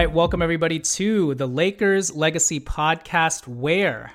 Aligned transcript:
Right, 0.00 0.12
welcome 0.12 0.40
everybody 0.40 0.78
to 0.78 1.34
the 1.34 1.46
Lakers 1.46 2.16
Legacy 2.16 2.58
Podcast, 2.58 3.46
where 3.46 4.14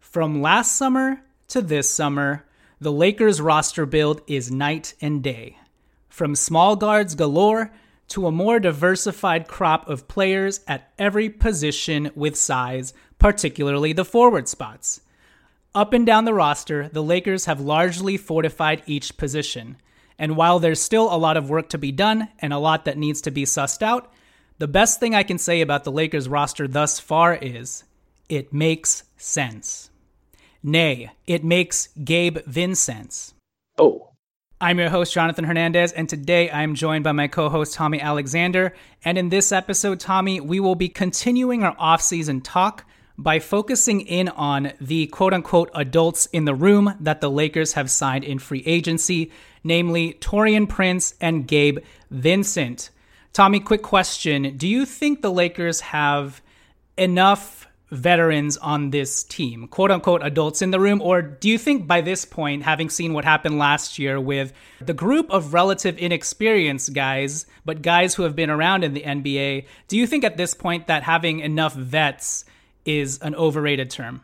from 0.00 0.40
last 0.40 0.74
summer 0.74 1.20
to 1.48 1.60
this 1.60 1.90
summer, 1.90 2.46
the 2.80 2.90
Lakers 2.90 3.38
roster 3.38 3.84
build 3.84 4.22
is 4.26 4.50
night 4.50 4.94
and 5.02 5.22
day. 5.22 5.58
From 6.08 6.34
small 6.34 6.76
guards 6.76 7.14
galore 7.14 7.70
to 8.08 8.26
a 8.26 8.32
more 8.32 8.58
diversified 8.58 9.48
crop 9.48 9.86
of 9.86 10.08
players 10.08 10.60
at 10.66 10.90
every 10.98 11.28
position 11.28 12.10
with 12.14 12.34
size, 12.34 12.94
particularly 13.18 13.92
the 13.92 14.06
forward 14.06 14.48
spots. 14.48 15.02
Up 15.74 15.92
and 15.92 16.06
down 16.06 16.24
the 16.24 16.32
roster, 16.32 16.88
the 16.88 17.02
Lakers 17.02 17.44
have 17.44 17.60
largely 17.60 18.16
fortified 18.16 18.82
each 18.86 19.18
position. 19.18 19.76
And 20.18 20.36
while 20.36 20.58
there's 20.58 20.80
still 20.80 21.14
a 21.14 21.20
lot 21.20 21.36
of 21.36 21.50
work 21.50 21.68
to 21.68 21.76
be 21.76 21.92
done 21.92 22.28
and 22.38 22.54
a 22.54 22.58
lot 22.58 22.86
that 22.86 22.96
needs 22.96 23.20
to 23.20 23.30
be 23.30 23.44
sussed 23.44 23.82
out, 23.82 24.10
the 24.58 24.68
best 24.68 25.00
thing 25.00 25.14
I 25.14 25.22
can 25.22 25.38
say 25.38 25.60
about 25.60 25.84
the 25.84 25.92
Lakers 25.92 26.28
roster 26.28 26.66
thus 26.66 26.98
far 26.98 27.34
is 27.34 27.84
it 28.28 28.52
makes 28.52 29.04
sense. 29.16 29.90
Nay, 30.62 31.10
it 31.26 31.44
makes 31.44 31.88
Gabe 32.04 32.38
Vincent. 32.46 33.32
Oh. 33.78 34.04
I'm 34.60 34.80
your 34.80 34.90
host, 34.90 35.12
Jonathan 35.12 35.44
Hernandez, 35.44 35.92
and 35.92 36.08
today 36.08 36.50
I'm 36.50 36.74
joined 36.74 37.04
by 37.04 37.12
my 37.12 37.28
co 37.28 37.48
host, 37.48 37.74
Tommy 37.74 38.00
Alexander. 38.00 38.74
And 39.04 39.16
in 39.16 39.28
this 39.28 39.52
episode, 39.52 40.00
Tommy, 40.00 40.40
we 40.40 40.58
will 40.58 40.74
be 40.74 40.88
continuing 40.88 41.62
our 41.62 41.76
off-season 41.78 42.40
talk 42.40 42.84
by 43.16 43.38
focusing 43.38 44.00
in 44.00 44.28
on 44.30 44.72
the 44.80 45.06
quote 45.06 45.32
unquote 45.32 45.70
adults 45.74 46.26
in 46.26 46.44
the 46.44 46.56
room 46.56 46.92
that 46.98 47.20
the 47.20 47.30
Lakers 47.30 47.74
have 47.74 47.88
signed 47.88 48.24
in 48.24 48.40
free 48.40 48.64
agency, 48.66 49.30
namely 49.62 50.14
Taurean 50.14 50.68
Prince 50.68 51.14
and 51.20 51.46
Gabe 51.46 51.78
Vincent. 52.10 52.90
Tommy, 53.32 53.60
quick 53.60 53.82
question. 53.82 54.56
Do 54.56 54.66
you 54.66 54.84
think 54.84 55.22
the 55.22 55.30
Lakers 55.30 55.80
have 55.80 56.42
enough 56.96 57.66
veterans 57.90 58.56
on 58.58 58.90
this 58.90 59.24
team, 59.24 59.66
quote 59.68 59.90
unquote 59.90 60.22
adults 60.22 60.62
in 60.62 60.70
the 60.70 60.80
room? 60.80 61.00
Or 61.00 61.22
do 61.22 61.48
you 61.48 61.58
think 61.58 61.86
by 61.86 62.00
this 62.00 62.24
point, 62.24 62.62
having 62.62 62.90
seen 62.90 63.12
what 63.12 63.24
happened 63.24 63.58
last 63.58 63.98
year 63.98 64.20
with 64.20 64.52
the 64.80 64.94
group 64.94 65.30
of 65.30 65.54
relative 65.54 65.96
inexperienced 65.98 66.92
guys, 66.92 67.46
but 67.64 67.82
guys 67.82 68.14
who 68.14 68.24
have 68.24 68.36
been 68.36 68.50
around 68.50 68.84
in 68.84 68.94
the 68.94 69.02
NBA, 69.02 69.66
do 69.88 69.96
you 69.96 70.06
think 70.06 70.24
at 70.24 70.36
this 70.36 70.54
point 70.54 70.86
that 70.88 71.02
having 71.02 71.40
enough 71.40 71.74
vets 71.74 72.44
is 72.84 73.18
an 73.20 73.34
overrated 73.34 73.90
term? 73.90 74.22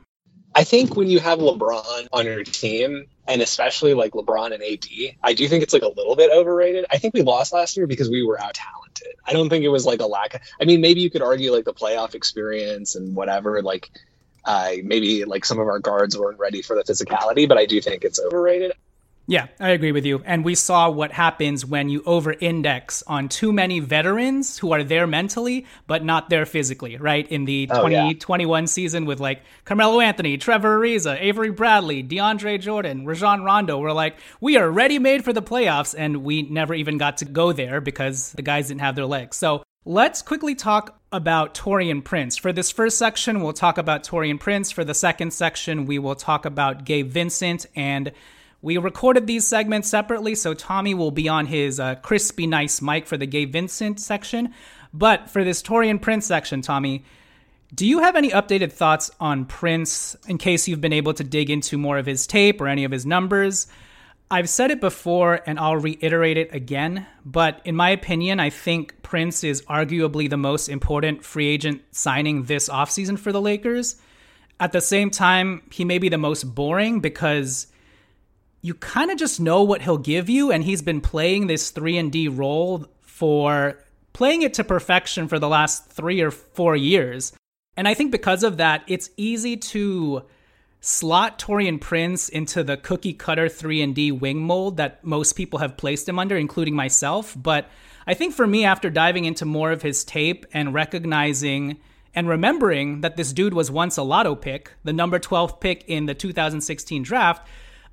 I 0.54 0.64
think 0.64 0.94
when 0.94 1.08
you 1.08 1.18
have 1.18 1.40
LeBron 1.40 2.08
on 2.12 2.26
your 2.26 2.44
team, 2.44 3.06
and 3.26 3.42
especially 3.42 3.94
like 3.94 4.12
LeBron 4.12 4.52
and 4.54 4.62
AD, 4.62 5.16
I 5.22 5.34
do 5.34 5.48
think 5.48 5.62
it's 5.62 5.72
like 5.72 5.82
a 5.82 5.88
little 5.88 6.14
bit 6.14 6.30
overrated. 6.30 6.86
I 6.90 6.98
think 6.98 7.14
we 7.14 7.22
lost 7.22 7.52
last 7.52 7.76
year 7.76 7.86
because 7.86 8.08
we 8.08 8.24
were 8.24 8.40
out 8.40 8.54
talented. 8.54 9.14
I 9.26 9.32
don't 9.32 9.48
think 9.48 9.64
it 9.64 9.68
was 9.68 9.84
like 9.84 10.00
a 10.00 10.06
lack 10.06 10.34
of, 10.34 10.40
I 10.60 10.64
mean, 10.64 10.80
maybe 10.80 11.00
you 11.00 11.10
could 11.10 11.22
argue 11.22 11.50
like 11.52 11.64
the 11.64 11.74
playoff 11.74 12.14
experience 12.14 12.94
and 12.94 13.16
whatever, 13.16 13.62
like 13.62 13.90
uh, 14.44 14.72
maybe 14.84 15.24
like 15.24 15.44
some 15.44 15.58
of 15.58 15.66
our 15.66 15.80
guards 15.80 16.16
weren't 16.16 16.38
ready 16.38 16.62
for 16.62 16.76
the 16.76 16.84
physicality, 16.84 17.48
but 17.48 17.58
I 17.58 17.66
do 17.66 17.80
think 17.80 18.04
it's 18.04 18.20
overrated. 18.20 18.72
Yeah, 19.26 19.46
I 19.58 19.70
agree 19.70 19.92
with 19.92 20.04
you. 20.04 20.22
And 20.26 20.44
we 20.44 20.54
saw 20.54 20.90
what 20.90 21.12
happens 21.12 21.64
when 21.64 21.88
you 21.88 22.02
over 22.04 22.34
index 22.40 23.02
on 23.06 23.30
too 23.30 23.54
many 23.54 23.80
veterans 23.80 24.58
who 24.58 24.72
are 24.72 24.84
there 24.84 25.06
mentally, 25.06 25.64
but 25.86 26.04
not 26.04 26.28
there 26.28 26.44
physically, 26.44 26.98
right? 26.98 27.26
In 27.28 27.46
the 27.46 27.68
Oh, 27.70 27.86
yeah. 27.86 28.02
2021 28.02 28.66
season 28.66 29.06
with 29.06 29.20
like 29.20 29.42
Carmelo 29.64 30.00
Anthony, 30.00 30.36
Trevor 30.36 30.78
Ariza, 30.78 31.18
Avery 31.18 31.50
Bradley, 31.50 32.02
DeAndre 32.02 32.60
Jordan, 32.60 33.06
Rajon 33.06 33.42
Rondo, 33.42 33.78
we're 33.78 33.92
like, 33.92 34.16
we 34.42 34.58
are 34.58 34.70
ready 34.70 34.98
made 34.98 35.24
for 35.24 35.32
the 35.32 35.42
playoffs. 35.42 35.94
And 35.96 36.22
we 36.22 36.42
never 36.42 36.74
even 36.74 36.98
got 36.98 37.16
to 37.18 37.24
go 37.24 37.52
there 37.52 37.80
because 37.80 38.32
the 38.32 38.42
guys 38.42 38.68
didn't 38.68 38.82
have 38.82 38.94
their 38.94 39.06
legs. 39.06 39.38
So 39.38 39.62
let's 39.86 40.20
quickly 40.20 40.54
talk 40.54 41.00
about 41.12 41.54
Taurean 41.54 42.04
Prince. 42.04 42.36
For 42.36 42.52
this 42.52 42.70
first 42.70 42.98
section, 42.98 43.40
we'll 43.40 43.54
talk 43.54 43.78
about 43.78 44.04
Taurean 44.04 44.38
Prince. 44.38 44.70
For 44.70 44.84
the 44.84 44.94
second 44.94 45.32
section, 45.32 45.86
we 45.86 45.98
will 45.98 46.16
talk 46.16 46.44
about 46.44 46.84
Gabe 46.84 47.08
Vincent 47.10 47.64
and 47.74 48.12
we 48.64 48.78
recorded 48.78 49.26
these 49.26 49.46
segments 49.46 49.90
separately, 49.90 50.34
so 50.34 50.54
Tommy 50.54 50.94
will 50.94 51.10
be 51.10 51.28
on 51.28 51.44
his 51.44 51.78
uh, 51.78 51.96
crispy, 51.96 52.46
nice 52.46 52.80
mic 52.80 53.06
for 53.06 53.18
the 53.18 53.26
Gabe 53.26 53.52
Vincent 53.52 54.00
section. 54.00 54.54
But 54.94 55.28
for 55.28 55.44
this 55.44 55.62
Taurean 55.62 56.00
Prince 56.00 56.24
section, 56.24 56.62
Tommy, 56.62 57.04
do 57.74 57.86
you 57.86 57.98
have 57.98 58.16
any 58.16 58.30
updated 58.30 58.72
thoughts 58.72 59.10
on 59.20 59.44
Prince 59.44 60.16
in 60.28 60.38
case 60.38 60.66
you've 60.66 60.80
been 60.80 60.94
able 60.94 61.12
to 61.12 61.22
dig 61.22 61.50
into 61.50 61.76
more 61.76 61.98
of 61.98 62.06
his 62.06 62.26
tape 62.26 62.58
or 62.58 62.66
any 62.66 62.84
of 62.84 62.90
his 62.90 63.04
numbers? 63.04 63.66
I've 64.30 64.48
said 64.48 64.70
it 64.70 64.80
before 64.80 65.42
and 65.46 65.58
I'll 65.58 65.76
reiterate 65.76 66.38
it 66.38 66.54
again, 66.54 67.06
but 67.26 67.60
in 67.66 67.76
my 67.76 67.90
opinion, 67.90 68.40
I 68.40 68.48
think 68.48 69.02
Prince 69.02 69.44
is 69.44 69.60
arguably 69.62 70.30
the 70.30 70.38
most 70.38 70.70
important 70.70 71.22
free 71.22 71.48
agent 71.48 71.82
signing 71.90 72.44
this 72.44 72.70
offseason 72.70 73.18
for 73.18 73.30
the 73.30 73.42
Lakers. 73.42 73.96
At 74.58 74.72
the 74.72 74.80
same 74.80 75.10
time, 75.10 75.64
he 75.70 75.84
may 75.84 75.98
be 75.98 76.08
the 76.08 76.16
most 76.16 76.44
boring 76.44 77.00
because 77.00 77.66
you 78.64 78.72
kind 78.72 79.10
of 79.10 79.18
just 79.18 79.40
know 79.40 79.62
what 79.62 79.82
he'll 79.82 79.98
give 79.98 80.30
you 80.30 80.50
and 80.50 80.64
he's 80.64 80.80
been 80.80 81.02
playing 81.02 81.48
this 81.48 81.70
3 81.70 81.98
and 81.98 82.10
D 82.10 82.28
role 82.28 82.86
for 83.02 83.78
playing 84.14 84.40
it 84.40 84.54
to 84.54 84.64
perfection 84.64 85.28
for 85.28 85.38
the 85.38 85.50
last 85.50 85.90
3 85.90 86.22
or 86.22 86.30
4 86.30 86.74
years. 86.74 87.34
And 87.76 87.86
I 87.86 87.92
think 87.92 88.10
because 88.10 88.42
of 88.42 88.56
that, 88.56 88.82
it's 88.86 89.10
easy 89.18 89.58
to 89.58 90.22
slot 90.80 91.38
Taurean 91.38 91.78
Prince 91.78 92.30
into 92.30 92.64
the 92.64 92.78
cookie 92.78 93.12
cutter 93.12 93.50
3 93.50 93.82
and 93.82 93.94
D 93.94 94.10
wing 94.10 94.40
mold 94.40 94.78
that 94.78 95.04
most 95.04 95.34
people 95.34 95.58
have 95.58 95.76
placed 95.76 96.08
him 96.08 96.18
under 96.18 96.34
including 96.34 96.74
myself, 96.74 97.36
but 97.36 97.68
I 98.06 98.14
think 98.14 98.32
for 98.32 98.46
me 98.46 98.64
after 98.64 98.88
diving 98.88 99.26
into 99.26 99.44
more 99.44 99.72
of 99.72 99.82
his 99.82 100.04
tape 100.04 100.46
and 100.54 100.72
recognizing 100.72 101.80
and 102.14 102.30
remembering 102.30 103.02
that 103.02 103.18
this 103.18 103.34
dude 103.34 103.52
was 103.52 103.70
once 103.70 103.98
a 103.98 104.02
lotto 104.02 104.34
pick, 104.34 104.72
the 104.84 104.92
number 104.94 105.18
12 105.18 105.60
pick 105.60 105.84
in 105.86 106.06
the 106.06 106.14
2016 106.14 107.02
draft, 107.02 107.46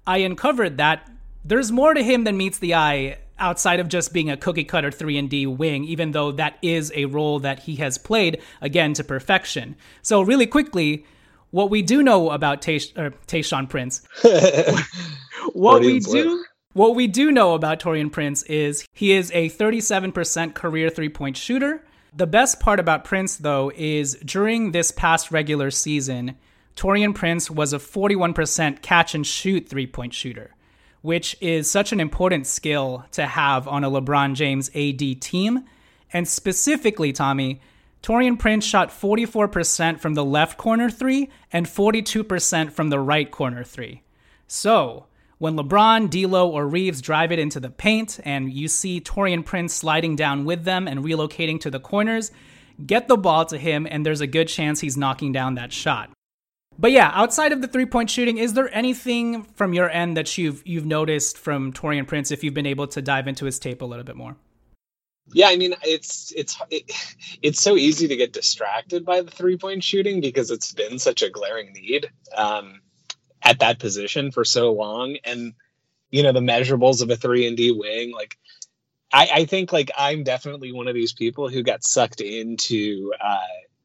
I 0.06 0.18
uncovered 0.20 0.78
that 0.78 1.10
there's 1.44 1.72
more 1.72 1.94
to 1.94 2.04
him 2.04 2.24
than 2.24 2.38
meets 2.38 2.60
the 2.60 2.76
eye 2.76 3.18
outside 3.42 3.80
of 3.80 3.90
just 3.90 4.14
being 4.14 4.30
a 4.30 4.38
cookie 4.38 4.64
cutter 4.64 4.92
3 4.92 5.18
and 5.18 5.30
D 5.30 5.46
wing 5.48 5.84
even 5.84 6.12
though 6.12 6.32
that 6.34 6.58
is 6.62 6.92
a 6.96 7.06
role 7.06 7.40
that 7.40 7.60
he 7.60 7.76
has 7.78 7.98
played 7.98 8.42
again 8.62 8.94
to 8.94 9.04
perfection. 9.04 9.76
So 10.02 10.22
really 10.22 10.48
quickly, 10.48 11.06
what 11.50 11.70
we 11.70 11.82
do 11.82 12.02
know 12.02 12.30
about 12.30 12.66
er, 12.68 13.12
Tayshaun 13.28 13.68
Prince, 13.68 14.02
what 15.54 15.82
we 15.82 16.00
do 16.00 16.44
what 16.74 16.96
we 16.96 17.08
do 17.08 17.32
know 17.32 17.54
about 17.54 17.82
Taurean 17.82 18.10
Prince 18.12 18.44
is 18.44 18.86
he 18.94 19.12
is 19.12 19.30
a 19.34 19.50
37% 19.50 20.54
career 20.54 20.90
three-point 20.90 21.36
shooter. 21.36 21.84
The 22.16 22.28
best 22.28 22.62
part 22.62 22.80
about 22.80 23.04
Prince 23.04 23.38
though 23.38 23.72
is 23.76 24.16
during 24.24 24.72
this 24.72 24.92
past 24.92 25.32
regular 25.32 25.72
season, 25.72 26.38
Taurean 26.76 27.14
Prince 27.14 27.52
was 27.52 27.74
a 27.74 27.78
41% 27.80 28.82
catch 28.82 29.14
and 29.14 29.26
shoot 29.26 29.68
three-point 29.68 30.14
shooter, 30.14 30.56
which 31.02 31.36
is 31.42 31.70
such 31.70 31.92
an 31.92 32.00
important 32.00 32.48
skill 32.48 33.06
to 33.12 33.26
have 33.26 33.68
on 33.68 33.84
a 33.84 33.92
LeBron 33.92 34.36
James 34.36 34.70
AD 34.76 35.22
team. 35.22 35.66
And 36.14 36.28
specifically, 36.28 37.14
Tommy, 37.14 37.62
Taurean 38.02 38.40
Prince 38.40 38.66
shot 38.66 38.90
44% 38.90 40.00
from 40.00 40.16
the 40.16 40.26
left 40.26 40.58
corner 40.58 40.90
three 40.90 41.30
and 41.52 41.66
42% 41.68 42.72
from 42.72 42.90
the 42.90 43.00
right 43.00 43.30
corner 43.30 43.64
three. 43.64 44.02
So, 44.48 45.06
When 45.42 45.56
LeBron, 45.56 46.12
D'Lo, 46.12 46.48
or 46.50 46.68
Reaves 46.68 47.02
drive 47.02 47.32
it 47.32 47.40
into 47.40 47.60
the 47.60 47.72
paint 47.72 48.20
and 48.24 48.54
you 48.54 48.68
see 48.68 49.02
Taurean 49.02 49.44
Prince 49.44 49.74
sliding 49.74 50.16
down 50.16 50.46
with 50.46 50.66
them 50.66 50.88
and 50.88 51.04
relocating 51.04 51.60
to 51.62 51.72
the 51.72 51.80
corners, 51.80 52.32
get 52.86 53.08
the 53.08 53.18
ball 53.18 53.46
to 53.46 53.58
him 53.58 53.88
and 53.90 54.06
there's 54.06 54.22
a 54.22 54.28
good 54.28 54.48
chance 54.48 54.82
he's 54.82 54.98
knocking 54.98 55.32
down 55.32 55.56
that 55.56 55.74
shot. 55.74 56.12
But 56.80 56.92
yeah, 56.92 57.12
outside 57.14 57.52
of 57.52 57.62
the 57.62 57.68
three-point 57.68 58.10
shooting, 58.10 58.38
is 58.38 58.54
there 58.54 58.74
anything 58.74 59.44
from 59.44 59.74
your 59.74 59.90
end 59.90 60.18
that 60.18 60.38
you've 60.38 60.66
you've 60.66 60.86
noticed 60.86 61.38
from 61.38 61.74
Taurean 61.74 62.08
Prince 62.08 62.32
if 62.32 62.44
you've 62.44 62.54
been 62.54 62.66
able 62.66 62.88
to 62.88 63.02
dive 63.02 63.28
into 63.28 63.46
his 63.46 63.60
tape 63.60 63.82
a 63.82 63.86
little 63.86 64.06
bit 64.06 64.16
more? 64.16 64.36
Yeah, 65.34 65.48
I 65.48 65.58
mean 65.58 65.76
it's 65.84 66.34
it's 66.36 66.58
it, 66.70 66.92
it's 67.42 67.62
so 67.62 67.78
easy 67.78 68.08
to 68.08 68.16
get 68.16 68.34
distracted 68.34 69.06
by 69.06 69.22
the 69.22 69.32
three 69.32 69.58
point 69.58 69.84
shooting 69.84 70.22
because 70.22 70.52
it's 70.52 70.74
been 70.74 71.00
such 71.00 71.22
a 71.22 71.30
glaring 71.30 71.74
need 71.74 72.10
um, 72.36 72.82
at 73.42 73.60
that 73.60 73.80
position 73.80 74.32
for 74.32 74.44
so 74.44 74.74
long, 74.74 75.18
and 75.24 75.54
you 76.10 76.24
know 76.24 76.32
the 76.32 76.40
measurables 76.40 77.02
of 77.02 77.10
a 77.10 77.16
three 77.16 77.48
and 77.48 77.56
D 77.56 77.72
wing. 77.72 78.12
Like, 78.12 78.38
I, 79.14 79.30
I 79.34 79.46
think 79.46 79.72
like 79.72 79.92
I'm 79.96 80.24
definitely 80.24 80.72
one 80.72 80.88
of 80.88 80.96
these 80.96 81.14
people 81.14 81.48
who 81.48 81.64
got 81.64 81.84
sucked 81.84 82.22
into 82.22 83.14
uh, 83.24 83.40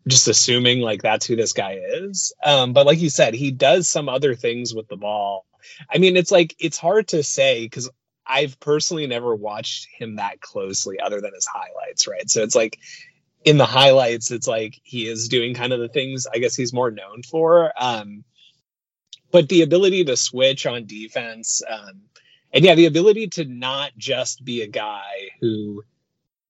just 0.09 0.29
assuming 0.29 0.81
like 0.81 1.03
that's 1.03 1.27
who 1.27 1.37
this 1.37 1.53
guy 1.53 1.79
is. 1.83 2.33
Um, 2.45 2.73
but 2.73 2.87
like 2.87 3.01
you 3.01 3.11
said, 3.11 3.35
he 3.35 3.51
does 3.51 3.89
some 3.89 4.09
other 4.09 4.35
things 4.35 4.75
with 4.75 4.89
the 4.89 4.97
ball. 4.97 5.47
I 5.93 5.99
mean, 5.99 6.17
it's 6.17 6.31
like 6.31 6.55
it's 6.59 6.79
hard 6.79 7.09
to 7.09 7.23
say 7.23 7.65
because 7.65 7.91
I've 8.27 8.59
personally 8.61 9.07
never 9.07 9.35
watched 9.35 9.89
him 9.97 10.17
that 10.17 10.41
closely 10.41 11.01
other 11.01 11.21
than 11.21 11.33
his 11.35 11.47
highlights, 11.47 12.09
right? 12.09 12.29
So 12.29 12.43
it's 12.43 12.55
like 12.55 12.79
in 13.45 13.59
the 13.59 13.67
highlights, 13.67 14.31
it's 14.31 14.49
like 14.49 14.81
he 14.83 15.07
is 15.07 15.29
doing 15.29 15.55
kind 15.55 15.73
of 15.73 15.81
the 15.81 15.89
things 15.89 16.27
I 16.33 16.39
guess 16.39 16.57
he's 16.57 16.73
more 16.73 16.91
known 16.91 17.23
for. 17.23 17.73
Um, 17.79 18.25
but 19.31 19.49
the 19.49 19.63
ability 19.63 20.05
to 20.05 20.17
switch 20.17 20.67
on 20.67 20.87
defense, 20.87 21.63
um, 21.69 22.03
and 22.53 22.65
yeah, 22.65 22.75
the 22.75 22.87
ability 22.87 23.29
to 23.29 23.45
not 23.45 23.93
just 23.97 24.45
be 24.45 24.63
a 24.63 24.69
guy 24.69 25.31
who, 25.41 25.85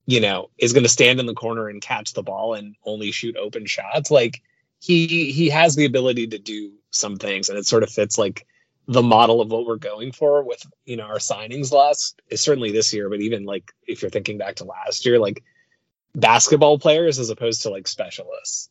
you 0.06 0.20
know, 0.20 0.50
is 0.56 0.72
going 0.72 0.84
to 0.84 0.88
stand 0.88 1.20
in 1.20 1.26
the 1.26 1.34
corner 1.34 1.68
and 1.68 1.82
catch 1.82 2.12
the 2.12 2.22
ball 2.22 2.54
and 2.54 2.76
only 2.84 3.10
shoot 3.10 3.36
open 3.36 3.66
shots. 3.66 4.10
Like 4.10 4.42
he 4.78 5.32
he 5.32 5.50
has 5.50 5.76
the 5.76 5.84
ability 5.84 6.28
to 6.28 6.38
do 6.38 6.72
some 6.90 7.16
things, 7.16 7.48
and 7.48 7.58
it 7.58 7.66
sort 7.66 7.82
of 7.82 7.90
fits 7.90 8.16
like 8.16 8.46
the 8.88 9.02
model 9.02 9.40
of 9.40 9.50
what 9.50 9.66
we're 9.66 9.76
going 9.76 10.12
for 10.12 10.42
with 10.42 10.64
you 10.84 10.96
know 10.96 11.04
our 11.04 11.18
signings 11.18 11.72
last 11.72 12.20
is 12.28 12.40
certainly 12.40 12.70
this 12.70 12.92
year 12.94 13.08
but 13.08 13.20
even 13.20 13.44
like 13.44 13.72
if 13.86 14.00
you're 14.00 14.10
thinking 14.10 14.38
back 14.38 14.56
to 14.56 14.64
last 14.64 15.04
year 15.04 15.18
like 15.18 15.42
basketball 16.14 16.78
players 16.78 17.18
as 17.18 17.28
opposed 17.30 17.62
to 17.62 17.70
like 17.70 17.88
specialists 17.88 18.70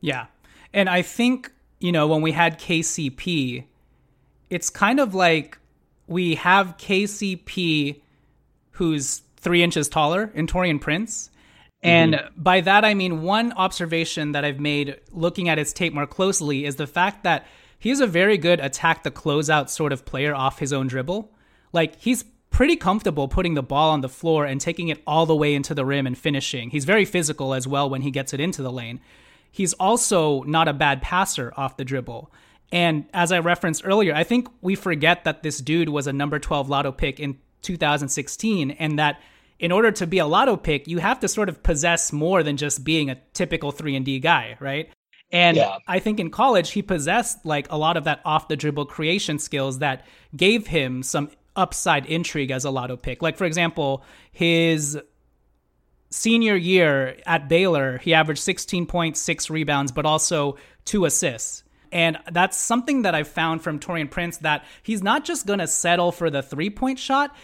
yeah 0.00 0.26
and 0.72 0.88
i 0.88 1.02
think 1.02 1.50
you 1.80 1.90
know 1.90 2.06
when 2.06 2.22
we 2.22 2.32
had 2.32 2.58
kcp 2.58 3.64
it's 4.50 4.70
kind 4.70 5.00
of 5.00 5.14
like 5.14 5.58
we 6.06 6.36
have 6.36 6.76
kcp 6.76 8.00
who's 8.72 9.22
three 9.44 9.62
inches 9.62 9.88
taller 9.88 10.30
in 10.34 10.46
Taurean 10.46 10.80
prince 10.80 11.30
and 11.82 12.14
mm-hmm. 12.14 12.42
by 12.42 12.60
that 12.62 12.84
i 12.84 12.94
mean 12.94 13.22
one 13.22 13.52
observation 13.52 14.32
that 14.32 14.44
i've 14.44 14.58
made 14.58 14.98
looking 15.12 15.48
at 15.48 15.58
his 15.58 15.72
tape 15.72 15.92
more 15.92 16.06
closely 16.06 16.64
is 16.64 16.76
the 16.76 16.86
fact 16.86 17.22
that 17.24 17.46
he's 17.84 18.00
a 18.00 18.06
very 18.06 18.38
good 18.38 18.60
attack 18.60 19.02
the 19.02 19.10
closeout 19.10 19.68
sort 19.68 19.92
of 19.92 20.06
player 20.06 20.34
off 20.34 20.58
his 20.58 20.72
own 20.72 20.86
dribble. 20.86 21.30
Like 21.70 22.00
he's 22.00 22.24
pretty 22.48 22.76
comfortable 22.76 23.28
putting 23.28 23.52
the 23.52 23.62
ball 23.62 23.90
on 23.90 24.00
the 24.00 24.08
floor 24.08 24.46
and 24.46 24.58
taking 24.58 24.88
it 24.88 25.02
all 25.06 25.26
the 25.26 25.36
way 25.36 25.54
into 25.54 25.74
the 25.74 25.84
rim 25.84 26.06
and 26.06 26.16
finishing. 26.16 26.70
He's 26.70 26.86
very 26.86 27.04
physical 27.04 27.52
as 27.52 27.68
well 27.68 27.90
when 27.90 28.00
he 28.00 28.10
gets 28.10 28.32
it 28.32 28.40
into 28.40 28.62
the 28.62 28.72
lane. 28.72 29.00
He's 29.52 29.74
also 29.74 30.44
not 30.44 30.66
a 30.66 30.72
bad 30.72 31.02
passer 31.02 31.52
off 31.58 31.76
the 31.76 31.84
dribble. 31.84 32.32
And 32.72 33.04
as 33.12 33.30
I 33.32 33.40
referenced 33.40 33.82
earlier, 33.84 34.14
I 34.14 34.24
think 34.24 34.48
we 34.62 34.76
forget 34.76 35.24
that 35.24 35.42
this 35.42 35.58
dude 35.58 35.90
was 35.90 36.06
a 36.06 36.12
number 36.12 36.38
12 36.38 36.70
lotto 36.70 36.90
pick 36.90 37.20
in 37.20 37.38
2016 37.60 38.70
and 38.72 38.98
that 38.98 39.20
in 39.64 39.72
order 39.72 39.90
to 39.90 40.06
be 40.06 40.18
a 40.18 40.26
lotto 40.26 40.58
pick, 40.58 40.86
you 40.86 40.98
have 40.98 41.20
to 41.20 41.26
sort 41.26 41.48
of 41.48 41.62
possess 41.62 42.12
more 42.12 42.42
than 42.42 42.58
just 42.58 42.84
being 42.84 43.08
a 43.08 43.14
typical 43.32 43.72
3 43.72 43.96
and 43.96 44.04
D 44.04 44.20
guy, 44.20 44.58
right? 44.60 44.90
And 45.32 45.56
yeah. 45.56 45.78
I 45.88 46.00
think 46.00 46.20
in 46.20 46.30
college, 46.30 46.72
he 46.72 46.82
possessed 46.82 47.46
like 47.46 47.72
a 47.72 47.78
lot 47.78 47.96
of 47.96 48.04
that 48.04 48.20
off 48.26 48.46
the 48.46 48.56
dribble 48.56 48.84
creation 48.84 49.38
skills 49.38 49.78
that 49.78 50.04
gave 50.36 50.66
him 50.66 51.02
some 51.02 51.30
upside 51.56 52.04
intrigue 52.04 52.50
as 52.50 52.66
a 52.66 52.70
lotto 52.70 52.98
pick. 52.98 53.22
Like, 53.22 53.38
for 53.38 53.46
example, 53.46 54.04
his 54.32 54.98
senior 56.10 56.56
year 56.56 57.16
at 57.24 57.48
Baylor, 57.48 57.96
he 57.96 58.12
averaged 58.12 58.42
16.6 58.42 59.48
rebounds, 59.48 59.92
but 59.92 60.04
also 60.04 60.58
two 60.84 61.06
assists. 61.06 61.64
And 61.94 62.18
that's 62.32 62.56
something 62.58 63.02
that 63.02 63.14
I've 63.14 63.28
found 63.28 63.62
from 63.62 63.78
Taurean 63.78 64.10
Prince 64.10 64.38
that 64.38 64.64
he's 64.82 65.00
not 65.00 65.24
just 65.24 65.46
going 65.46 65.60
to 65.60 65.68
settle 65.68 66.10
for 66.10 66.28
the 66.28 66.42
three 66.42 66.68
point 66.68 66.98
shot. 66.98 67.34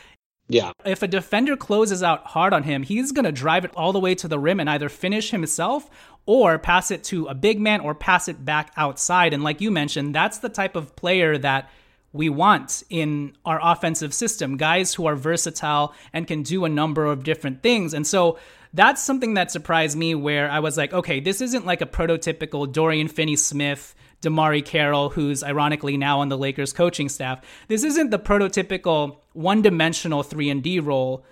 Yeah. 0.50 0.72
If 0.84 1.02
a 1.02 1.08
defender 1.08 1.56
closes 1.56 2.02
out 2.02 2.26
hard 2.26 2.52
on 2.52 2.64
him, 2.64 2.82
he's 2.82 3.12
going 3.12 3.24
to 3.24 3.32
drive 3.32 3.64
it 3.64 3.70
all 3.76 3.92
the 3.92 4.00
way 4.00 4.14
to 4.16 4.28
the 4.28 4.38
rim 4.38 4.60
and 4.60 4.68
either 4.68 4.88
finish 4.88 5.30
himself 5.30 5.88
or 6.26 6.58
pass 6.58 6.90
it 6.90 7.04
to 7.04 7.26
a 7.26 7.34
big 7.34 7.60
man 7.60 7.80
or 7.80 7.94
pass 7.94 8.28
it 8.28 8.44
back 8.44 8.72
outside. 8.76 9.32
And 9.32 9.44
like 9.44 9.60
you 9.60 9.70
mentioned, 9.70 10.14
that's 10.14 10.38
the 10.38 10.48
type 10.48 10.76
of 10.76 10.96
player 10.96 11.38
that 11.38 11.70
we 12.12 12.28
want 12.28 12.82
in 12.90 13.36
our 13.44 13.60
offensive 13.62 14.12
system 14.12 14.56
guys 14.56 14.92
who 14.92 15.06
are 15.06 15.14
versatile 15.14 15.94
and 16.12 16.26
can 16.26 16.42
do 16.42 16.64
a 16.64 16.68
number 16.68 17.06
of 17.06 17.22
different 17.22 17.62
things. 17.62 17.94
And 17.94 18.04
so 18.04 18.38
that's 18.74 19.02
something 19.02 19.34
that 19.34 19.52
surprised 19.52 19.96
me 19.96 20.16
where 20.16 20.50
I 20.50 20.58
was 20.58 20.76
like, 20.76 20.92
okay, 20.92 21.20
this 21.20 21.40
isn't 21.40 21.66
like 21.66 21.80
a 21.80 21.86
prototypical 21.86 22.70
Dorian 22.70 23.06
Finney 23.08 23.36
Smith 23.36 23.94
DeMarre 24.22 24.64
Carroll, 24.64 25.10
who's 25.10 25.42
ironically 25.42 25.96
now 25.96 26.20
on 26.20 26.28
the 26.28 26.38
Lakers 26.38 26.72
coaching 26.72 27.08
staff. 27.08 27.40
This 27.68 27.84
isn't 27.84 28.10
the 28.10 28.18
prototypical 28.18 29.18
one-dimensional 29.32 30.22
3 30.22 30.50
and 30.50 30.62
D 30.62 30.80
role, 30.80 31.24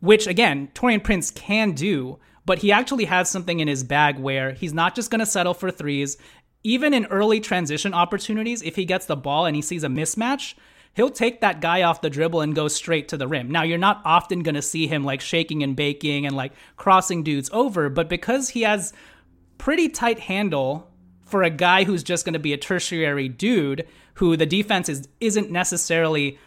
which 0.00 0.26
again, 0.26 0.68
Taurean 0.74 1.02
Prince 1.02 1.30
can 1.30 1.72
do, 1.72 2.18
but 2.44 2.58
he 2.58 2.72
actually 2.72 3.04
has 3.06 3.30
something 3.30 3.60
in 3.60 3.68
his 3.68 3.84
bag 3.84 4.18
where 4.18 4.52
he's 4.52 4.72
not 4.72 4.94
just 4.94 5.10
going 5.10 5.20
to 5.20 5.26
settle 5.26 5.54
for 5.54 5.70
threes. 5.70 6.16
Even 6.64 6.94
in 6.94 7.06
early 7.06 7.40
transition 7.40 7.94
opportunities, 7.94 8.62
if 8.62 8.76
he 8.76 8.84
gets 8.84 9.06
the 9.06 9.16
ball 9.16 9.46
and 9.46 9.56
he 9.56 9.62
sees 9.62 9.84
a 9.84 9.88
mismatch, 9.88 10.54
he'll 10.94 11.10
take 11.10 11.40
that 11.40 11.60
guy 11.60 11.82
off 11.82 12.02
the 12.02 12.10
dribble 12.10 12.40
and 12.40 12.54
go 12.54 12.68
straight 12.68 13.08
to 13.08 13.16
the 13.16 13.26
rim. 13.26 13.50
Now, 13.50 13.62
you're 13.62 13.78
not 13.78 14.02
often 14.04 14.42
going 14.42 14.54
to 14.54 14.62
see 14.62 14.86
him 14.86 15.04
like 15.04 15.20
shaking 15.20 15.62
and 15.62 15.74
baking 15.74 16.26
and 16.26 16.36
like 16.36 16.52
crossing 16.76 17.22
dudes 17.22 17.50
over, 17.52 17.88
but 17.88 18.08
because 18.08 18.50
he 18.50 18.62
has 18.62 18.92
pretty 19.58 19.88
tight 19.88 20.20
handle 20.20 20.91
for 21.32 21.42
a 21.42 21.48
guy 21.48 21.84
who's 21.84 22.02
just 22.02 22.26
going 22.26 22.34
to 22.34 22.38
be 22.38 22.52
a 22.52 22.58
tertiary 22.58 23.26
dude 23.26 23.88
who 24.16 24.36
the 24.36 24.44
defense 24.44 24.90
is 24.90 25.08
isn't 25.18 25.50
necessarily 25.50 26.38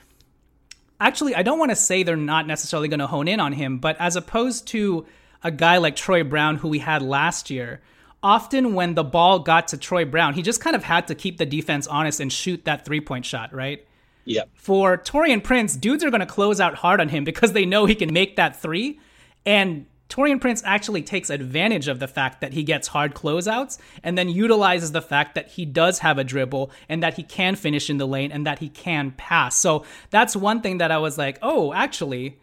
actually 1.00 1.34
I 1.34 1.42
don't 1.42 1.58
want 1.58 1.72
to 1.72 1.76
say 1.76 2.04
they're 2.04 2.16
not 2.16 2.46
necessarily 2.46 2.88
going 2.88 3.00
to 3.00 3.08
hone 3.08 3.28
in 3.28 3.40
on 3.40 3.54
him, 3.54 3.80
but 3.80 4.00
as 4.00 4.16
opposed 4.16 4.68
to 4.68 5.08
a 5.44 5.50
guy 5.50 5.78
like 5.78 5.96
Troy 5.96 6.24
Brown 6.24 6.58
who 6.58 6.68
we 6.68 6.78
had 6.78 7.02
last 7.02 7.50
year, 7.50 7.82
often 8.22 8.76
when 8.76 8.94
the 8.94 9.04
ball 9.04 9.40
got 9.40 9.70
to 9.70 9.78
Troy 9.78 10.06
Brown, 10.06 10.36
he 10.36 10.44
just 10.44 10.62
kind 10.62 10.76
of 10.76 10.84
had 10.84 11.08
to 11.08 11.16
keep 11.16 11.40
the 11.40 11.48
defense 11.48 11.88
honest 11.88 12.20
and 12.20 12.32
shoot 12.32 12.66
that 12.66 12.86
three-point 12.86 13.26
shot, 13.26 13.54
right? 13.54 13.88
Yeah. 14.26 14.44
For 14.54 15.00
Taurean 15.00 15.44
Prince, 15.44 15.76
dudes 15.76 16.04
are 16.04 16.12
going 16.12 16.20
to 16.20 16.28
close 16.28 16.60
out 16.60 16.76
hard 16.76 17.02
on 17.02 17.10
him 17.10 17.24
because 17.24 17.54
they 17.54 17.66
know 17.66 17.88
he 17.88 17.96
can 17.96 18.14
make 18.14 18.36
that 18.36 18.62
three. 18.62 19.00
And 19.48 19.88
Taurean 20.10 20.40
Prince 20.40 20.62
actually 20.66 21.02
takes 21.02 21.30
advantage 21.30 21.88
of 21.88 22.00
the 22.00 22.08
fact 22.08 22.42
that 22.42 22.54
he 22.54 22.64
gets 22.64 22.88
hard 22.88 23.16
closeouts 23.16 23.80
and 24.04 24.18
then 24.18 24.30
utilizes 24.30 24.92
the 24.92 25.02
fact 25.02 25.36
that 25.36 25.50
he 25.50 25.66
does 25.66 26.00
have 26.00 26.18
a 26.18 26.24
dribble 26.24 26.72
and 26.88 27.02
that 27.02 27.16
he 27.16 27.24
can 27.24 27.56
finish 27.56 27.90
in 27.90 27.98
the 27.98 28.08
lane 28.08 28.32
and 28.32 28.46
that 28.46 28.60
he 28.60 28.70
can 28.70 29.12
pass. 29.12 29.58
So 29.58 29.84
that's 30.12 30.36
one 30.36 30.62
thing 30.62 30.78
that 30.78 30.92
I 30.92 31.00
was 31.00 31.18
like, 31.18 31.40
oh, 31.42 31.74
actually, 31.74 32.40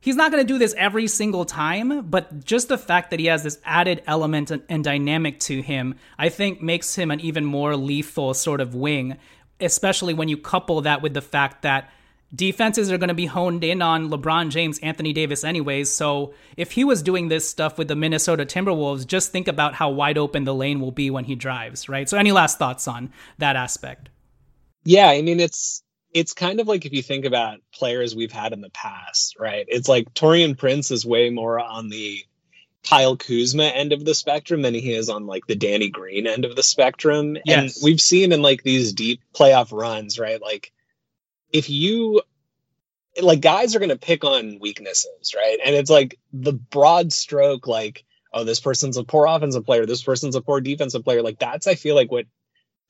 he's 0.00 0.16
not 0.16 0.30
going 0.30 0.46
to 0.46 0.52
do 0.52 0.58
this 0.58 0.74
every 0.76 1.08
single 1.08 1.44
time, 1.44 2.02
but 2.02 2.44
just 2.44 2.68
the 2.68 2.78
fact 2.78 3.10
that 3.10 3.18
he 3.18 3.26
has 3.26 3.42
this 3.42 3.58
added 3.64 4.02
element 4.06 4.50
and 4.50 4.84
dynamic 4.84 5.40
to 5.40 5.62
him, 5.62 5.94
I 6.18 6.28
think 6.28 6.60
makes 6.62 6.96
him 6.96 7.10
an 7.10 7.20
even 7.20 7.44
more 7.44 7.76
lethal 7.76 8.34
sort 8.34 8.60
of 8.60 8.74
wing, 8.74 9.16
especially 9.58 10.12
when 10.12 10.28
you 10.28 10.36
couple 10.36 10.82
that 10.82 11.00
with 11.00 11.14
the 11.14 11.22
fact 11.22 11.62
that 11.62 11.90
defenses 12.34 12.90
are 12.90 12.98
going 12.98 13.08
to 13.08 13.14
be 13.14 13.26
honed 13.26 13.64
in 13.64 13.82
on 13.82 14.10
LeBron 14.10 14.50
James, 14.50 14.78
Anthony 14.80 15.12
Davis, 15.12 15.44
anyways. 15.44 15.90
So 15.90 16.34
if 16.56 16.72
he 16.72 16.84
was 16.84 17.02
doing 17.02 17.28
this 17.28 17.48
stuff 17.48 17.78
with 17.78 17.88
the 17.88 17.96
Minnesota 17.96 18.44
Timberwolves, 18.44 19.06
just 19.06 19.32
think 19.32 19.48
about 19.48 19.74
how 19.74 19.90
wide 19.90 20.18
open 20.18 20.44
the 20.44 20.54
lane 20.54 20.80
will 20.80 20.92
be 20.92 21.10
when 21.10 21.24
he 21.24 21.34
drives, 21.34 21.88
right? 21.88 22.08
So 22.08 22.18
any 22.18 22.32
last 22.32 22.58
thoughts 22.58 22.88
on 22.88 23.12
that 23.38 23.56
aspect? 23.56 24.08
Yeah, 24.84 25.08
I 25.08 25.22
mean 25.22 25.40
it's 25.40 25.82
it's 26.12 26.32
kind 26.32 26.60
of 26.60 26.68
like 26.68 26.86
if 26.86 26.92
you 26.92 27.02
think 27.02 27.24
about 27.24 27.58
players 27.74 28.14
we've 28.14 28.32
had 28.32 28.52
in 28.52 28.60
the 28.60 28.70
past, 28.70 29.36
right? 29.38 29.66
It's 29.68 29.88
like 29.88 30.14
Taurean 30.14 30.56
Prince 30.56 30.90
is 30.90 31.04
way 31.04 31.30
more 31.30 31.58
on 31.58 31.88
the 31.90 32.24
Kyle 32.84 33.16
Kuzma 33.16 33.64
end 33.64 33.92
of 33.92 34.04
the 34.04 34.14
spectrum 34.14 34.62
than 34.62 34.72
he 34.72 34.94
is 34.94 35.10
on 35.10 35.26
like 35.26 35.46
the 35.46 35.56
Danny 35.56 35.90
Green 35.90 36.26
end 36.26 36.44
of 36.44 36.54
the 36.56 36.62
spectrum. 36.62 37.36
Yes. 37.44 37.76
And 37.76 37.84
we've 37.84 38.00
seen 38.00 38.32
in 38.32 38.42
like 38.42 38.62
these 38.62 38.92
deep 38.92 39.20
playoff 39.34 39.76
runs, 39.76 40.18
right? 40.18 40.40
Like 40.40 40.72
if 41.56 41.70
you 41.70 42.22
like 43.22 43.40
guys 43.40 43.74
are 43.74 43.78
going 43.78 43.88
to 43.88 43.96
pick 43.96 44.24
on 44.24 44.58
weaknesses, 44.60 45.34
right? 45.34 45.58
And 45.64 45.74
it's 45.74 45.90
like 45.90 46.18
the 46.32 46.52
broad 46.52 47.12
stroke, 47.12 47.66
like, 47.66 48.04
oh, 48.32 48.44
this 48.44 48.60
person's 48.60 48.98
a 48.98 49.04
poor 49.04 49.26
offensive 49.26 49.64
player, 49.64 49.86
this 49.86 50.02
person's 50.02 50.36
a 50.36 50.42
poor 50.42 50.60
defensive 50.60 51.04
player. 51.04 51.22
Like 51.22 51.38
that's, 51.38 51.66
I 51.66 51.76
feel 51.76 51.94
like 51.94 52.10
what 52.10 52.26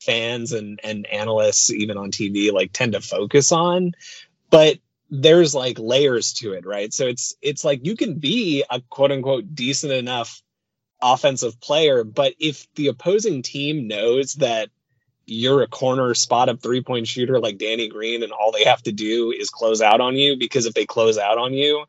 fans 0.01 0.51
and 0.51 0.79
and 0.83 1.07
analysts 1.07 1.71
even 1.71 1.97
on 1.97 2.11
TV 2.11 2.51
like 2.51 2.71
tend 2.71 2.93
to 2.93 3.01
focus 3.01 3.51
on 3.51 3.93
but 4.49 4.77
there's 5.09 5.55
like 5.55 5.79
layers 5.79 6.33
to 6.33 6.53
it 6.53 6.65
right 6.65 6.93
so 6.93 7.07
it's 7.07 7.35
it's 7.41 7.65
like 7.65 7.85
you 7.85 7.95
can 7.95 8.19
be 8.19 8.63
a 8.69 8.81
quote 8.89 9.11
unquote 9.11 9.55
decent 9.55 9.91
enough 9.91 10.41
offensive 11.01 11.59
player 11.59 12.03
but 12.03 12.33
if 12.39 12.67
the 12.75 12.87
opposing 12.87 13.41
team 13.41 13.87
knows 13.87 14.33
that 14.35 14.69
you're 15.27 15.61
a 15.61 15.67
corner 15.67 16.13
spot 16.15 16.49
up 16.49 16.61
three 16.61 16.81
point 16.81 17.07
shooter 17.07 17.39
like 17.39 17.59
Danny 17.59 17.89
Green 17.89 18.23
and 18.23 18.31
all 18.31 18.51
they 18.51 18.63
have 18.63 18.81
to 18.83 18.91
do 18.91 19.31
is 19.31 19.49
close 19.49 19.81
out 19.81 20.01
on 20.01 20.15
you 20.15 20.37
because 20.37 20.65
if 20.65 20.73
they 20.73 20.85
close 20.85 21.17
out 21.17 21.37
on 21.37 21.53
you 21.53 21.85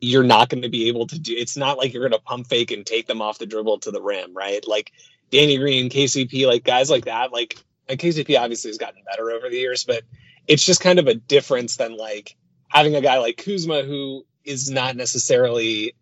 you're 0.00 0.24
not 0.24 0.48
going 0.48 0.62
to 0.62 0.68
be 0.68 0.88
able 0.88 1.06
to 1.06 1.18
do 1.18 1.32
it's 1.36 1.56
not 1.56 1.78
like 1.78 1.92
you're 1.92 2.08
going 2.08 2.18
to 2.18 2.26
pump 2.26 2.48
fake 2.48 2.72
and 2.72 2.84
take 2.84 3.06
them 3.06 3.22
off 3.22 3.38
the 3.38 3.46
dribble 3.46 3.78
to 3.78 3.92
the 3.92 4.02
rim 4.02 4.34
right 4.34 4.66
like 4.66 4.90
Danny 5.32 5.56
Green, 5.56 5.88
KCP, 5.88 6.46
like 6.46 6.62
guys 6.62 6.90
like 6.90 7.06
that. 7.06 7.32
Like 7.32 7.56
KCP 7.88 8.38
obviously 8.38 8.68
has 8.68 8.78
gotten 8.78 9.02
better 9.04 9.30
over 9.32 9.48
the 9.48 9.56
years, 9.56 9.84
but 9.84 10.04
it's 10.46 10.64
just 10.64 10.82
kind 10.82 10.98
of 10.98 11.08
a 11.08 11.14
difference 11.14 11.76
than 11.76 11.96
like 11.96 12.36
having 12.68 12.94
a 12.94 13.00
guy 13.00 13.18
like 13.18 13.38
Kuzma 13.38 13.82
who 13.82 14.24
is 14.44 14.70
not 14.70 14.94
necessarily 14.94 15.94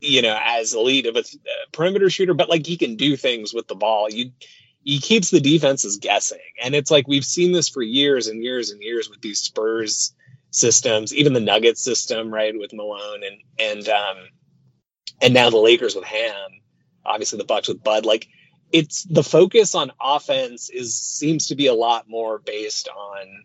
you 0.00 0.20
know 0.20 0.38
as 0.38 0.74
elite 0.74 1.06
of 1.06 1.16
a, 1.16 1.20
a 1.20 1.70
perimeter 1.72 2.10
shooter, 2.10 2.34
but 2.34 2.50
like 2.50 2.66
he 2.66 2.76
can 2.76 2.96
do 2.96 3.16
things 3.16 3.54
with 3.54 3.66
the 3.66 3.74
ball. 3.74 4.10
You 4.10 4.32
he 4.84 5.00
keeps 5.00 5.30
the 5.30 5.40
defenses 5.40 5.96
guessing, 5.96 6.38
and 6.62 6.74
it's 6.74 6.90
like 6.90 7.08
we've 7.08 7.24
seen 7.24 7.52
this 7.52 7.68
for 7.68 7.82
years 7.82 8.28
and 8.28 8.42
years 8.42 8.70
and 8.70 8.82
years 8.82 9.10
with 9.10 9.20
these 9.20 9.40
Spurs 9.40 10.14
systems, 10.50 11.12
even 11.12 11.32
the 11.32 11.40
Nuggets 11.40 11.82
system, 11.82 12.32
right, 12.32 12.54
with 12.56 12.72
Malone 12.72 13.22
and 13.24 13.40
and 13.58 13.88
um 13.88 14.16
and 15.20 15.34
now 15.34 15.50
the 15.50 15.56
Lakers 15.56 15.94
with 15.94 16.04
Ham 16.04 16.60
obviously 17.04 17.38
the 17.38 17.44
Bucks 17.44 17.68
with 17.68 17.82
Bud. 17.82 18.04
Like 18.04 18.28
it's 18.72 19.04
the 19.04 19.22
focus 19.22 19.74
on 19.74 19.92
offense 20.00 20.70
is 20.70 20.98
seems 20.98 21.48
to 21.48 21.56
be 21.56 21.66
a 21.66 21.74
lot 21.74 22.08
more 22.08 22.38
based 22.38 22.88
on 22.88 23.44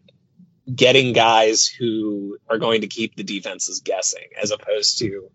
getting 0.74 1.13
guys 1.13 1.67
who 1.67 2.38
are 2.50 2.58
going 2.58 2.81
to 2.81 2.88
keep 2.88 3.15
the 3.15 3.24
defenses 3.24 3.81
guessing 3.84 4.27
as 4.41 4.51
opposed 4.51 5.00
to 5.00 5.29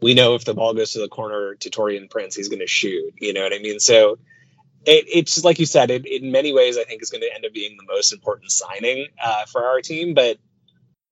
we 0.00 0.14
know 0.14 0.34
if 0.34 0.44
the 0.44 0.54
ball 0.54 0.74
goes 0.74 0.92
to 0.92 1.00
the 1.00 1.08
corner 1.08 1.56
to 1.56 1.70
Taurean 1.70 2.08
Prince, 2.08 2.36
he's 2.36 2.48
going 2.48 2.60
to 2.60 2.68
shoot. 2.68 3.14
You 3.18 3.32
know 3.32 3.42
what 3.42 3.52
I 3.52 3.58
mean? 3.58 3.80
So 3.80 4.18
it, 4.88 5.04
it's 5.08 5.44
like 5.44 5.58
you 5.58 5.66
said, 5.66 5.90
it, 5.90 6.06
in 6.06 6.32
many 6.32 6.54
ways, 6.54 6.78
I 6.78 6.84
think 6.84 7.02
is 7.02 7.10
going 7.10 7.20
to 7.20 7.34
end 7.34 7.44
up 7.44 7.52
being 7.52 7.76
the 7.76 7.92
most 7.92 8.12
important 8.12 8.50
signing 8.50 9.06
uh, 9.22 9.44
for 9.44 9.66
our 9.66 9.82
team. 9.82 10.14
But 10.14 10.38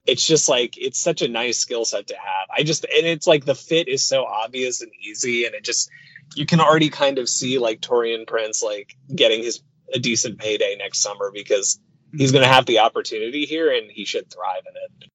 it's 0.07 0.27
just 0.27 0.49
like 0.49 0.79
it's 0.79 0.99
such 0.99 1.21
a 1.21 1.29
nice 1.29 1.59
skill 1.59 1.85
set 1.85 2.07
to 2.07 2.15
have. 2.15 2.49
I 2.57 2.63
just 2.63 2.85
and 2.85 3.07
it's 3.07 3.27
like 3.27 3.45
the 3.45 3.55
fit 3.55 3.89
is 3.89 4.03
so 4.03 4.25
obvious 4.25 4.81
and 4.81 4.91
easy, 5.07 5.45
and 5.45 5.55
it 5.55 5.63
just 5.63 5.91
you 6.35 6.47
can 6.47 6.61
already 6.61 6.89
kind 6.89 7.19
of 7.19 7.29
see 7.29 7.59
like 7.59 7.81
Taurean 7.81 8.27
Prince 8.27 8.63
like 8.63 8.97
getting 9.15 9.43
his 9.43 9.63
a 9.93 9.99
decent 9.99 10.39
payday 10.39 10.77
next 10.79 11.01
summer 11.01 11.31
because 11.33 11.79
he's 12.17 12.33
going 12.33 12.43
to 12.43 12.53
have 12.53 12.67
the 12.67 12.81
opportunity 12.81 13.45
here 13.45 13.71
and 13.71 13.91
he 13.91 14.05
should 14.05 14.31
thrive 14.31 14.63
in 14.67 15.05
it. 15.05 15.11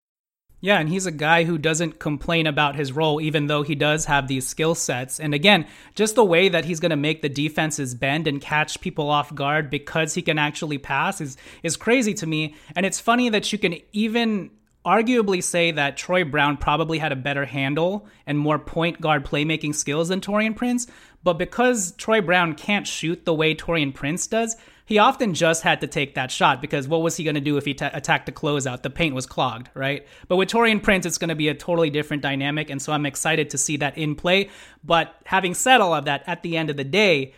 Yeah, 0.64 0.80
and 0.80 0.88
he's 0.88 1.08
a 1.08 1.12
guy 1.12 1.44
who 1.44 1.58
doesn't 1.58 1.98
complain 1.98 2.46
about 2.46 2.76
his 2.76 2.92
role, 2.92 3.20
even 3.20 3.48
though 3.48 3.64
he 3.64 3.74
does 3.74 4.06
have 4.06 4.28
these 4.28 4.46
skill 4.46 4.76
sets. 4.76 5.20
And 5.20 5.34
again, 5.34 5.66
just 5.96 6.14
the 6.14 6.24
way 6.24 6.50
that 6.50 6.66
he's 6.66 6.80
going 6.80 6.92
to 6.92 6.96
make 6.96 7.24
the 7.24 7.30
defenses 7.30 7.96
bend 7.96 8.28
and 8.28 8.40
catch 8.40 8.80
people 8.80 9.10
off 9.10 9.34
guard 9.34 9.72
because 9.72 10.14
he 10.14 10.22
can 10.22 10.38
actually 10.38 10.78
pass 10.78 11.20
is 11.20 11.36
is 11.64 11.76
crazy 11.78 12.14
to 12.14 12.28
me. 12.28 12.56
And 12.76 12.86
it's 12.86 13.00
funny 13.00 13.30
that 13.30 13.52
you 13.52 13.58
can 13.58 13.78
even 13.92 14.52
arguably 14.86 15.44
say 15.44 15.72
that 15.72 15.98
Troy 15.98 16.24
Brown 16.24 16.58
probably 16.58 17.00
had 17.00 17.12
a 17.12 17.16
better 17.16 17.46
handle 17.46 18.08
and 18.26 18.38
more 18.38 18.60
point 18.60 19.02
guard 19.02 19.26
playmaking 19.26 19.76
skills 19.76 20.10
than 20.10 20.22
Taurean 20.22 20.56
Prince, 20.56 20.88
but 21.24 21.38
because 21.38 21.92
Troy 21.94 22.22
Brown 22.22 22.56
can't 22.56 22.88
shoot 22.88 23.26
the 23.26 23.34
way 23.34 23.54
Taurean 23.54 23.94
Prince 23.94 24.26
does, 24.28 24.56
he 24.92 24.98
often 24.98 25.34
just 25.34 25.64
had 25.64 25.80
to 25.80 25.88
take 25.88 26.16
that 26.16 26.30
shot 26.30 26.62
because 26.62 26.86
what 26.86 27.02
was 27.02 27.16
he 27.16 27.24
going 27.24 27.36
to 27.36 27.40
do 27.40 27.56
if 27.56 27.64
he 27.64 27.74
t- 27.74 27.86
attacked 27.86 28.26
the 28.26 28.32
closeout? 28.34 28.82
The 28.82 28.90
paint 28.90 29.16
was 29.16 29.26
clogged, 29.26 29.70
right? 29.74 30.06
But 30.28 30.36
with 30.36 30.50
Taurean 30.50 30.84
Prince, 30.84 31.06
it's 31.06 31.18
going 31.18 31.30
to 31.30 31.36
be 31.36 31.48
a 31.48 31.54
totally 31.54 31.90
different 31.90 32.22
dynamic, 32.22 32.70
and 32.70 32.82
so 32.82 32.92
I'm 32.92 33.06
excited 33.06 33.50
to 33.52 33.58
see 33.58 33.78
that 33.78 33.98
in 33.98 34.16
play. 34.16 34.50
But 34.84 35.16
having 35.24 35.54
said 35.54 35.80
all 35.80 35.94
of 35.94 36.04
that, 36.04 36.26
at 36.28 36.44
the 36.44 36.58
end 36.58 36.70
of 36.70 36.76
the 36.76 36.84
day, 36.84 37.34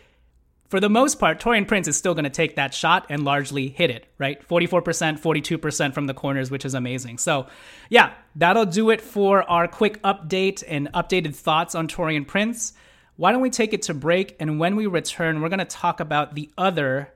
for 0.68 0.80
the 0.80 0.90
most 0.90 1.20
part, 1.20 1.38
Taurean 1.38 1.68
Prince 1.68 1.86
is 1.86 1.96
still 1.96 2.12
going 2.12 2.24
to 2.24 2.28
take 2.28 2.56
that 2.56 2.74
shot 2.74 3.06
and 3.08 3.24
largely 3.24 3.68
hit 3.68 3.88
it, 3.88 4.06
right? 4.18 4.44
44%, 4.48 4.82
42% 5.20 5.94
from 5.94 6.08
the 6.08 6.14
corners, 6.14 6.50
which 6.50 6.64
is 6.64 6.74
amazing. 6.74 7.18
So, 7.18 7.46
yeah, 7.88 8.14
that'll 8.34 8.66
do 8.66 8.90
it 8.90 9.00
for 9.00 9.48
our 9.48 9.68
quick 9.68 10.02
update 10.02 10.64
and 10.66 10.92
updated 10.92 11.36
thoughts 11.36 11.76
on 11.76 11.86
Taurean 11.86 12.26
Prince. 12.26 12.72
Why 13.14 13.30
don't 13.30 13.42
we 13.42 13.50
take 13.50 13.72
it 13.72 13.82
to 13.82 13.94
break? 13.94 14.34
And 14.40 14.58
when 14.58 14.74
we 14.74 14.86
return, 14.86 15.40
we're 15.40 15.50
going 15.50 15.60
to 15.60 15.64
talk 15.64 16.00
about 16.00 16.34
the 16.34 16.50
other 16.58 17.14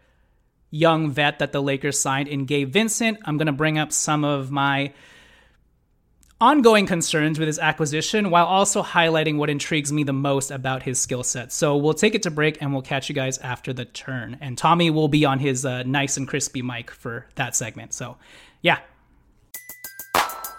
young 0.71 1.11
vet 1.11 1.39
that 1.39 1.53
the 1.53 1.63
Lakers 1.63 2.01
signed 2.01 2.29
in 2.29 2.45
Gabe 2.45 2.71
Vincent. 2.71 3.19
I'm 3.25 3.37
going 3.39 3.47
to 3.47 3.53
bring 3.53 3.79
up 3.79 3.93
some 3.93 4.25
of 4.25 4.51
my 4.51 4.93
ongoing 6.41 6.87
concerns 6.87 7.39
with 7.39 7.49
his 7.49 7.59
acquisition 7.59 8.31
while 8.31 8.47
also 8.47 8.83
highlighting 8.83 9.39
what 9.39 9.51
intrigues 9.51 9.93
me 9.93 10.05
the 10.05 10.13
most 10.13 10.51
about 10.51 10.83
his 10.83 11.01
skill 11.01 11.23
set. 11.23 11.53
So 11.53 11.77
we'll 11.77 11.95
take 11.95 12.15
it 12.15 12.23
to 12.25 12.31
break 12.31 12.59
and 12.61 12.73
we'll 12.73 12.83
catch 12.83 13.09
you 13.09 13.15
guys 13.15 13.39
after 13.39 13.73
the 13.73 13.85
turn. 13.85 14.39
And 14.41 14.57
Tommy 14.57 14.91
will 14.91 15.09
be 15.09 15.25
on 15.25 15.39
his 15.41 15.65
uh, 15.65 15.83
nice 15.83 16.17
and 16.17 16.29
crispy 16.29 16.63
mic 16.63 16.91
for 16.91 17.27
that 17.35 17.57
segment. 17.57 17.93
So, 17.93 18.17
yeah. 18.63 18.79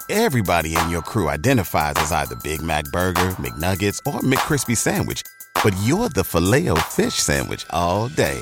Everybody 0.10 0.76
in 0.76 0.90
your 0.90 1.04
crew 1.04 1.30
identifies 1.30 1.94
as 1.98 2.12
either 2.12 2.36
Big 2.44 2.62
Mac 2.62 2.86
Burger, 2.86 3.30
McNuggets, 3.34 4.00
or 4.08 4.20
McCrispy 4.22 4.76
Sandwich, 4.76 5.22
but 5.64 5.74
you're 5.84 6.10
the 6.10 6.24
filet 6.24 6.68
fish 6.90 7.14
Sandwich 7.14 7.64
all 7.70 8.10
day. 8.10 8.42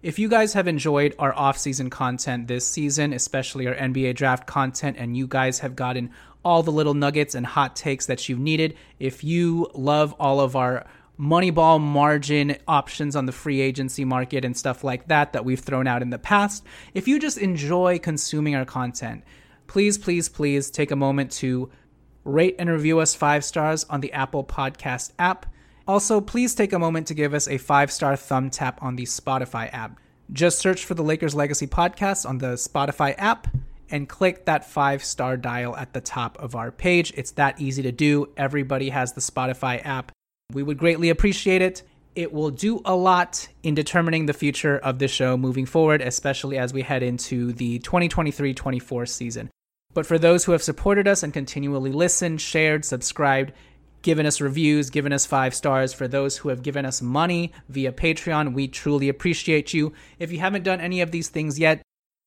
If 0.00 0.20
you 0.20 0.28
guys 0.28 0.52
have 0.52 0.68
enjoyed 0.68 1.16
our 1.18 1.34
off-season 1.34 1.90
content 1.90 2.46
this 2.46 2.66
season, 2.66 3.12
especially 3.12 3.66
our 3.66 3.74
NBA 3.74 4.14
draft 4.14 4.46
content, 4.46 4.96
and 4.96 5.16
you 5.16 5.26
guys 5.26 5.58
have 5.58 5.74
gotten 5.74 6.10
all 6.44 6.62
the 6.62 6.70
little 6.70 6.94
nuggets 6.94 7.34
and 7.34 7.44
hot 7.44 7.74
takes 7.74 8.06
that 8.06 8.28
you've 8.28 8.38
needed, 8.38 8.76
if 9.00 9.24
you 9.24 9.68
love 9.74 10.14
all 10.20 10.38
of 10.38 10.54
our 10.54 10.86
Moneyball 11.18 11.80
margin 11.80 12.56
options 12.68 13.16
on 13.16 13.26
the 13.26 13.32
free 13.32 13.60
agency 13.60 14.04
market 14.04 14.44
and 14.44 14.56
stuff 14.56 14.84
like 14.84 15.08
that 15.08 15.32
that 15.32 15.44
we've 15.44 15.58
thrown 15.58 15.88
out 15.88 16.00
in 16.00 16.10
the 16.10 16.18
past. 16.18 16.64
If 16.94 17.08
you 17.08 17.18
just 17.18 17.38
enjoy 17.38 17.98
consuming 17.98 18.54
our 18.54 18.64
content, 18.64 19.24
please, 19.66 19.98
please, 19.98 20.28
please 20.28 20.70
take 20.70 20.92
a 20.92 20.96
moment 20.96 21.32
to 21.32 21.70
rate 22.22 22.54
and 22.60 22.70
review 22.70 23.00
us 23.00 23.16
five 23.16 23.44
stars 23.44 23.82
on 23.90 24.00
the 24.00 24.12
Apple 24.12 24.44
Podcast 24.44 25.10
app. 25.18 25.46
Also, 25.88 26.20
please 26.20 26.54
take 26.54 26.74
a 26.74 26.78
moment 26.78 27.06
to 27.06 27.14
give 27.14 27.32
us 27.32 27.48
a 27.48 27.56
five 27.56 27.90
star 27.90 28.14
thumb 28.14 28.50
tap 28.50 28.82
on 28.82 28.96
the 28.96 29.04
Spotify 29.04 29.72
app. 29.72 29.98
Just 30.30 30.58
search 30.58 30.84
for 30.84 30.92
the 30.92 31.02
Lakers 31.02 31.34
Legacy 31.34 31.66
Podcast 31.66 32.28
on 32.28 32.36
the 32.36 32.54
Spotify 32.54 33.14
app 33.16 33.48
and 33.90 34.06
click 34.06 34.44
that 34.44 34.68
five 34.68 35.02
star 35.02 35.38
dial 35.38 35.74
at 35.74 35.94
the 35.94 36.02
top 36.02 36.36
of 36.38 36.54
our 36.54 36.70
page. 36.70 37.14
It's 37.16 37.30
that 37.32 37.58
easy 37.58 37.82
to 37.84 37.90
do. 37.90 38.28
Everybody 38.36 38.90
has 38.90 39.14
the 39.14 39.22
Spotify 39.22 39.80
app. 39.82 40.12
We 40.52 40.62
would 40.62 40.76
greatly 40.76 41.08
appreciate 41.08 41.62
it. 41.62 41.82
It 42.14 42.34
will 42.34 42.50
do 42.50 42.82
a 42.84 42.94
lot 42.94 43.48
in 43.62 43.74
determining 43.74 44.26
the 44.26 44.34
future 44.34 44.76
of 44.76 44.98
the 44.98 45.08
show 45.08 45.38
moving 45.38 45.64
forward, 45.64 46.02
especially 46.02 46.58
as 46.58 46.74
we 46.74 46.82
head 46.82 47.02
into 47.02 47.52
the 47.54 47.78
2023 47.78 48.52
24 48.52 49.06
season. 49.06 49.50
But 49.94 50.04
for 50.04 50.18
those 50.18 50.44
who 50.44 50.52
have 50.52 50.62
supported 50.62 51.08
us 51.08 51.22
and 51.22 51.32
continually 51.32 51.92
listened, 51.92 52.42
shared, 52.42 52.84
subscribed, 52.84 53.52
given 54.02 54.26
us 54.26 54.40
reviews, 54.40 54.90
given 54.90 55.12
us 55.12 55.26
five 55.26 55.54
stars, 55.54 55.92
for 55.92 56.08
those 56.08 56.38
who 56.38 56.48
have 56.48 56.62
given 56.62 56.84
us 56.84 57.02
money 57.02 57.52
via 57.68 57.92
Patreon, 57.92 58.54
we 58.54 58.68
truly 58.68 59.08
appreciate 59.08 59.74
you. 59.74 59.92
If 60.18 60.32
you 60.32 60.38
haven't 60.38 60.62
done 60.62 60.80
any 60.80 61.00
of 61.00 61.10
these 61.10 61.28
things 61.28 61.58
yet, 61.58 61.82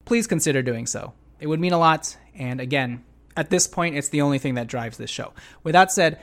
please 0.06 0.28
consider 0.28 0.62
doing 0.62 0.86
so. 0.86 1.13
It 1.40 1.48
would 1.48 1.60
mean 1.60 1.74
a 1.74 1.78
lot. 1.78 2.18
And 2.36 2.60
again, 2.60 3.04
at 3.36 3.50
this 3.50 3.68
point, 3.68 3.96
it's 3.96 4.10
the 4.10 4.22
only 4.22 4.40
thing 4.40 4.56
that 4.56 4.68
drives 4.68 4.98
this 4.98 5.10
show. 5.10 5.34
With 5.63 5.74
that 5.74 5.92
said, 5.92 6.20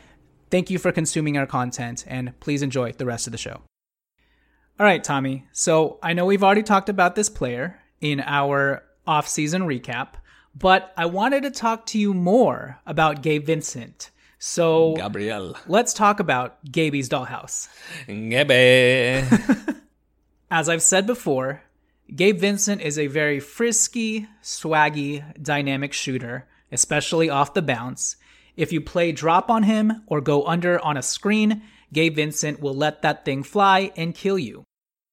Thank 0.51 0.71
you 0.71 0.79
for 0.79 0.93
consuming 0.93 1.37
our 1.37 1.47
content, 1.47 2.05
and 2.07 2.39
please 2.41 2.63
enjoy 2.63 2.93
the 2.93 3.05
rest 3.05 3.27
of 3.27 3.33
the 3.33 3.39
show. 3.39 3.61
All 4.81 4.87
right, 4.87 5.05
Tommy. 5.05 5.47
So 5.53 5.99
I 6.03 6.15
know 6.15 6.25
we've 6.25 6.45
already 6.45 6.63
talked 6.63 6.89
about 6.89 7.15
this 7.15 7.29
player 7.29 7.81
in 8.01 8.21
our 8.21 8.83
off-season 9.07 9.63
recap, 9.63 10.15
but 10.55 10.93
I 10.97 11.05
wanted 11.07 11.43
to 11.43 11.51
talk 11.51 11.85
to 11.87 11.99
you 11.99 12.15
more 12.15 12.81
about 12.87 13.23
Gabe 13.23 13.45
Vincent. 13.45 14.11
So, 14.39 14.95
Gabriel. 14.97 15.57
let's 15.67 15.93
talk 15.93 16.21
about 16.21 16.59
Gaby's 16.65 17.09
dollhouse. 17.09 17.69
Gabe. 18.07 19.25
As 20.51 20.69
I've 20.69 20.83
said 20.83 21.07
before, 21.07 21.63
Gabe 22.15 22.39
Vincent 22.39 22.81
is 22.81 22.99
a 22.99 23.09
very 23.09 23.41
frisky, 23.41 24.29
swaggy, 24.43 25.25
dynamic 25.43 25.93
shooter 25.93 26.47
especially 26.73 27.31
off 27.31 27.55
the 27.55 27.63
bounce. 27.63 28.17
If 28.57 28.73
you 28.73 28.81
play 28.81 29.13
drop 29.13 29.51
on 29.51 29.63
him 29.63 30.03
or 30.07 30.21
go 30.21 30.47
under 30.47 30.83
on 30.85 30.97
a 30.97 31.03
screen, 31.03 31.63
Gabe 31.93 32.17
Vincent 32.17 32.61
will 32.61 32.75
let 32.75 33.03
that 33.03 33.25
thing 33.25 33.43
fly 33.43 33.93
and 33.97 34.15
kill 34.15 34.39
you. 34.39 34.65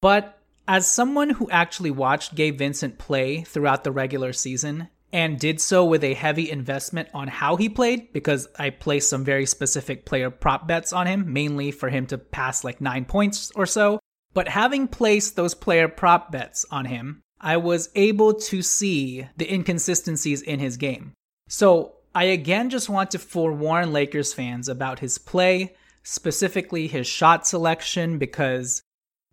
But 0.02 0.38
as 0.68 0.90
someone 0.90 1.30
who 1.30 1.50
actually 1.50 1.92
watched 1.92 2.34
Gabe 2.34 2.58
Vincent 2.58 2.98
play 2.98 3.42
throughout 3.42 3.84
the 3.84 3.92
regular 3.92 4.32
season 4.32 4.88
and 5.12 5.38
did 5.38 5.60
so 5.60 5.84
with 5.84 6.02
a 6.04 6.14
heavy 6.14 6.50
investment 6.50 7.08
on 7.14 7.28
how 7.28 7.56
he 7.56 7.68
played, 7.68 8.12
because 8.12 8.48
I 8.58 8.70
placed 8.70 9.08
some 9.08 9.24
very 9.24 9.46
specific 9.46 10.04
player 10.04 10.30
prop 10.30 10.66
bets 10.66 10.92
on 10.92 11.06
him, 11.06 11.32
mainly 11.32 11.70
for 11.70 11.88
him 11.88 12.06
to 12.06 12.18
pass 12.18 12.64
like 12.64 12.80
nine 12.80 13.04
points 13.04 13.50
or 13.54 13.66
so. 13.66 14.00
But 14.34 14.48
having 14.48 14.88
placed 14.88 15.36
those 15.36 15.54
player 15.54 15.88
prop 15.88 16.30
bets 16.30 16.66
on 16.70 16.84
him, 16.84 17.22
I 17.40 17.56
was 17.56 17.90
able 17.94 18.34
to 18.34 18.62
see 18.62 19.26
the 19.36 19.52
inconsistencies 19.52 20.42
in 20.42 20.58
his 20.58 20.76
game. 20.76 21.12
So 21.48 21.94
I 22.14 22.24
again 22.24 22.70
just 22.70 22.88
want 22.88 23.10
to 23.12 23.18
forewarn 23.18 23.92
Lakers 23.92 24.34
fans 24.34 24.68
about 24.68 24.98
his 24.98 25.18
play, 25.18 25.76
specifically 26.02 26.86
his 26.86 27.06
shot 27.06 27.46
selection, 27.46 28.18
because 28.18 28.82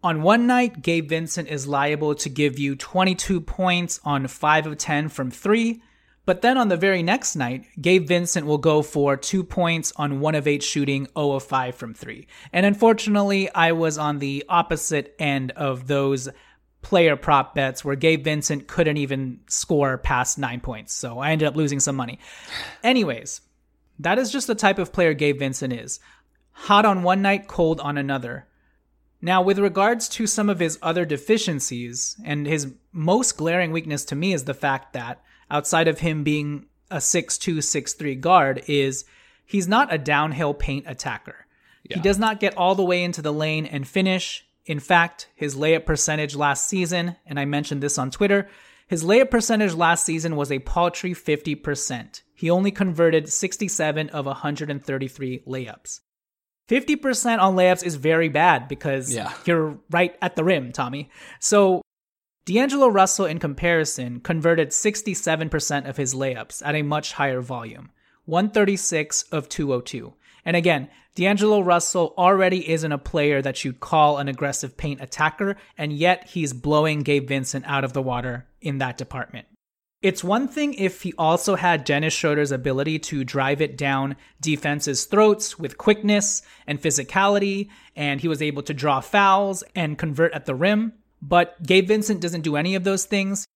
on 0.04 0.22
one 0.22 0.46
night, 0.46 0.82
Gabe 0.82 1.08
Vincent 1.08 1.48
is 1.48 1.68
liable 1.68 2.14
to 2.16 2.30
give 2.30 2.60
you 2.60 2.76
22 2.76 3.40
points 3.42 4.00
on 4.04 4.28
5 4.28 4.68
of 4.68 4.78
10 4.78 5.10
from 5.10 5.32
3. 5.32 5.82
But 6.26 6.42
then 6.42 6.58
on 6.58 6.70
the 6.70 6.78
very 6.78 7.04
next 7.04 7.36
night, 7.36 7.66
Gabe 7.82 8.08
Vincent 8.08 8.46
will 8.46 8.58
go 8.58 8.82
for 8.82 9.18
2 9.18 9.44
points 9.44 9.92
on 9.96 10.20
1 10.20 10.36
of 10.36 10.48
8 10.48 10.64
shooting, 10.64 11.08
0 11.18 11.32
of 11.32 11.44
5 11.44 11.76
from 11.76 11.94
3. 11.94 12.28
And 12.54 12.66
unfortunately, 12.66 13.50
I 13.54 13.74
was 13.74 13.98
on 13.98 14.20
the 14.20 14.46
opposite 14.48 15.16
end 15.20 15.52
of 15.52 15.88
those 15.88 16.30
player 16.82 17.16
prop 17.16 17.56
bets 17.56 17.84
where 17.84 17.96
Gabe 17.96 18.24
Vincent 18.24 18.68
couldn't 18.68 18.98
even 18.98 19.40
score 19.48 19.98
past 19.98 20.38
9 20.38 20.60
points. 20.60 20.94
So 20.94 21.20
I 21.20 21.32
ended 21.32 21.48
up 21.48 21.56
losing 21.56 21.80
some 21.80 21.96
money. 21.96 22.20
Anyways, 22.84 23.42
that 24.00 24.20
is 24.20 24.32
just 24.32 24.48
the 24.48 24.56
type 24.56 24.80
of 24.80 24.94
player 24.94 25.14
Gabe 25.14 25.40
Vincent 25.40 25.74
is. 25.74 26.00
Hot 26.52 26.86
on 26.86 27.04
one 27.04 27.22
night, 27.22 27.48
cold 27.48 27.80
on 27.80 27.98
another. 27.98 28.48
Now, 29.26 29.42
with 29.42 29.58
regards 29.58 30.10
to 30.10 30.28
some 30.28 30.50
of 30.50 30.60
his 30.60 30.78
other 30.82 31.06
deficiencies, 31.06 32.18
and 32.26 32.46
his 32.46 32.74
most 32.92 33.38
glaring 33.38 33.72
weakness 33.72 34.04
to 34.06 34.18
me 34.18 34.34
is 34.34 34.44
the 34.44 34.54
fact 34.54 34.92
that 34.92 35.24
outside 35.50 35.88
of 35.88 36.00
him 36.00 36.26
being 36.26 36.66
a 36.92 36.98
6'2, 36.98 37.60
6'3 37.60 38.20
guard, 38.20 38.64
is 38.68 39.06
he's 39.46 39.66
not 39.66 39.94
a 39.94 39.98
downhill 39.98 40.54
paint 40.54 40.84
attacker. 40.90 41.48
Yeah. 41.84 41.96
He 41.96 42.02
does 42.02 42.20
not 42.20 42.42
get 42.42 42.58
all 42.58 42.76
the 42.76 42.84
way 42.84 43.02
into 43.02 43.22
the 43.22 43.32
lane 43.32 43.66
and 43.66 43.88
finish. 43.88 44.46
In 44.66 44.82
fact, 44.82 45.30
his 45.36 45.56
layup 45.56 45.86
percentage 45.86 46.36
last 46.36 46.68
season, 46.68 47.16
and 47.26 47.40
I 47.40 47.46
mentioned 47.46 47.82
this 47.82 47.98
on 47.98 48.12
Twitter, 48.12 48.50
his 48.88 49.06
layup 49.06 49.32
percentage 49.32 49.74
last 49.74 50.06
season 50.06 50.36
was 50.36 50.52
a 50.52 50.60
paltry 50.60 51.14
50%. 51.14 52.24
He 52.36 52.50
only 52.50 52.72
converted 52.72 53.32
67 53.32 54.10
of 54.10 54.26
133 54.26 55.44
layups. 55.48 56.02
50% 56.70 57.40
on 57.40 57.56
layups 57.56 57.84
is 57.84 57.96
very 57.96 58.30
bad 58.30 58.68
because 58.68 59.14
yeah. 59.14 59.34
you're 59.46 59.78
right 59.92 60.16
at 60.22 60.36
the 60.36 60.44
rim, 60.44 60.72
Tommy. 60.72 61.10
So 61.40 61.82
D'Angelo 62.46 62.88
Russell, 62.88 63.26
in 63.26 63.40
comparison, 63.40 64.20
converted 64.20 64.70
67% 64.70 65.88
of 65.88 65.98
his 65.98 66.14
layups 66.14 66.62
at 66.66 66.76
a 66.76 66.82
much 66.82 67.14
higher 67.14 67.42
volume 67.42 67.92
136 68.26 69.24
of 69.32 69.50
202. 69.50 70.14
And 70.46 70.56
again, 70.56 70.90
D'Angelo 71.16 71.62
Russell 71.62 72.14
already 72.18 72.70
isn't 72.70 72.92
a 72.92 72.98
player 72.98 73.42
that 73.42 73.64
you'd 73.64 73.80
call 73.80 74.18
an 74.18 74.28
aggressive 74.28 74.76
paint 74.76 75.00
attacker, 75.02 75.56
and 75.78 75.94
yet 75.94 76.30
he's 76.30 76.54
blowing 76.54 77.02
Gabe 77.02 77.28
Vincent 77.28 77.66
out 77.68 77.84
of 77.84 77.94
the 77.94 78.02
water 78.02 78.48
in 78.62 78.80
that 78.80 78.98
department. 78.98 79.48
It's 80.04 80.22
one 80.22 80.50
thing 80.50 80.74
if 80.74 81.04
he 81.04 81.14
also 81.18 81.56
had 81.56 81.86
Dennis 81.86 82.14
Schroeder's 82.14 82.52
ability 82.52 83.00
to 83.00 83.24
drive 83.24 83.62
it 83.62 83.78
down 83.78 84.18
defenses' 84.42 85.06
throats 85.06 85.58
with 85.58 85.78
quickness 85.78 86.42
and 86.68 86.82
physicality, 86.82 87.70
and 87.96 88.20
he 88.20 88.28
was 88.28 88.42
able 88.42 88.64
to 88.64 88.74
draw 88.74 89.00
fouls 89.00 89.64
and 89.74 89.98
convert 89.98 90.34
at 90.34 90.46
the 90.46 90.56
rim. 90.56 90.92
But 91.22 91.64
Gabe 91.64 91.88
Vincent 91.88 92.20
doesn't 92.20 92.42
do 92.42 92.58
any 92.58 92.76
of 92.76 92.84
those 92.84 93.06
things. 93.06 93.48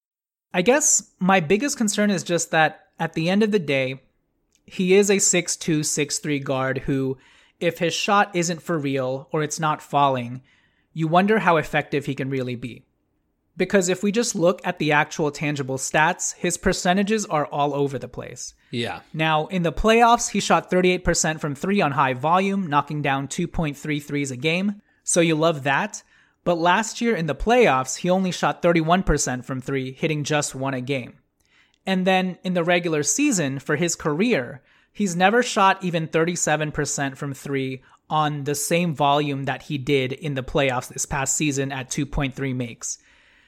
I 0.54 0.62
guess 0.62 1.12
my 1.20 1.42
biggest 1.42 1.76
concern 1.76 2.10
is 2.10 2.24
just 2.24 2.52
that 2.52 2.86
at 2.98 3.12
the 3.12 3.30
end 3.30 3.44
of 3.44 3.52
the 3.52 3.60
day, 3.60 4.02
he 4.66 4.96
is 4.96 5.10
a 5.10 5.18
6'2, 5.18 5.82
6'3 5.82 6.42
guard 6.42 6.78
who, 6.80 7.18
if 7.60 7.80
his 7.80 7.94
shot 7.94 8.34
isn't 8.34 8.62
for 8.62 8.80
real 8.80 9.28
or 9.34 9.44
it's 9.44 9.60
not 9.60 9.82
falling, 9.82 10.42
you 10.94 11.10
wonder 11.10 11.40
how 11.40 11.58
effective 11.58 12.06
he 12.06 12.16
can 12.16 12.30
really 12.30 12.56
be 12.56 12.86
because 13.58 13.90
if 13.90 14.04
we 14.04 14.12
just 14.12 14.36
look 14.36 14.62
at 14.64 14.78
the 14.78 14.92
actual 14.92 15.32
tangible 15.32 15.78
stats, 15.78 16.36
his 16.36 16.58
percentages 16.58 17.26
are 17.26 17.48
all 17.48 17.74
over 17.74 17.98
the 17.98 18.08
place. 18.08 18.54
Yeah. 18.70 19.02
Now, 19.14 19.48
in 19.48 19.64
the 19.64 19.74
playoffs, 19.74 20.30
he 20.30 20.40
shot 20.40 20.70
38% 20.70 21.40
from 21.40 21.56
three 21.56 21.82
on 21.82 21.92
high 21.92 22.14
volume, 22.14 22.68
knocking 22.68 23.02
down 23.02 23.28
2.3 23.28 24.02
threes 24.04 24.32
a 24.32 24.38
game. 24.38 24.82
So 25.04 25.22
you 25.22 25.36
love 25.36 25.64
that. 25.64 26.04
But 26.44 26.60
last 26.60 27.02
year 27.02 27.16
in 27.16 27.26
the 27.26 27.36
playoffs, 27.36 27.98
he 27.98 28.10
only 28.10 28.32
shot 28.32 28.62
31% 28.62 29.44
from 29.44 29.60
three, 29.60 29.92
hitting 29.92 30.24
just 30.24 30.56
one 30.56 30.74
a 30.74 30.82
game. 30.82 31.18
And 31.86 32.06
then 32.06 32.38
in 32.44 32.54
the 32.54 32.64
regular 32.64 33.04
season, 33.04 33.60
for 33.60 33.76
his 33.76 33.96
career, 33.96 34.62
he's 34.94 35.16
never 35.16 35.42
shot 35.42 35.84
even 35.84 36.08
37% 36.08 37.18
from 37.18 37.34
three 37.34 37.82
on 38.10 38.44
the 38.44 38.56
same 38.56 38.94
volume 38.94 39.44
that 39.46 39.64
he 39.64 39.78
did 39.78 40.14
in 40.14 40.36
the 40.36 40.44
playoffs 40.44 40.90
this 40.90 41.06
past 41.06 41.36
season 41.36 41.72
at 41.72 41.90
2.3 41.90 42.56
makes. 42.56 43.00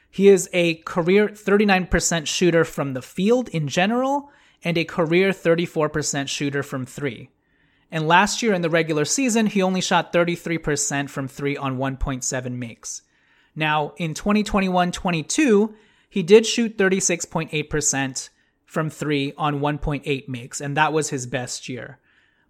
He 0.09 0.27
is 0.27 0.49
a 0.53 0.75
career 0.75 1.27
39% 1.27 2.27
shooter 2.27 2.65
from 2.65 2.93
the 2.93 3.01
field 3.01 3.49
in 3.49 3.67
general 3.67 4.31
and 4.63 4.77
a 4.77 4.85
career 4.85 5.31
34% 5.31 6.27
shooter 6.27 6.63
from 6.63 6.85
three. 6.85 7.29
And 7.91 8.07
last 8.07 8.43
year 8.43 8.53
in 8.53 8.61
the 8.61 8.69
regular 8.69 9.05
season, 9.05 9.47
he 9.47 9.61
only 9.61 9.81
shot 9.81 10.13
33% 10.13 11.09
from 11.09 11.27
three 11.27 11.57
on 11.57 11.77
1.7 11.77 12.51
makes. 12.53 13.01
Now, 13.55 13.93
in 13.97 14.13
2021 14.13 14.91
22, 14.91 15.75
he 16.09 16.23
did 16.23 16.45
shoot 16.45 16.77
36.8% 16.77 18.29
from 18.65 18.89
three 18.89 19.33
on 19.37 19.59
1.8 19.59 20.27
makes, 20.27 20.61
and 20.61 20.77
that 20.77 20.93
was 20.93 21.09
his 21.09 21.25
best 21.25 21.67
year. 21.67 21.99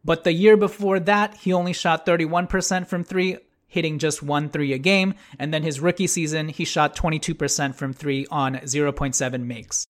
But 0.03 0.23
the 0.23 0.33
year 0.33 0.57
before 0.57 0.99
that, 1.01 1.35
he 1.37 1.53
only 1.53 1.73
shot 1.73 2.05
31% 2.05 2.87
from 2.87 3.03
three 3.03 3.37
hitting 3.69 3.99
just 3.99 4.21
one 4.21 4.49
three 4.49 4.73
a 4.73 4.77
game. 4.77 5.13
And 5.37 5.53
then 5.53 5.63
his 5.63 5.79
rookie 5.79 6.07
season, 6.07 6.49
he 6.49 6.65
shot 6.65 6.95
22% 6.95 7.75
from 7.75 7.93
three 7.93 8.25
on 8.29 8.55
0.7 8.55 9.45
makes. 9.45 9.85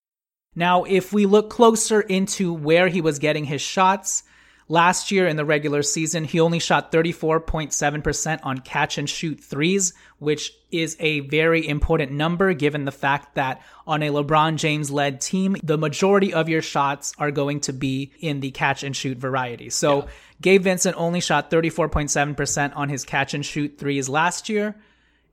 Now, 0.55 0.83
if 0.83 1.11
we 1.11 1.25
look 1.25 1.49
closer 1.49 2.01
into 2.01 2.53
where 2.53 2.89
he 2.89 3.01
was 3.01 3.17
getting 3.17 3.45
his 3.45 3.61
shots, 3.61 4.23
Last 4.71 5.09
year 5.09 5.27
in 5.27 5.35
the 5.35 5.45
regular 5.45 5.81
season, 5.81 6.25
he 6.25 6.39
only 6.39 6.59
shot 6.59 6.91
34.7% 6.91 8.39
on 8.43 8.59
catch 8.59 8.99
and 8.99 9.09
shoot 9.09 9.43
threes, 9.43 9.93
which 10.19 10.53
is 10.69 10.95
a 10.99 11.21
very 11.21 11.67
important 11.67 12.11
number 12.11 12.53
given 12.53 12.85
the 12.85 12.91
fact 12.91 13.33
that 13.33 13.63
on 13.87 14.03
a 14.03 14.09
LeBron 14.09 14.57
James 14.57 14.91
led 14.91 15.21
team, 15.21 15.57
the 15.63 15.79
majority 15.79 16.35
of 16.35 16.49
your 16.49 16.61
shots 16.61 17.13
are 17.17 17.31
going 17.31 17.61
to 17.61 17.73
be 17.73 18.11
in 18.19 18.41
the 18.41 18.51
catch 18.51 18.83
and 18.83 18.95
shoot 18.95 19.17
variety. 19.17 19.71
So 19.71 20.03
yeah. 20.03 20.07
Gabe 20.39 20.61
Vincent 20.61 20.95
only 20.99 21.19
shot 21.19 21.49
34.7% 21.49 22.75
on 22.75 22.89
his 22.89 23.03
catch 23.05 23.33
and 23.33 23.43
shoot 23.43 23.79
threes 23.79 24.07
last 24.07 24.49
year. 24.49 24.75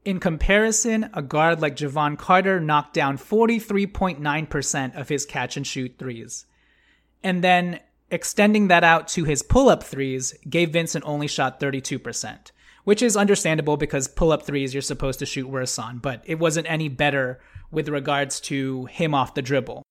In 0.06 0.18
comparison, 0.18 1.10
a 1.12 1.20
guard 1.20 1.60
like 1.60 1.76
Jevon 1.76 2.16
Carter 2.16 2.58
knocked 2.58 2.94
down 2.94 3.18
43.9% 3.18 4.98
of 4.98 5.10
his 5.10 5.26
catch 5.26 5.58
and 5.58 5.66
shoot 5.66 5.96
threes. 5.98 6.46
And 7.22 7.44
then 7.44 7.80
Extending 8.10 8.68
that 8.68 8.84
out 8.84 9.08
to 9.08 9.24
his 9.24 9.42
pull 9.42 9.68
up 9.68 9.82
threes, 9.82 10.32
Gabe 10.48 10.72
Vincent 10.72 11.04
only 11.04 11.26
shot 11.26 11.58
32%, 11.58 12.52
which 12.84 13.02
is 13.02 13.16
understandable 13.16 13.76
because 13.76 14.06
pull 14.06 14.30
up 14.30 14.44
threes 14.44 14.72
you're 14.72 14.80
supposed 14.80 15.18
to 15.18 15.26
shoot 15.26 15.48
worse 15.48 15.76
on, 15.76 15.98
but 15.98 16.22
it 16.24 16.38
wasn't 16.38 16.70
any 16.70 16.88
better 16.88 17.40
with 17.72 17.88
regards 17.88 18.38
to 18.40 18.84
him 18.86 19.12
off 19.12 19.34
the 19.34 19.42
dribble. 19.42 19.82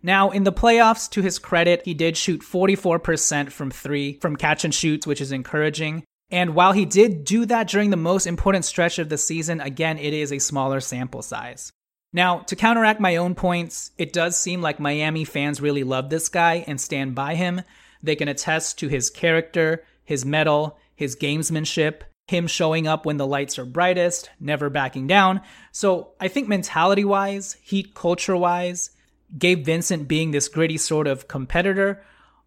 Now, 0.00 0.30
in 0.30 0.44
the 0.44 0.52
playoffs, 0.52 1.10
to 1.10 1.22
his 1.22 1.40
credit, 1.40 1.82
he 1.84 1.92
did 1.92 2.16
shoot 2.16 2.42
44% 2.42 3.50
from 3.50 3.70
three 3.72 4.14
from 4.20 4.36
catch 4.36 4.64
and 4.64 4.72
shoots, 4.72 5.06
which 5.06 5.20
is 5.20 5.32
encouraging. 5.32 6.04
And 6.30 6.54
while 6.54 6.72
he 6.72 6.84
did 6.84 7.24
do 7.24 7.44
that 7.46 7.68
during 7.68 7.90
the 7.90 7.96
most 7.96 8.26
important 8.26 8.64
stretch 8.64 9.00
of 9.00 9.08
the 9.08 9.18
season, 9.18 9.60
again, 9.60 9.98
it 9.98 10.14
is 10.14 10.32
a 10.32 10.38
smaller 10.38 10.78
sample 10.78 11.22
size. 11.22 11.72
Now, 12.12 12.40
to 12.40 12.56
counteract 12.56 13.00
my 13.00 13.16
own 13.16 13.34
points, 13.34 13.92
it 13.96 14.12
does 14.12 14.36
seem 14.36 14.60
like 14.60 14.80
Miami 14.80 15.24
fans 15.24 15.60
really 15.60 15.84
love 15.84 16.10
this 16.10 16.28
guy 16.28 16.64
and 16.66 16.80
stand 16.80 17.14
by 17.14 17.36
him. 17.36 17.62
They 18.02 18.16
can 18.16 18.28
attest 18.28 18.78
to 18.78 18.88
his 18.88 19.10
character, 19.10 19.84
his 20.04 20.24
mettle, 20.24 20.78
his 20.96 21.14
gamesmanship, 21.14 22.02
him 22.26 22.46
showing 22.46 22.86
up 22.86 23.06
when 23.06 23.16
the 23.16 23.26
lights 23.26 23.58
are 23.58 23.64
brightest, 23.64 24.30
never 24.40 24.70
backing 24.70 25.06
down. 25.06 25.40
So 25.72 26.12
I 26.20 26.28
think 26.28 26.48
mentality 26.48 27.04
wise, 27.04 27.56
heat 27.62 27.94
culture 27.94 28.36
wise, 28.36 28.90
Gabe 29.38 29.64
Vincent 29.64 30.08
being 30.08 30.32
this 30.32 30.48
gritty 30.48 30.78
sort 30.78 31.06
of 31.06 31.28
competitor, 31.28 32.02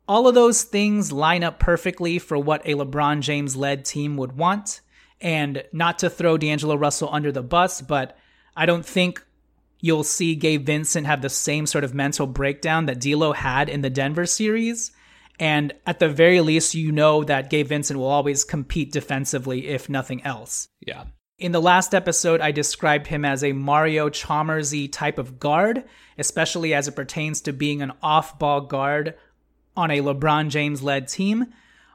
all 0.08 0.28
of 0.28 0.36
those 0.36 0.64
things 0.64 1.14
line 1.14 1.44
up 1.44 1.60
perfectly 1.60 2.20
for 2.20 2.38
what 2.38 2.62
a 2.66 2.74
LeBron 2.74 3.22
James 3.22 3.56
led 3.56 3.86
team 3.86 4.18
would 4.18 4.38
want. 4.38 4.82
And 5.22 5.64
not 5.72 6.00
to 6.00 6.10
throw 6.10 6.38
D'Angelo 6.38 6.76
Russell 6.76 7.10
under 7.12 7.32
the 7.32 7.42
bus, 7.42 7.82
but 7.82 8.18
I 8.58 8.66
don't 8.66 8.86
think 8.86 9.24
you'll 9.84 10.06
see 10.06 10.34
Gabe 10.34 10.66
Vincent 10.66 11.06
have 11.06 11.22
the 11.22 11.30
same 11.30 11.66
sort 11.66 11.84
of 11.84 11.94
mental 11.94 12.26
breakdown 12.26 12.86
that 12.86 13.02
D'Lo 13.02 13.34
had 13.34 13.68
in 13.68 13.82
the 13.82 13.90
Denver 13.90 14.26
series. 14.26 14.94
And 15.42 15.74
at 15.86 16.00
the 16.00 16.08
very 16.08 16.40
least, 16.40 16.74
you 16.74 16.94
know 16.94 17.26
that 17.26 17.50
Gabe 17.50 17.68
Vincent 17.68 18.00
will 18.00 18.08
always 18.08 18.46
compete 18.46 18.94
defensively, 18.94 19.68
if 19.68 19.90
nothing 19.90 20.24
else. 20.24 20.70
Yeah. 20.88 21.04
In 21.38 21.52
the 21.52 21.62
last 21.62 21.94
episode, 21.94 22.40
I 22.40 22.52
described 22.52 23.08
him 23.08 23.26
as 23.26 23.44
a 23.44 23.52
Mario 23.52 24.08
Chalmersy 24.08 24.90
type 24.90 25.18
of 25.18 25.38
guard, 25.38 25.84
especially 26.18 26.74
as 26.74 26.88
it 26.88 26.96
pertains 26.96 27.42
to 27.42 27.52
being 27.52 27.82
an 27.82 27.92
off 28.02 28.40
ball 28.40 28.62
guard 28.62 29.16
on 29.76 29.92
a 29.92 30.00
LeBron 30.00 30.48
James 30.48 30.82
led 30.82 31.10
team. 31.10 31.48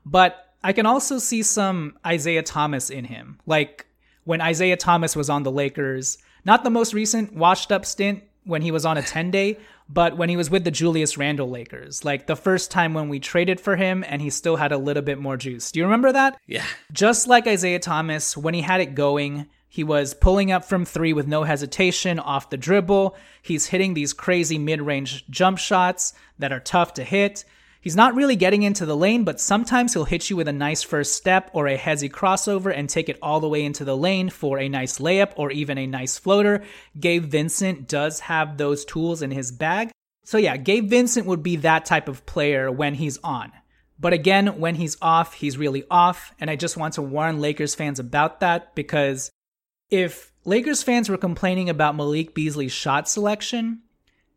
But 0.05 0.53
I 0.63 0.75
can 0.75 0.85
also 0.85 1.17
see 1.17 1.43
some 1.43 1.97
Isaiah 2.07 2.43
Thomas 2.43 2.91
in 2.91 3.07
him. 3.07 3.41
Like 3.47 3.87
when 4.25 4.43
Isaiah 4.43 4.77
Thomas 4.77 5.17
was 5.17 5.31
on 5.31 5.43
the 5.43 5.51
Lakers, 5.51 6.19
not 6.45 6.65
the 6.65 6.71
most 6.71 6.95
recent 6.95 7.35
washed 7.35 7.73
up 7.73 7.85
stint 7.85 8.25
when 8.45 8.63
he 8.63 8.71
was 8.71 8.87
on 8.87 8.97
a 8.97 9.03
10 9.03 9.31
day, 9.31 9.59
but 9.89 10.17
when 10.17 10.29
he 10.29 10.37
was 10.37 10.51
with 10.51 10.65
the 10.65 10.71
Julius 10.71 11.17
Randle 11.17 11.49
Lakers, 11.49 12.05
like 12.05 12.27
the 12.27 12.37
first 12.37 12.71
time 12.71 12.95
when 12.95 13.09
we 13.09 13.21
traded 13.21 13.61
for 13.61 13.77
him 13.77 14.05
and 14.07 14.21
he 14.21 14.31
still 14.31 14.57
had 14.57 14.73
a 14.73 14.79
little 14.79 15.03
bit 15.03 15.19
more 15.19 15.37
juice. 15.37 15.71
Do 15.71 15.81
you 15.81 15.85
remember 15.85 16.13
that? 16.13 16.39
Yeah. 16.47 16.65
Just 16.93 17.27
like 17.27 17.47
Isaiah 17.47 17.79
Thomas, 17.79 18.37
when 18.37 18.55
he 18.55 18.61
had 18.61 18.81
it 18.81 18.95
going, 18.95 19.47
he 19.69 19.85
was 19.85 20.15
pulling 20.15 20.51
up 20.51 20.65
from 20.65 20.85
three 20.85 21.13
with 21.13 21.27
no 21.27 21.45
hesitation 21.45 22.19
off 22.19 22.51
the 22.51 22.57
dribble. 22.57 23.17
He's 23.43 23.67
hitting 23.67 23.95
these 23.95 24.13
crazy 24.13 24.59
mid 24.59 24.81
range 24.81 25.27
jump 25.29 25.59
shots 25.59 26.15
that 26.39 26.53
are 26.53 26.61
tough 26.61 26.95
to 26.95 27.05
hit. 27.05 27.45
He's 27.81 27.97
not 27.97 28.15
really 28.15 28.37
getting 28.37 28.65
into 28.65 28.85
the 28.85 28.97
lane, 28.97 29.25
but 29.25 29.41
sometimes 29.41 29.93
he'll 29.93 30.05
hit 30.05 30.29
you 30.29 30.37
with 30.37 30.49
a 30.49 30.53
nice 30.53 30.83
first 30.83 31.15
step 31.15 31.51
or 31.53 31.69
a 31.69 31.79
hezzy 31.79 32.11
crossover 32.11 32.75
and 32.75 32.89
take 32.89 33.09
it 33.09 33.19
all 33.23 33.41
the 33.41 33.49
way 33.49 33.65
into 33.65 33.85
the 33.85 33.97
lane 33.97 34.31
for 34.31 34.59
a 34.59 34.69
nice 34.69 34.99
layup 34.99 35.33
or 35.37 35.53
even 35.53 35.79
a 35.79 35.87
nice 35.87 36.19
floater. 36.19 36.65
Gabe 36.99 37.25
Vincent 37.25 37.87
does 37.87 38.21
have 38.21 38.57
those 38.57 38.85
tools 38.85 39.23
in 39.23 39.31
his 39.31 39.53
bag. 39.53 39.91
So 40.25 40.39
yeah, 40.39 40.57
Gabe 40.57 40.91
Vincent 40.91 41.27
would 41.27 41.43
be 41.43 41.57
that 41.57 41.87
type 41.87 42.09
of 42.09 42.27
player 42.27 42.71
when 42.71 42.95
he's 42.95 43.19
on. 43.19 43.53
But 44.01 44.13
again, 44.13 44.59
when 44.59 44.75
he's 44.75 44.97
off, 45.01 45.35
he's 45.35 45.57
really 45.57 45.85
off. 45.91 46.33
And 46.41 46.51
I 46.51 46.57
just 46.57 46.77
want 46.77 46.95
to 46.95 47.03
warn 47.03 47.41
Lakers 47.41 47.75
fans 47.75 47.99
about 47.99 48.41
that 48.41 48.75
because 48.75 49.31
if 49.91 50.33
Lakers 50.45 50.83
fans 50.83 51.09
were 51.09 51.17
complaining 51.17 51.71
about 51.71 51.97
Malik 51.97 52.35
Beasley's 52.35 52.73
shot 52.73 53.09
selection, 53.09 53.83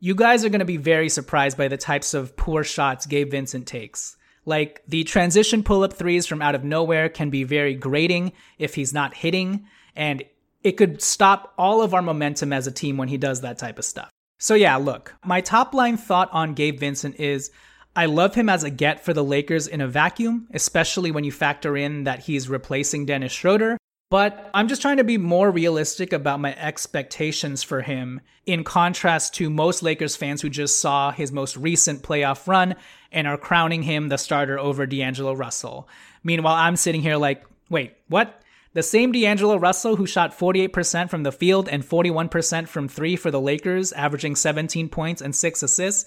you 0.02 0.16
guys 0.16 0.44
are 0.44 0.50
going 0.50 0.60
to 0.60 0.66
be 0.66 0.78
very 0.78 1.08
surprised 1.08 1.58
by 1.58 1.68
the 1.68 1.78
types 1.78 2.16
of 2.16 2.36
poor 2.36 2.64
shots 2.64 3.06
Gabe 3.06 3.30
Vincent 3.30 3.68
takes. 3.68 4.18
Like 4.46 4.82
the 4.88 5.04
transition 5.04 5.64
pull 5.64 5.84
up 5.84 5.94
threes 5.94 6.26
from 6.26 6.42
out 6.42 6.56
of 6.56 6.64
nowhere 6.64 7.08
can 7.08 7.30
be 7.30 7.44
very 7.44 7.76
grating 7.76 8.34
if 8.58 8.74
he's 8.74 8.94
not 8.94 9.14
hitting, 9.14 9.68
and 9.96 10.24
it 10.64 10.74
could 10.74 11.04
stop 11.04 11.54
all 11.56 11.84
of 11.84 11.94
our 11.94 12.02
momentum 12.02 12.52
as 12.52 12.66
a 12.66 12.72
team 12.72 12.98
when 12.98 13.10
he 13.10 13.18
does 13.18 13.42
that 13.42 13.60
type 13.60 13.78
of 13.78 13.86
stuff. 13.86 14.10
So, 14.40 14.56
yeah, 14.56 14.76
look, 14.78 15.14
my 15.24 15.40
top 15.40 15.76
line 15.76 15.98
thought 15.98 16.30
on 16.32 16.56
Gabe 16.56 16.80
Vincent 16.80 17.20
is 17.20 17.52
I 17.96 18.08
love 18.08 18.34
him 18.34 18.50
as 18.50 18.64
a 18.64 18.72
get 18.72 19.06
for 19.06 19.14
the 19.14 19.24
Lakers 19.24 19.68
in 19.68 19.82
a 19.82 19.88
vacuum, 19.88 20.48
especially 20.52 21.12
when 21.12 21.24
you 21.24 21.32
factor 21.32 21.78
in 21.78 22.06
that 22.06 22.22
he's 22.22 22.50
replacing 22.50 23.06
Dennis 23.06 23.32
Schroeder. 23.32 23.78
But 24.12 24.50
I'm 24.54 24.68
just 24.68 24.82
trying 24.82 24.98
to 24.98 25.06
be 25.06 25.18
more 25.18 25.50
realistic 25.50 26.12
about 26.12 26.42
my 26.42 26.54
expectations 26.58 27.64
for 27.64 27.82
him 27.82 28.20
in 28.46 28.66
contrast 28.66 29.34
to 29.36 29.50
most 29.50 29.82
Lakers 29.82 30.18
fans 30.18 30.42
who 30.42 30.50
just 30.50 30.82
saw 30.82 31.12
his 31.12 31.32
most 31.32 31.56
recent 31.56 32.04
playoff 32.04 32.46
run 32.46 32.76
and 33.14 33.26
are 33.26 33.38
crowning 33.38 33.84
him 33.84 34.10
the 34.10 34.18
starter 34.18 34.60
over 34.60 34.86
D'Angelo 34.86 35.32
Russell. 35.32 35.88
Meanwhile, 36.26 36.56
I'm 36.56 36.76
sitting 36.76 37.02
here 37.02 37.16
like, 37.16 37.46
wait, 37.70 37.94
what? 38.10 38.42
The 38.74 38.84
same 38.84 39.14
D'Angelo 39.14 39.56
Russell 39.56 39.96
who 39.96 40.06
shot 40.06 40.38
48% 40.38 41.10
from 41.10 41.24
the 41.24 41.32
field 41.32 41.70
and 41.70 41.82
41% 41.82 42.68
from 42.68 42.90
three 42.90 43.16
for 43.16 43.32
the 43.32 43.40
Lakers, 43.40 43.94
averaging 43.94 44.36
17 44.36 44.90
points 44.90 45.22
and 45.22 45.34
six 45.34 45.64
assists. 45.64 46.04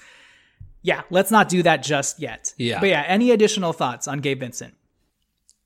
Yeah, 0.83 1.05
let's 1.09 1.31
not 1.31 1.49
do 1.49 1.63
that 1.63 1.83
just 1.83 2.21
yet. 2.21 2.53
Yeah. 2.59 2.81
But 2.81 2.91
yeah, 2.91 3.05
any 3.07 3.31
additional 3.31 3.73
thoughts 3.73 4.07
on 4.07 4.19
Gabe 4.19 4.41
Vincent? 4.41 4.75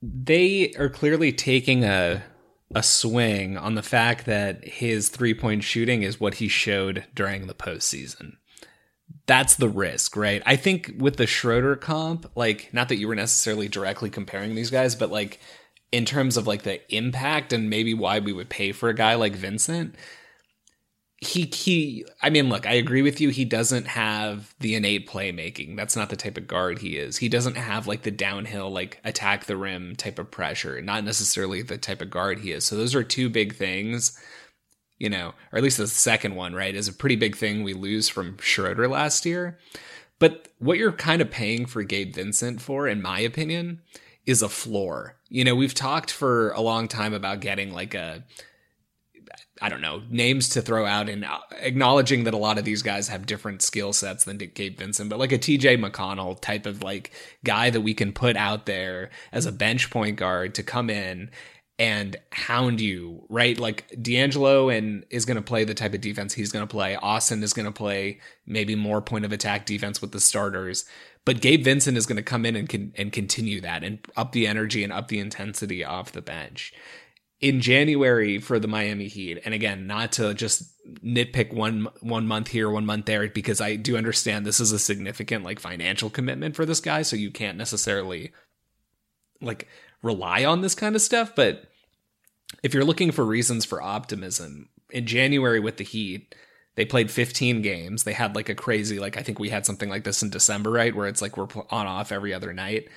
They 0.03 0.73
are 0.79 0.89
clearly 0.89 1.33
taking 1.33 1.85
a 1.85 2.23
a 2.75 2.83
swing 2.83 3.57
on 3.57 3.75
the 3.75 3.83
fact 3.83 4.27
that 4.27 4.63
his 4.63 5.09
three 5.09 5.35
point 5.35 5.65
shooting 5.65 6.03
is 6.03 6.21
what 6.21 6.35
he 6.35 6.49
showed 6.49 7.05
during 7.15 7.47
the 7.47 7.55
postseason. 7.55 8.37
That's 9.27 9.57
the 9.57 9.71
risk, 9.71 10.17
right? 10.17 10.43
I 10.45 10.57
think 10.57 10.93
with 10.99 11.17
the 11.17 11.27
Schroeder 11.27 11.77
comp, 11.77 12.31
like 12.35 12.69
not 12.73 12.89
that 12.89 12.99
you 12.99 13.09
were 13.09 13.15
necessarily 13.15 13.69
directly 13.69 14.11
comparing 14.11 14.55
these 14.55 14.71
guys, 14.71 14.95
but 14.95 15.11
like 15.11 15.41
in 15.93 16.05
terms 16.05 16.37
of 16.37 16.47
like 16.47 16.63
the 16.63 16.81
impact 16.95 17.53
and 17.53 17.71
maybe 17.71 17.95
why 17.95 18.19
we 18.19 18.33
would 18.33 18.51
pay 18.51 18.73
for 18.73 18.91
a 18.91 18.95
guy 18.95 19.15
like 19.15 19.35
Vincent, 19.35 19.95
he 21.21 21.47
he 21.47 22.05
I 22.23 22.31
mean 22.31 22.49
look, 22.49 22.67
I 22.67 22.75
agree 22.75 23.03
with 23.03 23.21
you 23.21 23.31
he 23.31 23.45
doesn't 23.45 23.89
have 23.89 24.55
the 24.61 24.75
innate 24.75 25.09
playmaking. 25.09 25.77
That's 25.77 25.97
not 25.97 26.11
the 26.11 26.17
type 26.17 26.39
of 26.39 26.47
guard 26.47 26.79
he 26.79 26.97
is. 26.97 27.17
He 27.17 27.29
doesn't 27.29 27.57
have 27.57 27.87
like 27.87 28.03
the 28.03 28.11
downhill 28.11 28.71
like 28.71 29.01
attack 29.05 29.47
the 29.47 29.57
rim 29.57 29.97
type 29.97 30.19
of 30.19 30.31
pressure. 30.31 30.81
Not 30.81 31.05
necessarily 31.05 31.63
the 31.63 31.79
type 31.79 32.01
of 32.01 32.11
guard 32.11 32.41
he 32.41 32.53
is. 32.53 32.65
So 32.65 32.77
those 32.77 32.95
are 32.95 33.03
two 33.03 33.29
big 33.29 33.57
things. 33.57 34.19
You 34.99 35.09
know, 35.09 35.35
or 35.53 35.59
at 35.59 35.63
least 35.63 35.79
the 35.79 35.87
second 35.87 36.35
one, 36.35 36.55
right, 36.55 36.75
is 36.75 36.89
a 36.89 36.93
pretty 36.93 37.15
big 37.15 37.37
thing 37.37 37.63
we 37.63 37.73
lose 37.73 38.09
from 38.09 38.37
Schroeder 38.39 38.89
last 38.89 39.25
year. 39.25 39.57
But 40.19 40.49
what 40.59 40.77
you're 40.77 40.91
kind 40.91 41.23
of 41.23 41.31
paying 41.31 41.67
for 41.67 41.85
Gabe 41.85 42.15
Vincent 42.15 42.61
for, 42.61 42.89
in 42.89 43.01
my 43.01 43.21
opinion, 43.21 43.81
is 44.27 44.43
a 44.43 44.49
floor. 44.49 45.17
You 45.29 45.45
know, 45.45 45.55
we've 45.55 45.75
talked 45.75 46.11
for 46.11 46.51
a 46.51 46.61
long 46.61 46.89
time 46.89 47.15
about 47.15 47.39
getting 47.41 47.73
like 47.73 47.95
a 47.95 48.25
I 49.61 49.69
don't 49.69 49.81
know, 49.81 50.03
names 50.09 50.49
to 50.51 50.63
throw 50.63 50.87
out 50.87 51.09
and 51.09 51.25
uh, 51.25 51.41
acknowledging 51.53 52.25
that 52.25 52.35
a 52.35 52.39
lot 52.39 52.59
of 52.59 52.65
these 52.65 52.83
guys 52.83 53.09
have 53.09 53.27
different 53.27 53.63
skill 53.63 53.93
sets 53.93 54.25
than 54.25 54.39
Gabe 54.39 54.79
Vincent, 54.79 55.11
but 55.11 55.19
like 55.19 55.33
a 55.33 55.39
TJ 55.39 55.85
McConnell 55.85 56.41
type 56.41 56.67
of 56.67 56.83
like 56.83 57.13
guy 57.45 57.71
that 57.71 57.81
we 57.81 57.95
can 57.95 58.13
put 58.13 58.37
out 58.37 58.67
there 58.67 59.11
as 59.33 59.47
a 59.47 59.53
bench 59.53 59.91
point 59.91 60.17
guard 60.17 60.55
to 60.55 60.63
come 60.63 60.91
in 60.91 61.31
and 61.79 62.17
hound 62.33 62.81
you, 62.81 63.25
right? 63.29 63.59
Like 63.59 63.95
D'Angelo 64.03 64.69
and 64.69 65.05
is 65.11 65.25
going 65.25 65.37
to 65.37 65.43
play 65.43 65.65
the 65.65 65.75
type 65.75 65.95
of 65.95 66.01
defense 66.01 66.35
he's 66.35 66.51
going 66.51 66.67
to 66.67 66.71
play. 66.71 66.97
Austin 66.97 67.43
is 67.43 67.53
going 67.53 67.67
to 67.67 67.73
play 67.73 68.19
maybe 68.47 68.75
more 68.75 69.01
point 69.01 69.25
of 69.25 69.33
attack 69.33 69.65
defense 69.65 70.01
with 70.01 70.11
the 70.11 70.21
starters. 70.21 70.85
But 71.25 71.41
Gabe 71.41 71.63
Vincent 71.63 71.97
is 71.97 72.07
going 72.07 72.17
to 72.17 72.23
come 72.23 72.45
in 72.45 72.57
and 72.57 72.69
can, 72.69 72.93
and 72.97 73.13
continue 73.13 73.61
that 73.61 73.85
and 73.85 73.99
up 74.17 74.33
the 74.33 74.47
energy 74.47 74.83
and 74.83 74.93
up 74.93 75.09
the 75.09 75.21
intensity 75.21 75.85
off 75.85 76.13
the 76.13 76.23
bench 76.23 76.73
in 77.41 77.61
January 77.61 78.39
for 78.39 78.59
the 78.59 78.69
Miami 78.69 79.07
Heat, 79.07 79.41
and 79.45 79.55
again, 79.55 79.87
not 79.87 80.13
to 80.13 80.35
just 80.35 80.73
nitpick 81.05 81.53
one 81.53 81.89
one 82.01 82.27
month 82.27 82.49
here, 82.49 82.71
one 82.71 82.87
month 82.87 83.07
there, 83.07 83.29
because 83.29 83.61
I 83.61 83.77
do 83.77 83.97
understand 83.97 84.45
this 84.45 84.61
is 84.61 84.73
a 84.73 84.79
significant 84.79 85.45
like 85.45 85.61
financial 85.61 86.11
commitment 86.11 86.57
for 86.57 86.67
this 86.67 86.81
guy, 86.81 87.03
so 87.03 87.17
you 87.17 87.31
can't 87.31 87.59
necessarily 87.59 88.33
like 89.41 89.69
rely 90.03 90.45
on 90.45 90.63
this 90.63 90.75
kind 90.75 90.97
of 90.97 91.03
stuff. 91.03 91.35
But 91.37 91.65
if 92.63 92.75
you're 92.75 92.85
looking 92.85 93.13
for 93.13 93.25
reasons 93.25 93.65
for 93.65 93.83
optimism, 93.83 94.69
in 94.91 95.07
January 95.07 95.61
with 95.61 95.77
the 95.77 95.85
Heat, 95.85 96.35
they 96.75 96.85
played 96.85 97.11
15 97.11 97.63
games. 97.63 98.05
They 98.05 98.13
had 98.13 98.35
like 98.35 98.49
a 98.49 98.55
crazy, 98.55 98.99
like 98.99 99.17
I 99.17 99.23
think 99.23 99.39
we 99.39 99.51
had 99.51 99.67
something 99.67 99.89
like 99.89 100.05
this 100.05 100.23
in 100.23 100.31
December, 100.31 100.71
right, 100.71 100.95
where 100.95 101.09
it's 101.09 101.23
like 101.23 101.37
we're 101.37 101.49
on 101.71 101.87
off 101.87 102.13
every 102.13 102.33
other 102.33 102.53
night. 102.53 102.89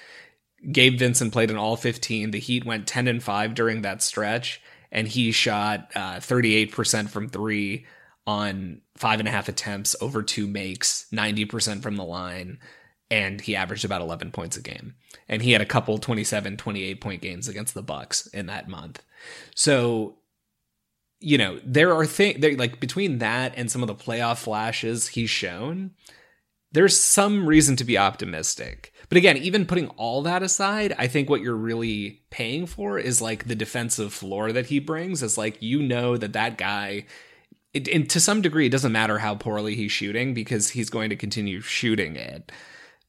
Gabe 0.69 0.97
Vincent 0.97 1.33
played 1.33 1.49
in 1.49 1.57
all 1.57 1.75
15. 1.75 2.31
The 2.31 2.39
Heat 2.39 2.65
went 2.65 2.87
10 2.87 3.07
and 3.07 3.23
5 3.23 3.55
during 3.55 3.81
that 3.81 4.01
stretch, 4.01 4.61
and 4.91 5.07
he 5.07 5.31
shot 5.31 5.91
uh, 5.95 6.15
38% 6.17 7.09
from 7.09 7.29
three 7.29 7.85
on 8.27 8.81
five 8.95 9.19
and 9.19 9.27
a 9.27 9.31
half 9.31 9.49
attempts, 9.49 9.95
over 9.99 10.21
two 10.21 10.47
makes, 10.47 11.07
90% 11.11 11.81
from 11.81 11.95
the 11.95 12.03
line, 12.03 12.59
and 13.09 13.41
he 13.41 13.55
averaged 13.55 13.83
about 13.83 14.01
11 14.01 14.31
points 14.31 14.57
a 14.57 14.61
game. 14.61 14.95
And 15.27 15.41
he 15.41 15.51
had 15.51 15.61
a 15.61 15.65
couple 15.65 15.97
27, 15.97 16.57
28 16.57 17.01
point 17.01 17.21
games 17.21 17.47
against 17.47 17.73
the 17.73 17.81
Bucks 17.81 18.27
in 18.27 18.45
that 18.45 18.69
month. 18.69 19.03
So, 19.55 20.17
you 21.19 21.37
know, 21.37 21.59
there 21.65 21.93
are 21.95 22.05
things 22.05 22.43
like 22.57 22.79
between 22.79 23.17
that 23.17 23.53
and 23.57 23.71
some 23.71 23.81
of 23.81 23.87
the 23.87 23.95
playoff 23.95 24.37
flashes 24.37 25.09
he's 25.09 25.29
shown, 25.29 25.91
there's 26.71 26.97
some 26.97 27.47
reason 27.47 27.75
to 27.77 27.83
be 27.83 27.97
optimistic. 27.97 28.90
But 29.11 29.17
again, 29.17 29.35
even 29.35 29.65
putting 29.65 29.89
all 29.97 30.21
that 30.21 30.41
aside, 30.41 30.95
I 30.97 31.07
think 31.07 31.29
what 31.29 31.41
you're 31.41 31.53
really 31.53 32.21
paying 32.29 32.65
for 32.65 32.97
is 32.97 33.21
like 33.21 33.45
the 33.45 33.55
defensive 33.55 34.13
floor 34.13 34.53
that 34.53 34.67
he 34.67 34.79
brings. 34.79 35.21
Is 35.21 35.37
like 35.37 35.61
you 35.61 35.81
know 35.81 36.15
that 36.15 36.31
that 36.31 36.57
guy, 36.57 37.07
it, 37.73 37.89
and 37.89 38.09
to 38.09 38.21
some 38.21 38.41
degree, 38.41 38.67
it 38.67 38.71
doesn't 38.71 38.93
matter 38.93 39.17
how 39.17 39.35
poorly 39.35 39.75
he's 39.75 39.91
shooting 39.91 40.33
because 40.33 40.69
he's 40.69 40.89
going 40.89 41.09
to 41.09 41.17
continue 41.17 41.59
shooting 41.59 42.15
it. 42.15 42.53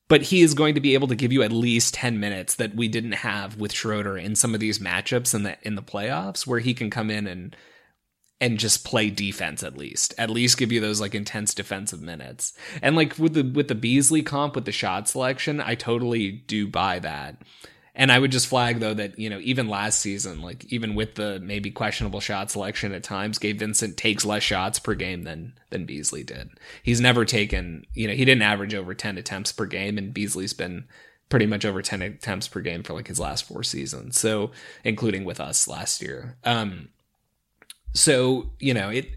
But 0.08 0.22
he 0.22 0.42
is 0.42 0.54
going 0.54 0.74
to 0.74 0.80
be 0.80 0.94
able 0.94 1.06
to 1.06 1.14
give 1.14 1.30
you 1.30 1.44
at 1.44 1.52
least 1.52 1.94
ten 1.94 2.18
minutes 2.18 2.56
that 2.56 2.74
we 2.74 2.88
didn't 2.88 3.12
have 3.12 3.58
with 3.58 3.72
Schroeder 3.72 4.18
in 4.18 4.34
some 4.34 4.54
of 4.54 4.60
these 4.60 4.80
matchups 4.80 5.36
in 5.36 5.44
the 5.44 5.56
in 5.62 5.76
the 5.76 5.84
playoffs, 5.84 6.48
where 6.48 6.58
he 6.58 6.74
can 6.74 6.90
come 6.90 7.12
in 7.12 7.28
and 7.28 7.54
and 8.42 8.58
just 8.58 8.84
play 8.84 9.08
defense 9.08 9.62
at 9.62 9.78
least. 9.78 10.14
At 10.18 10.28
least 10.28 10.58
give 10.58 10.72
you 10.72 10.80
those 10.80 11.00
like 11.00 11.14
intense 11.14 11.54
defensive 11.54 12.02
minutes. 12.02 12.52
And 12.82 12.96
like 12.96 13.16
with 13.16 13.34
the 13.34 13.44
with 13.44 13.68
the 13.68 13.76
Beasley 13.76 14.20
comp 14.20 14.56
with 14.56 14.64
the 14.64 14.72
shot 14.72 15.08
selection, 15.08 15.60
I 15.60 15.76
totally 15.76 16.32
do 16.32 16.66
buy 16.66 16.98
that. 16.98 17.40
And 17.94 18.10
I 18.10 18.18
would 18.18 18.32
just 18.32 18.48
flag 18.48 18.80
though 18.80 18.94
that, 18.94 19.16
you 19.16 19.30
know, 19.30 19.38
even 19.38 19.68
last 19.68 20.00
season, 20.00 20.42
like 20.42 20.64
even 20.72 20.96
with 20.96 21.14
the 21.14 21.38
maybe 21.38 21.70
questionable 21.70 22.18
shot 22.18 22.50
selection 22.50 22.92
at 22.92 23.04
times, 23.04 23.38
Gabe 23.38 23.60
Vincent 23.60 23.96
takes 23.96 24.24
less 24.24 24.42
shots 24.42 24.80
per 24.80 24.96
game 24.96 25.22
than 25.22 25.52
than 25.70 25.86
Beasley 25.86 26.24
did. 26.24 26.50
He's 26.82 27.00
never 27.00 27.24
taken, 27.24 27.86
you 27.94 28.08
know, 28.08 28.14
he 28.14 28.24
didn't 28.24 28.42
average 28.42 28.74
over 28.74 28.92
10 28.92 29.18
attempts 29.18 29.52
per 29.52 29.66
game 29.66 29.98
and 29.98 30.12
Beasley's 30.12 30.52
been 30.52 30.88
pretty 31.28 31.46
much 31.46 31.64
over 31.64 31.80
10 31.80 32.02
attempts 32.02 32.48
per 32.48 32.60
game 32.60 32.82
for 32.82 32.92
like 32.92 33.06
his 33.06 33.20
last 33.20 33.44
four 33.44 33.62
seasons. 33.62 34.18
So, 34.18 34.50
including 34.82 35.24
with 35.24 35.38
us 35.38 35.68
last 35.68 36.02
year. 36.02 36.38
Um 36.42 36.88
so, 37.94 38.50
you 38.58 38.74
know, 38.74 38.90
it 38.90 39.08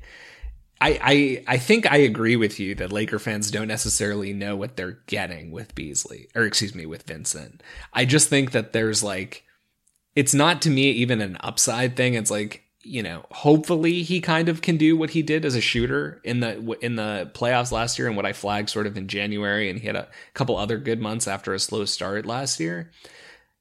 I, 0.81 0.99
I 1.01 1.55
I 1.55 1.57
think 1.57 1.89
I 1.89 1.97
agree 1.97 2.35
with 2.35 2.59
you 2.59 2.75
that 2.75 2.91
Laker 2.91 3.19
fans 3.19 3.49
don't 3.49 3.67
necessarily 3.67 4.33
know 4.33 4.55
what 4.55 4.75
they're 4.75 4.99
getting 5.07 5.51
with 5.51 5.73
Beasley, 5.73 6.27
or 6.35 6.43
excuse 6.43 6.75
me, 6.75 6.85
with 6.85 7.03
Vincent. 7.03 7.63
I 7.93 8.05
just 8.05 8.27
think 8.29 8.51
that 8.51 8.73
there's 8.73 9.01
like, 9.01 9.43
it's 10.15 10.33
not 10.33 10.61
to 10.63 10.69
me 10.69 10.91
even 10.91 11.21
an 11.21 11.37
upside 11.39 11.95
thing. 11.95 12.13
It's 12.13 12.31
like 12.31 12.65
you 12.85 13.01
know, 13.01 13.25
hopefully 13.31 14.03
he 14.03 14.21
kind 14.21 14.47
of 14.47 14.61
can 14.61 14.77
do 14.77 14.95
what 14.95 15.09
he 15.09 15.23
did 15.23 15.43
as 15.43 15.55
a 15.55 15.61
shooter 15.61 16.21
in 16.23 16.39
the 16.39 16.77
in 16.81 16.95
the 16.95 17.31
playoffs 17.33 17.71
last 17.71 17.97
year, 17.97 18.07
and 18.07 18.15
what 18.15 18.27
I 18.27 18.33
flagged 18.33 18.69
sort 18.69 18.85
of 18.85 18.95
in 18.95 19.07
January, 19.07 19.69
and 19.69 19.79
he 19.79 19.87
had 19.87 19.95
a 19.95 20.07
couple 20.35 20.55
other 20.55 20.77
good 20.77 21.01
months 21.01 21.27
after 21.27 21.53
a 21.53 21.59
slow 21.59 21.85
start 21.85 22.25
last 22.27 22.59
year. 22.59 22.91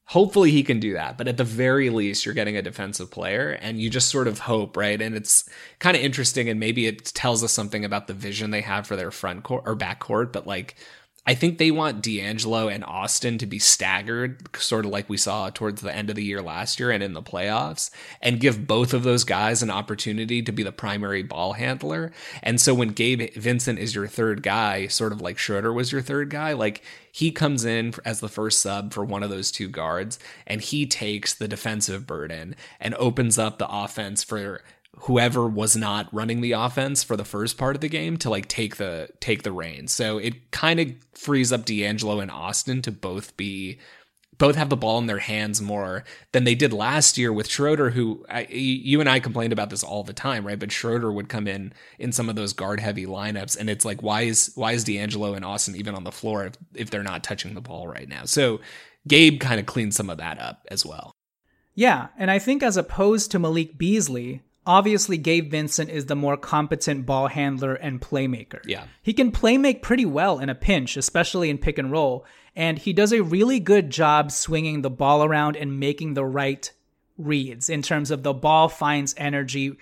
Hopefully 0.08 0.50
he 0.50 0.62
can 0.62 0.80
do 0.80 0.92
that, 0.92 1.16
but 1.16 1.28
at 1.28 1.38
the 1.38 1.44
very 1.44 1.88
least, 1.88 2.26
you're 2.26 2.34
getting 2.34 2.58
a 2.58 2.62
defensive 2.62 3.10
player, 3.10 3.58
and 3.62 3.80
you 3.80 3.88
just 3.88 4.10
sort 4.10 4.28
of 4.28 4.40
hope, 4.40 4.76
right? 4.76 5.00
And 5.00 5.16
it's 5.16 5.48
kind 5.78 5.96
of 5.96 6.02
interesting, 6.02 6.48
and 6.48 6.60
maybe 6.60 6.86
it 6.86 7.06
tells 7.06 7.42
us 7.42 7.52
something 7.52 7.86
about 7.86 8.06
the 8.06 8.12
vision 8.12 8.50
they 8.50 8.60
have 8.60 8.86
for 8.86 8.96
their 8.96 9.10
front 9.10 9.44
court 9.44 9.62
or 9.66 9.74
back 9.74 10.00
court. 10.00 10.30
But 10.30 10.46
like, 10.46 10.76
I 11.26 11.34
think 11.34 11.56
they 11.56 11.70
want 11.70 12.02
D'Angelo 12.02 12.68
and 12.68 12.84
Austin 12.84 13.38
to 13.38 13.46
be 13.46 13.58
staggered, 13.58 14.54
sort 14.56 14.84
of 14.84 14.90
like 14.90 15.08
we 15.08 15.16
saw 15.16 15.48
towards 15.48 15.80
the 15.80 15.94
end 15.94 16.10
of 16.10 16.16
the 16.16 16.24
year 16.24 16.42
last 16.42 16.78
year 16.78 16.90
and 16.90 17.02
in 17.02 17.14
the 17.14 17.22
playoffs, 17.22 17.90
and 18.20 18.40
give 18.40 18.66
both 18.66 18.92
of 18.92 19.04
those 19.04 19.24
guys 19.24 19.62
an 19.62 19.70
opportunity 19.70 20.42
to 20.42 20.52
be 20.52 20.62
the 20.62 20.72
primary 20.72 21.22
ball 21.22 21.54
handler. 21.54 22.12
And 22.42 22.60
so 22.60 22.74
when 22.74 22.88
Gabe 22.88 23.32
Vincent 23.34 23.78
is 23.78 23.94
your 23.94 24.06
third 24.06 24.42
guy, 24.42 24.86
sort 24.86 25.12
of 25.12 25.22
like 25.22 25.38
Schroeder 25.38 25.72
was 25.72 25.92
your 25.92 26.02
third 26.02 26.28
guy, 26.28 26.52
like 26.52 26.82
he 27.10 27.30
comes 27.30 27.64
in 27.64 27.94
as 28.04 28.20
the 28.20 28.28
first 28.28 28.60
sub 28.60 28.92
for 28.92 29.04
one 29.04 29.22
of 29.22 29.30
those 29.30 29.50
two 29.50 29.68
guards 29.68 30.18
and 30.46 30.60
he 30.60 30.84
takes 30.84 31.32
the 31.32 31.48
defensive 31.48 32.06
burden 32.06 32.54
and 32.80 32.94
opens 32.96 33.38
up 33.38 33.58
the 33.58 33.68
offense 33.70 34.22
for 34.22 34.60
whoever 35.00 35.46
was 35.46 35.76
not 35.76 36.12
running 36.12 36.40
the 36.40 36.52
offense 36.52 37.02
for 37.02 37.16
the 37.16 37.24
first 37.24 37.58
part 37.58 37.74
of 37.74 37.80
the 37.80 37.88
game 37.88 38.16
to 38.18 38.30
like 38.30 38.48
take 38.48 38.76
the 38.76 39.08
take 39.20 39.42
the 39.42 39.52
reins. 39.52 39.92
So 39.92 40.18
it 40.18 40.50
kind 40.50 40.80
of 40.80 40.92
frees 41.12 41.52
up 41.52 41.64
D'Angelo 41.64 42.20
and 42.20 42.30
Austin 42.30 42.82
to 42.82 42.92
both 42.92 43.36
be 43.36 43.78
both 44.38 44.56
have 44.56 44.68
the 44.68 44.76
ball 44.76 44.98
in 44.98 45.06
their 45.06 45.18
hands 45.18 45.62
more 45.62 46.04
than 46.32 46.44
they 46.44 46.54
did 46.54 46.72
last 46.72 47.16
year 47.16 47.32
with 47.32 47.48
Schroeder, 47.48 47.90
who 47.90 48.24
I, 48.28 48.46
you 48.50 49.00
and 49.00 49.08
I 49.08 49.20
complained 49.20 49.52
about 49.52 49.70
this 49.70 49.84
all 49.84 50.02
the 50.02 50.12
time, 50.12 50.46
right? 50.46 50.58
But 50.58 50.72
Schroeder 50.72 51.12
would 51.12 51.28
come 51.28 51.46
in 51.46 51.72
in 51.98 52.12
some 52.12 52.28
of 52.28 52.34
those 52.34 52.52
guard 52.52 52.80
heavy 52.80 53.06
lineups, 53.06 53.56
and 53.56 53.70
it's 53.70 53.84
like, 53.84 54.02
why 54.02 54.22
is 54.22 54.52
why 54.54 54.72
is 54.72 54.84
D'Angelo 54.84 55.34
and 55.34 55.44
Austin 55.44 55.76
even 55.76 55.94
on 55.94 56.04
the 56.04 56.12
floor 56.12 56.46
if, 56.46 56.54
if 56.74 56.90
they're 56.90 57.02
not 57.02 57.22
touching 57.22 57.54
the 57.54 57.60
ball 57.60 57.86
right 57.86 58.08
now? 58.08 58.24
So 58.24 58.60
Gabe 59.06 59.40
kind 59.40 59.60
of 59.60 59.66
cleaned 59.66 59.94
some 59.94 60.10
of 60.10 60.18
that 60.18 60.40
up 60.40 60.66
as 60.70 60.84
well. 60.84 61.12
Yeah, 61.74 62.08
and 62.16 62.30
I 62.30 62.38
think 62.38 62.62
as 62.62 62.76
opposed 62.76 63.30
to 63.32 63.38
Malik 63.38 63.76
Beasley, 63.76 64.42
obviously 64.66 65.18
Gabe 65.18 65.50
Vincent 65.50 65.90
is 65.90 66.06
the 66.06 66.16
more 66.16 66.36
competent 66.36 67.06
ball 67.06 67.28
handler 67.28 67.74
and 67.74 68.00
playmaker. 68.00 68.60
Yeah. 68.64 68.84
He 69.02 69.12
can 69.12 69.32
playmake 69.32 69.82
pretty 69.82 70.06
well 70.06 70.38
in 70.38 70.48
a 70.48 70.54
pinch, 70.54 70.96
especially 70.96 71.50
in 71.50 71.58
pick 71.58 71.78
and 71.78 71.90
roll, 71.90 72.24
and 72.56 72.78
he 72.78 72.92
does 72.92 73.12
a 73.12 73.22
really 73.22 73.60
good 73.60 73.90
job 73.90 74.30
swinging 74.30 74.82
the 74.82 74.90
ball 74.90 75.24
around 75.24 75.56
and 75.56 75.80
making 75.80 76.14
the 76.14 76.24
right 76.24 76.70
reads 77.18 77.68
in 77.68 77.82
terms 77.82 78.10
of 78.10 78.22
the 78.22 78.32
ball 78.32 78.68
finds 78.68 79.14
energy, 79.16 79.76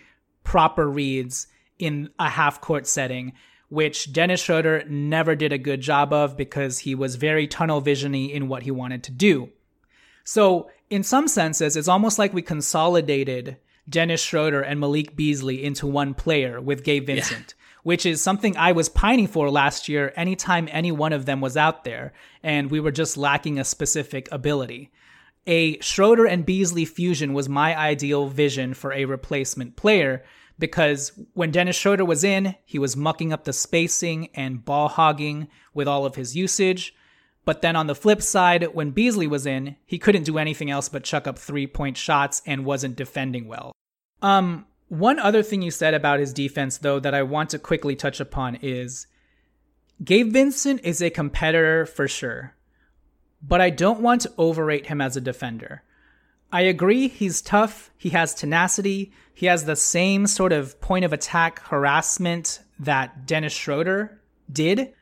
proper 0.45 0.89
reads 0.89 1.47
in 1.79 2.11
a 2.19 2.29
half 2.29 2.61
court 2.61 2.87
setting. 2.87 3.33
Which 3.69 4.13
Dennis 4.13 4.43
Schroeder 4.43 4.85
never 4.87 5.35
did 5.35 5.51
a 5.51 5.57
good 5.57 5.81
job 5.81 6.13
of 6.13 6.37
because 6.37 6.81
he 6.81 6.95
was 6.95 7.17
very 7.17 7.47
tunnel 7.47 7.81
visiony 7.81 8.31
in 8.31 8.47
what 8.47 8.65
he 8.65 8.71
wanted 8.71 9.03
to 9.05 9.13
do. 9.13 9.49
So, 10.25 10.71
in 10.91 11.03
some 11.03 11.27
senses, 11.27 11.75
it's 11.75 11.89
almost 11.89 12.19
like 12.19 12.35
we 12.35 12.43
consolidated 12.43 13.57
Dennis 13.89 14.23
Schroeder 14.23 14.63
and 14.63 14.79
Malik 14.81 15.17
Beasley 15.17 15.65
into 15.65 15.87
one 15.87 16.15
player 16.15 16.61
with 16.61 16.85
Gabe 16.85 17.07
Vincent, 17.07 17.55
yeah. 17.57 17.65
which 17.83 18.07
is 18.07 18.23
something 18.23 18.57
I 18.57 18.73
was 18.73 18.89
pining 18.89 19.27
for 19.27 19.51
last 19.51 19.89
year 19.89 20.13
anytime 20.17 20.69
any 20.71 20.93
one 20.93 21.13
of 21.13 21.27
them 21.27 21.41
was 21.41 21.57
out 21.57 21.85
there, 21.85 22.13
and 22.43 22.71
we 22.71 22.81
were 22.81 22.93
just 22.93 23.17
lacking 23.17 23.59
a 23.59 23.65
specific 23.65 24.29
ability. 24.31 24.91
A 25.47 25.81
Schroeder 25.81 26.27
and 26.27 26.47
Beasley 26.47 26.85
fusion 26.85 27.35
was 27.35 27.49
my 27.49 27.77
ideal 27.77 28.29
vision 28.29 28.75
for 28.75 28.93
a 28.93 29.07
replacement 29.07 29.75
player 29.75 30.23
because 30.59 31.19
when 31.35 31.51
Dennis 31.51 31.75
Schroeder 31.75 32.05
was 32.05 32.23
in, 32.23 32.55
he 32.65 32.79
was 32.79 32.97
mucking 32.97 33.33
up 33.33 33.43
the 33.45 33.53
spacing 33.53 34.29
and 34.35 34.65
ball 34.65 34.87
hogging 34.87 35.49
with 35.75 35.89
all 35.89 36.07
of 36.07 36.15
his 36.15 36.37
usage. 36.37 36.95
But 37.45 37.61
then 37.61 37.75
on 37.75 37.89
the 37.89 37.95
flip 37.95 38.23
side, 38.23 38.75
when 38.75 38.91
Beasley 38.91 39.27
was 39.27 39.47
in, 39.47 39.77
he 39.85 39.99
couldn't 39.99 40.25
do 40.25 40.39
anything 40.39 40.71
else 40.71 40.89
but 40.89 41.05
chuck 41.05 41.27
up 41.27 41.39
three 41.39 41.67
point 41.67 41.97
shots 41.97 42.41
and 42.47 42.65
wasn't 42.65 42.97
defending 42.97 43.49
well. 43.49 43.73
Um, 44.21 44.67
one 44.89 45.19
other 45.19 45.43
thing 45.43 45.63
you 45.63 45.71
said 45.71 45.95
about 45.95 46.21
his 46.21 46.33
defense, 46.33 46.79
though, 46.79 47.01
that 47.01 47.15
I 47.15 47.23
want 47.23 47.51
to 47.51 47.59
quickly 47.59 47.97
touch 47.97 48.21
upon 48.21 48.59
is 48.63 49.07
Gabe 50.05 50.33
Vincent 50.33 50.81
is 50.85 51.03
a 51.03 51.11
competitor 51.11 51.87
for 51.87 52.07
sure, 52.07 52.55
but 53.43 53.61
I 53.61 53.71
don't 53.71 54.01
want 54.01 54.21
to 54.23 54.33
overrate 54.39 54.87
him 54.87 55.01
as 55.01 55.17
a 55.17 55.21
defender. 55.21 55.83
I 56.53 56.63
agree 56.63 57.09
he's 57.09 57.41
tough, 57.41 57.91
he 57.97 58.11
has 58.11 58.35
tenacity, 58.35 59.13
he 59.33 59.47
has 59.47 59.65
the 59.65 59.77
same 59.77 60.27
sort 60.27 60.53
of 60.53 60.81
point 60.81 61.05
of 61.05 61.13
attack 61.13 61.61
harassment 61.61 62.61
that 62.79 63.27
Dennis 63.27 63.55
Schroeder 63.55 64.21
did, 64.53 64.93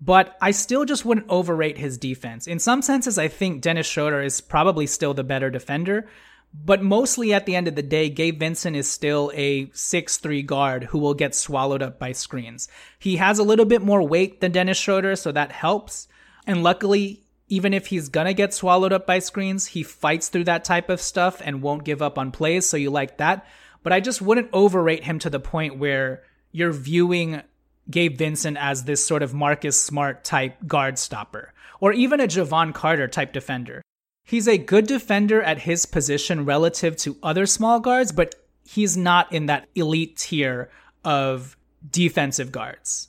but 0.00 0.36
I 0.40 0.50
still 0.52 0.84
just 0.84 1.04
wouldn't 1.04 1.28
overrate 1.28 1.78
his 1.78 1.98
defense. 1.98 2.46
In 2.46 2.58
some 2.58 2.82
senses, 2.82 3.18
I 3.18 3.28
think 3.28 3.60
Dennis 3.60 3.86
Schroeder 3.86 4.22
is 4.22 4.40
probably 4.40 4.86
still 4.86 5.12
the 5.12 5.24
better 5.24 5.50
defender, 5.50 6.08
but 6.52 6.82
mostly 6.82 7.32
at 7.32 7.46
the 7.46 7.54
end 7.54 7.68
of 7.68 7.76
the 7.76 7.82
day, 7.82 8.08
Gabe 8.08 8.40
Vincent 8.40 8.74
is 8.74 8.88
still 8.88 9.30
a 9.34 9.70
six-three 9.72 10.42
guard 10.42 10.84
who 10.84 10.98
will 10.98 11.14
get 11.14 11.34
swallowed 11.34 11.82
up 11.82 11.98
by 11.98 12.12
screens. 12.12 12.68
He 12.98 13.16
has 13.16 13.38
a 13.38 13.44
little 13.44 13.66
bit 13.66 13.82
more 13.82 14.02
weight 14.02 14.40
than 14.40 14.52
Dennis 14.52 14.78
Schroeder, 14.78 15.16
so 15.16 15.30
that 15.32 15.52
helps. 15.52 16.08
And 16.46 16.62
luckily, 16.62 17.22
even 17.48 17.74
if 17.74 17.88
he's 17.88 18.08
gonna 18.08 18.32
get 18.32 18.54
swallowed 18.54 18.92
up 18.92 19.06
by 19.06 19.18
screens, 19.18 19.66
he 19.66 19.82
fights 19.82 20.28
through 20.28 20.44
that 20.44 20.64
type 20.64 20.88
of 20.88 21.00
stuff 21.00 21.42
and 21.44 21.62
won't 21.62 21.84
give 21.84 22.00
up 22.00 22.18
on 22.18 22.32
plays, 22.32 22.66
so 22.66 22.76
you 22.76 22.90
like 22.90 23.18
that. 23.18 23.46
But 23.82 23.92
I 23.92 24.00
just 24.00 24.22
wouldn't 24.22 24.50
overrate 24.52 25.04
him 25.04 25.18
to 25.20 25.30
the 25.30 25.40
point 25.40 25.78
where 25.78 26.22
you're 26.52 26.72
viewing 26.72 27.42
Gabe 27.90 28.16
Vincent 28.16 28.56
as 28.56 28.84
this 28.84 29.04
sort 29.04 29.22
of 29.22 29.34
Marcus 29.34 29.82
Smart 29.82 30.24
type 30.24 30.56
guard 30.66 30.98
stopper, 30.98 31.52
or 31.80 31.92
even 31.92 32.20
a 32.20 32.28
Jevon 32.28 32.72
Carter 32.72 33.08
type 33.08 33.32
defender. 33.32 33.82
He's 34.24 34.46
a 34.46 34.58
good 34.58 34.86
defender 34.86 35.42
at 35.42 35.58
his 35.58 35.86
position 35.86 36.44
relative 36.44 36.96
to 36.98 37.16
other 37.22 37.46
small 37.46 37.80
guards, 37.80 38.12
but 38.12 38.34
he's 38.64 38.96
not 38.96 39.32
in 39.32 39.46
that 39.46 39.68
elite 39.74 40.16
tier 40.16 40.70
of 41.04 41.56
defensive 41.90 42.52
guards. 42.52 43.08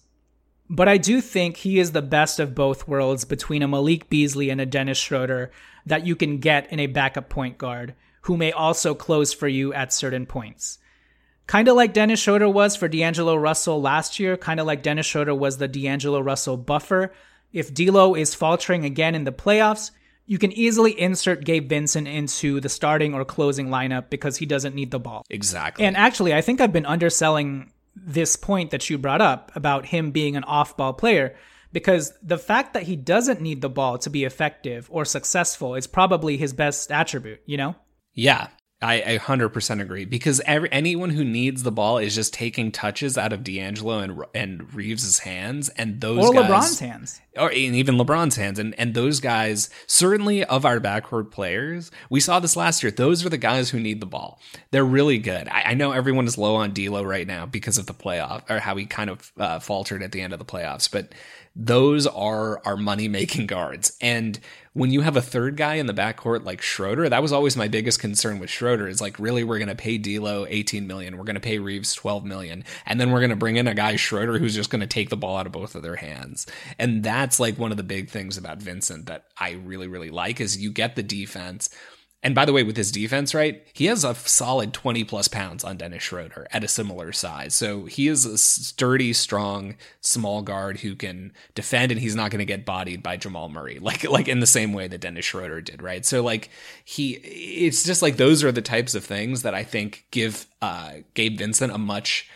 But 0.69 0.87
I 0.87 0.97
do 0.97 1.19
think 1.19 1.57
he 1.57 1.79
is 1.79 1.91
the 1.91 2.01
best 2.01 2.39
of 2.39 2.55
both 2.55 2.87
worlds 2.87 3.25
between 3.25 3.61
a 3.61 3.67
Malik 3.67 4.09
Beasley 4.09 4.49
and 4.49 4.61
a 4.61 4.65
Dennis 4.65 4.97
Schroeder 4.97 5.51
that 5.85 6.07
you 6.07 6.15
can 6.15 6.37
get 6.37 6.71
in 6.71 6.79
a 6.79 6.87
backup 6.87 7.29
point 7.29 7.57
guard 7.57 7.93
who 8.21 8.37
may 8.37 8.51
also 8.51 8.95
close 8.95 9.33
for 9.33 9.47
you 9.47 9.73
at 9.73 9.93
certain 9.93 10.25
points. 10.25 10.77
Kind 11.51 11.67
of 11.67 11.75
like 11.75 11.91
Dennis 11.91 12.21
Schroeder 12.21 12.47
was 12.47 12.77
for 12.77 12.87
D'Angelo 12.87 13.35
Russell 13.35 13.81
last 13.81 14.21
year, 14.21 14.37
kind 14.37 14.61
of 14.61 14.65
like 14.65 14.83
Dennis 14.83 15.05
Schroeder 15.05 15.35
was 15.35 15.57
the 15.57 15.67
D'Angelo 15.67 16.21
Russell 16.21 16.55
buffer. 16.55 17.11
If 17.51 17.73
D'Lo 17.73 18.15
is 18.15 18.33
faltering 18.33 18.85
again 18.85 19.15
in 19.15 19.25
the 19.25 19.33
playoffs, 19.33 19.91
you 20.25 20.37
can 20.37 20.53
easily 20.53 20.97
insert 20.97 21.43
Gabe 21.43 21.67
Vincent 21.67 22.07
into 22.07 22.61
the 22.61 22.69
starting 22.69 23.13
or 23.13 23.25
closing 23.25 23.67
lineup 23.67 24.09
because 24.09 24.37
he 24.37 24.45
doesn't 24.45 24.75
need 24.75 24.91
the 24.91 24.99
ball. 24.99 25.25
Exactly. 25.29 25.83
And 25.83 25.97
actually, 25.97 26.33
I 26.33 26.39
think 26.39 26.61
I've 26.61 26.71
been 26.71 26.85
underselling 26.85 27.73
this 27.97 28.37
point 28.37 28.71
that 28.71 28.89
you 28.89 28.97
brought 28.97 29.19
up 29.19 29.51
about 29.53 29.87
him 29.87 30.11
being 30.11 30.37
an 30.37 30.45
off 30.45 30.77
ball 30.77 30.93
player 30.93 31.35
because 31.73 32.13
the 32.23 32.37
fact 32.37 32.75
that 32.75 32.83
he 32.83 32.95
doesn't 32.95 33.41
need 33.41 33.59
the 33.59 33.67
ball 33.67 33.97
to 33.97 34.09
be 34.09 34.23
effective 34.23 34.87
or 34.89 35.03
successful 35.03 35.75
is 35.75 35.85
probably 35.85 36.37
his 36.37 36.53
best 36.53 36.93
attribute, 36.93 37.41
you 37.45 37.57
know? 37.57 37.75
Yeah. 38.13 38.47
I, 38.81 39.13
I 39.13 39.17
100% 39.19 39.81
agree. 39.81 40.05
Because 40.05 40.41
every, 40.45 40.71
anyone 40.71 41.11
who 41.11 41.23
needs 41.23 41.61
the 41.61 41.71
ball 41.71 41.99
is 41.99 42.15
just 42.15 42.33
taking 42.33 42.71
touches 42.71 43.17
out 43.17 43.31
of 43.31 43.43
D'Angelo 43.43 43.99
and 43.99 44.23
and 44.33 44.73
Reaves's 44.73 45.19
hands. 45.19 45.69
And 45.69 46.01
those 46.01 46.25
or 46.25 46.33
guys, 46.33 46.49
LeBron's 46.49 46.79
hands. 46.79 47.21
Or 47.37 47.49
and 47.49 47.75
even 47.75 47.95
LeBron's 47.95 48.35
hands. 48.35 48.57
And 48.57 48.77
and 48.79 48.93
those 48.93 49.19
guys 49.19 49.69
certainly 49.85 50.43
of 50.43 50.65
our 50.65 50.79
backcourt 50.79 51.31
players 51.31 51.91
we 52.09 52.19
saw 52.19 52.39
this 52.39 52.55
last 52.55 52.81
year. 52.81 52.91
Those 52.91 53.23
are 53.25 53.29
the 53.29 53.37
guys 53.37 53.69
who 53.69 53.79
need 53.79 54.01
the 54.01 54.07
ball. 54.07 54.39
They're 54.71 54.83
really 54.83 55.19
good. 55.19 55.47
I, 55.47 55.61
I 55.67 55.73
know 55.75 55.91
everyone 55.91 56.25
is 56.25 56.37
low 56.37 56.55
on 56.55 56.73
D'Lo 56.73 57.03
right 57.03 57.27
now 57.27 57.45
because 57.45 57.77
of 57.77 57.85
the 57.85 57.93
playoff 57.93 58.49
or 58.49 58.59
how 58.59 58.75
he 58.75 58.85
kind 58.85 59.11
of 59.11 59.31
uh, 59.37 59.59
faltered 59.59 60.01
at 60.01 60.11
the 60.11 60.21
end 60.21 60.33
of 60.33 60.39
the 60.39 60.45
playoffs. 60.45 60.89
But 60.91 61.13
those 61.55 62.07
are 62.07 62.61
our 62.65 62.77
money 62.77 63.07
making 63.07 63.47
guards 63.47 63.97
and 64.01 64.39
when 64.73 64.89
you 64.89 65.01
have 65.01 65.17
a 65.17 65.21
third 65.21 65.57
guy 65.57 65.75
in 65.75 65.85
the 65.85 65.93
backcourt 65.93 66.45
like 66.45 66.61
Schroeder, 66.61 67.09
that 67.09 67.21
was 67.21 67.33
always 67.33 67.57
my 67.57 67.67
biggest 67.67 67.99
concern 67.99 68.39
with 68.39 68.49
Schroeder 68.49 68.87
is 68.87 69.01
like, 69.01 69.19
really, 69.19 69.43
we're 69.43 69.57
going 69.57 69.67
to 69.67 69.75
pay 69.75 69.97
D'Lo 69.97 70.45
18 70.47 70.87
million. 70.87 71.17
We're 71.17 71.25
going 71.25 71.35
to 71.35 71.41
pay 71.41 71.59
Reaves 71.59 71.93
12 71.93 72.23
million. 72.23 72.63
And 72.85 72.99
then 72.99 73.11
we're 73.11 73.19
going 73.19 73.31
to 73.31 73.35
bring 73.35 73.57
in 73.57 73.67
a 73.67 73.73
guy, 73.73 73.97
Schroeder, 73.97 74.37
who's 74.37 74.55
just 74.55 74.69
going 74.69 74.79
to 74.79 74.87
take 74.87 75.09
the 75.09 75.17
ball 75.17 75.35
out 75.35 75.45
of 75.45 75.51
both 75.51 75.75
of 75.75 75.83
their 75.83 75.97
hands. 75.97 76.47
And 76.79 77.03
that's 77.03 77.39
like 77.39 77.59
one 77.59 77.71
of 77.71 77.77
the 77.77 77.83
big 77.83 78.09
things 78.09 78.37
about 78.37 78.59
Vincent 78.59 79.07
that 79.07 79.25
I 79.37 79.51
really, 79.51 79.87
really 79.87 80.09
like 80.09 80.39
is 80.39 80.57
you 80.57 80.71
get 80.71 80.95
the 80.95 81.03
defense 81.03 81.69
and 82.23 82.35
by 82.35 82.45
the 82.45 82.53
way, 82.53 82.61
with 82.61 82.77
his 82.77 82.91
defense, 82.91 83.33
right, 83.33 83.65
he 83.73 83.85
has 83.85 84.03
a 84.03 84.13
solid 84.13 84.73
20 84.73 85.03
plus 85.05 85.27
pounds 85.27 85.63
on 85.63 85.77
Dennis 85.77 86.03
Schroeder 86.03 86.47
at 86.51 86.63
a 86.63 86.67
similar 86.67 87.11
size. 87.11 87.55
So 87.55 87.85
he 87.85 88.07
is 88.07 88.25
a 88.25 88.37
sturdy, 88.37 89.11
strong, 89.11 89.75
small 90.01 90.43
guard 90.43 90.81
who 90.81 90.95
can 90.95 91.33
defend 91.55 91.91
and 91.91 91.99
he's 91.99 92.15
not 92.15 92.29
going 92.29 92.39
to 92.39 92.45
get 92.45 92.63
bodied 92.63 93.01
by 93.01 93.17
Jamal 93.17 93.49
Murray, 93.49 93.79
like, 93.81 94.03
like 94.03 94.27
in 94.27 94.39
the 94.39 94.45
same 94.45 94.71
way 94.71 94.87
that 94.87 95.01
Dennis 95.01 95.25
Schroeder 95.25 95.61
did, 95.61 95.81
right? 95.81 96.05
So 96.05 96.21
like 96.21 96.49
he, 96.85 97.13
it's 97.13 97.83
just 97.83 98.03
like 98.03 98.17
those 98.17 98.43
are 98.43 98.51
the 98.51 98.61
types 98.61 98.93
of 98.93 99.03
things 99.03 99.41
that 99.41 99.55
I 99.55 99.63
think 99.63 100.05
give 100.11 100.45
uh, 100.61 100.93
Gabe 101.15 101.39
Vincent 101.39 101.73
a 101.73 101.79
much 101.79 102.29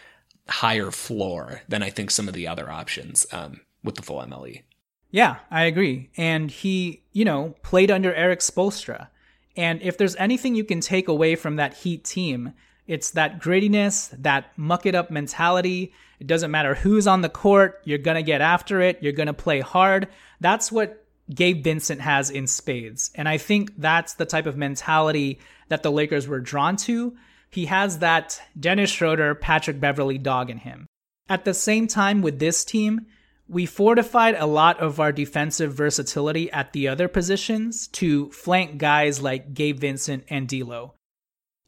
higher 0.49 0.89
floor 0.89 1.61
than 1.67 1.83
I 1.83 1.91
think 1.91 2.09
some 2.09 2.27
of 2.27 2.33
the 2.33 2.47
other 2.47 2.71
options 2.71 3.27
um, 3.31 3.61
with 3.83 3.95
the 3.95 4.01
full 4.01 4.19
MLE. 4.19 4.63
Yeah, 5.11 5.37
I 5.51 5.63
agree. 5.65 6.09
And 6.17 6.49
he, 6.49 7.03
you 7.13 7.23
know, 7.23 7.55
played 7.61 7.91
under 7.91 8.13
Erik 8.13 8.39
Spoelstra 8.39 9.07
and 9.55 9.81
if 9.81 9.97
there's 9.97 10.15
anything 10.17 10.55
you 10.55 10.63
can 10.63 10.81
take 10.81 11.07
away 11.07 11.35
from 11.35 11.55
that 11.55 11.73
Heat 11.73 12.03
team, 12.03 12.53
it's 12.87 13.11
that 13.11 13.41
grittiness, 13.41 14.09
that 14.21 14.57
muck 14.57 14.85
it 14.85 14.95
up 14.95 15.09
mentality. 15.09 15.93
It 16.19 16.27
doesn't 16.27 16.51
matter 16.51 16.75
who's 16.75 17.07
on 17.07 17.21
the 17.21 17.29
court, 17.29 17.81
you're 17.83 17.97
going 17.97 18.15
to 18.15 18.23
get 18.23 18.41
after 18.41 18.81
it, 18.81 18.99
you're 19.01 19.13
going 19.13 19.27
to 19.27 19.33
play 19.33 19.59
hard. 19.59 20.07
That's 20.39 20.71
what 20.71 21.05
Gabe 21.33 21.63
Vincent 21.63 22.01
has 22.01 22.29
in 22.29 22.47
spades. 22.47 23.11
And 23.15 23.27
I 23.27 23.37
think 23.37 23.71
that's 23.77 24.13
the 24.13 24.25
type 24.25 24.45
of 24.45 24.57
mentality 24.57 25.39
that 25.69 25.81
the 25.81 25.91
Lakers 25.91 26.27
were 26.27 26.39
drawn 26.39 26.75
to. 26.77 27.15
He 27.49 27.65
has 27.65 27.99
that 27.99 28.41
Dennis 28.59 28.91
Schroeder, 28.91 29.33
Patrick 29.33 29.79
Beverley 29.79 30.17
dog 30.17 30.49
in 30.49 30.57
him. 30.57 30.85
At 31.27 31.45
the 31.45 31.53
same 31.53 31.87
time, 31.87 32.21
with 32.21 32.37
this 32.37 32.63
team, 32.63 33.07
we 33.47 33.65
fortified 33.65 34.35
a 34.35 34.45
lot 34.45 34.79
of 34.79 34.99
our 34.99 35.11
defensive 35.11 35.73
versatility 35.73 36.51
at 36.51 36.73
the 36.73 36.87
other 36.87 37.07
positions 37.07 37.87
to 37.87 38.31
flank 38.31 38.77
guys 38.77 39.21
like 39.21 39.53
Gabe 39.53 39.79
Vincent 39.79 40.23
and 40.29 40.47
D'Lo. 40.47 40.95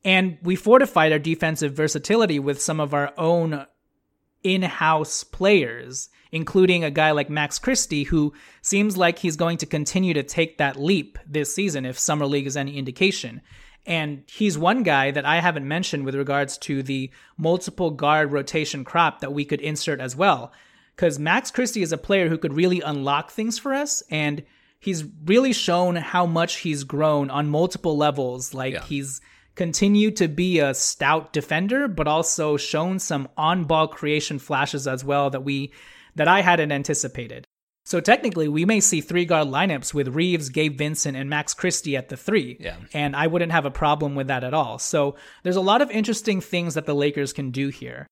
And 0.04 0.38
we 0.42 0.56
fortified 0.56 1.12
our 1.12 1.20
defensive 1.20 1.74
versatility 1.74 2.40
with 2.40 2.62
some 2.62 2.80
of 2.80 2.94
our 2.94 3.14
own 3.18 3.66
in-house 4.44 5.24
players, 5.24 6.10
including 6.32 6.84
a 6.84 6.92
guy 6.92 7.12
like 7.12 7.30
Max 7.30 7.60
Christie, 7.60 8.04
who 8.04 8.34
seems 8.62 8.98
like 8.98 9.20
he's 9.20 9.36
going 9.36 9.58
to 9.58 9.66
continue 9.66 10.14
to 10.14 10.24
take 10.24 10.58
that 10.58 10.80
leap 10.80 11.20
this 11.28 11.54
season 11.54 11.86
if 11.86 12.00
Summer 12.00 12.26
League 12.26 12.48
is 12.48 12.58
any 12.58 12.78
indication. 12.78 13.42
And 13.86 14.24
he's 14.28 14.58
one 14.58 14.84
guy 14.84 15.12
that 15.12 15.26
I 15.26 15.42
haven't 15.42 15.68
mentioned 15.68 16.06
with 16.06 16.16
regards 16.16 16.58
to 16.60 16.82
the 16.82 17.12
multiple 17.38 17.92
guard 17.92 18.32
rotation 18.32 18.84
crop 18.84 19.22
that 19.22 19.34
we 19.34 19.46
could 19.46 19.62
insert 19.62 20.00
as 20.00 20.16
well 20.16 20.52
because 20.98 21.20
Max 21.20 21.52
Christie 21.52 21.84
is 21.84 21.92
a 21.92 21.98
player 21.98 22.28
who 22.28 22.40
could 22.40 22.54
really 22.54 22.82
unlock 22.82 23.30
things 23.30 23.60
for 23.60 23.74
us, 23.74 24.02
and 24.10 24.44
he's 24.80 25.06
really 25.26 25.54
shown 25.54 25.96
how 25.96 26.26
much 26.26 26.58
he's 26.58 26.84
grown 26.84 27.30
on 27.30 27.48
multiple 27.48 27.96
levels. 27.96 28.54
Like 28.54 28.74
yeah. 28.74 28.84
he's 28.84 29.22
continued 29.56 30.16
to 30.18 30.28
be 30.28 30.60
a 30.60 30.74
stout 30.74 31.34
defender, 31.34 31.88
but 31.88 32.08
also 32.08 32.58
shown 32.58 32.98
some 33.00 33.30
on-ball 33.38 33.90
creation 33.90 34.40
flashes 34.40 34.88
as 34.88 35.04
well 35.04 35.30
that 35.30 35.44
we 35.44 35.72
that 36.16 36.28
I 36.28 36.42
hadn't 36.42 36.72
anticipated. 36.72 37.46
So 37.86 38.02
technically, 38.02 38.48
we 38.48 38.66
may 38.66 38.80
see 38.80 39.00
three 39.00 39.24
guard 39.24 39.48
lineups 39.48 39.94
with 39.94 40.10
Reaves, 40.10 40.50
Gabe 40.50 40.78
Vincent, 40.78 41.16
and 41.16 41.30
Max 41.30 41.54
Christie 41.54 41.96
at 41.96 42.10
the 42.10 42.18
three. 42.18 42.58
Yeah. 42.60 42.76
And 42.92 43.16
I 43.16 43.28
wouldn't 43.28 43.54
have 43.54 43.66
a 43.66 43.72
problem 43.72 44.16
with 44.16 44.28
that 44.28 44.44
at 44.44 44.54
all. 44.54 44.78
So 44.80 45.16
there's 45.44 45.56
a 45.56 45.62
lot 45.62 45.82
of 45.82 45.92
interesting 45.92 46.42
things 46.42 46.74
that 46.74 46.86
the 46.86 46.96
Lakers 46.96 47.32
can 47.32 47.52
do 47.52 47.70
here. 47.70 48.08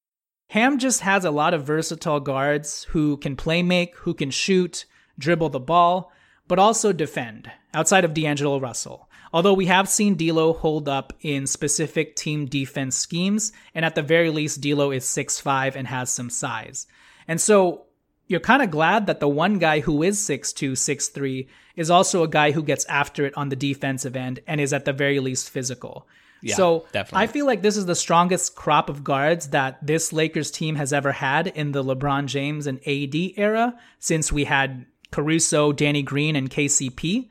Ham 0.50 0.78
just 0.78 1.02
has 1.02 1.26
a 1.26 1.32
lot 1.32 1.54
of 1.54 1.66
versatile 1.66 2.20
guards 2.20 2.86
who 2.90 3.18
can 3.18 3.36
play 3.36 3.64
make, 3.64 3.96
who 3.98 4.14
can 4.14 4.32
shoot, 4.32 4.86
dribble 5.18 5.50
the 5.50 5.60
ball, 5.60 6.12
but 6.48 6.60
also 6.60 6.94
defend, 6.94 7.52
outside 7.74 8.06
of 8.06 8.14
D'Angelo 8.14 8.60
Russell. 8.60 9.10
Although 9.34 9.54
we 9.54 9.66
have 9.66 9.90
seen 9.90 10.16
D'Lo 10.16 10.54
hold 10.54 10.88
up 10.88 11.12
in 11.20 11.48
specific 11.48 12.16
team 12.16 12.46
defense 12.46 12.96
schemes, 12.96 13.52
and 13.74 13.84
at 13.84 13.96
the 13.96 14.02
very 14.02 14.30
least, 14.30 14.62
D'Lo 14.62 14.92
is 14.92 15.04
6'5 15.04 15.76
and 15.76 15.88
has 15.88 16.10
some 16.10 16.30
size. 16.30 16.88
And 17.28 17.42
so 17.42 17.86
you're 18.28 18.40
kind 18.40 18.62
of 18.62 18.72
glad 18.72 19.08
that 19.08 19.20
the 19.20 19.28
one 19.28 19.60
guy 19.60 19.82
who 19.82 20.04
is 20.04 20.20
6'2, 20.20 20.72
6'3 20.72 21.48
is 21.76 21.90
also 21.90 22.24
a 22.24 22.30
guy 22.30 22.52
who 22.52 22.64
gets 22.64 22.86
after 22.86 23.26
it 23.26 23.36
on 23.36 23.50
the 23.50 23.56
defensive 23.56 24.16
end 24.16 24.40
and 24.48 24.62
is 24.62 24.72
at 24.72 24.86
the 24.86 24.94
very 24.94 25.20
least 25.20 25.50
physical. 25.50 26.08
Yeah, 26.46 26.58
so 26.58 26.86
definitely. 26.92 27.24
I 27.24 27.28
feel 27.28 27.48
like 27.48 27.64
this 27.64 27.76
is 27.76 27.88
the 27.88 27.96
strongest 27.96 28.56
crop 28.56 28.88
of 28.88 29.04
guards 29.04 29.50
that 29.50 29.84
this 29.84 30.14
Lakers 30.14 30.52
team 30.52 30.76
has 30.76 30.94
ever 30.94 31.12
had 31.12 31.48
in 31.48 31.72
the 31.72 31.84
LeBron 31.84 32.28
James 32.28 32.68
and 32.68 32.78
AD 32.88 33.16
era 33.36 33.76
since 33.98 34.32
we 34.32 34.44
had 34.44 34.86
Caruso, 35.10 35.72
Danny 35.72 36.04
Green, 36.04 36.36
and 36.36 36.48
KCP. 36.48 37.30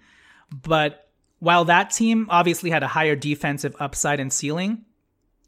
But 0.50 1.09
while 1.38 1.64
that 1.66 1.90
team 1.90 2.27
obviously 2.29 2.70
had 2.70 2.83
a 2.83 2.88
higher 2.88 3.14
defensive 3.14 3.77
upside 3.79 4.18
and 4.18 4.33
ceiling, 4.33 4.85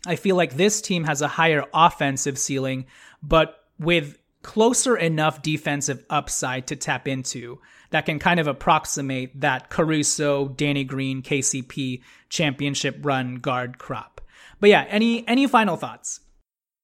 I 0.07 0.14
feel 0.14 0.37
like 0.37 0.55
this 0.55 0.81
team 0.81 1.02
has 1.02 1.20
a 1.20 1.26
higher 1.26 1.64
offensive 1.74 2.38
ceiling, 2.38 2.87
but 3.20 3.64
with 3.81 4.16
closer 4.42 4.96
enough 4.96 5.42
defensive 5.42 6.05
upside 6.09 6.68
to 6.68 6.76
tap 6.76 7.09
into 7.09 7.59
that 7.96 8.04
can 8.04 8.18
kind 8.18 8.38
of 8.38 8.46
approximate 8.46 9.40
that 9.40 9.70
Caruso, 9.70 10.48
Danny 10.48 10.85
Green, 10.85 11.22
KCP 11.22 12.02
championship 12.28 12.98
run 13.00 13.37
guard 13.37 13.78
crop. 13.78 14.20
But 14.61 14.68
yeah, 14.68 14.85
any 14.90 15.26
any 15.26 15.46
final 15.46 15.78
thoughts? 15.78 16.20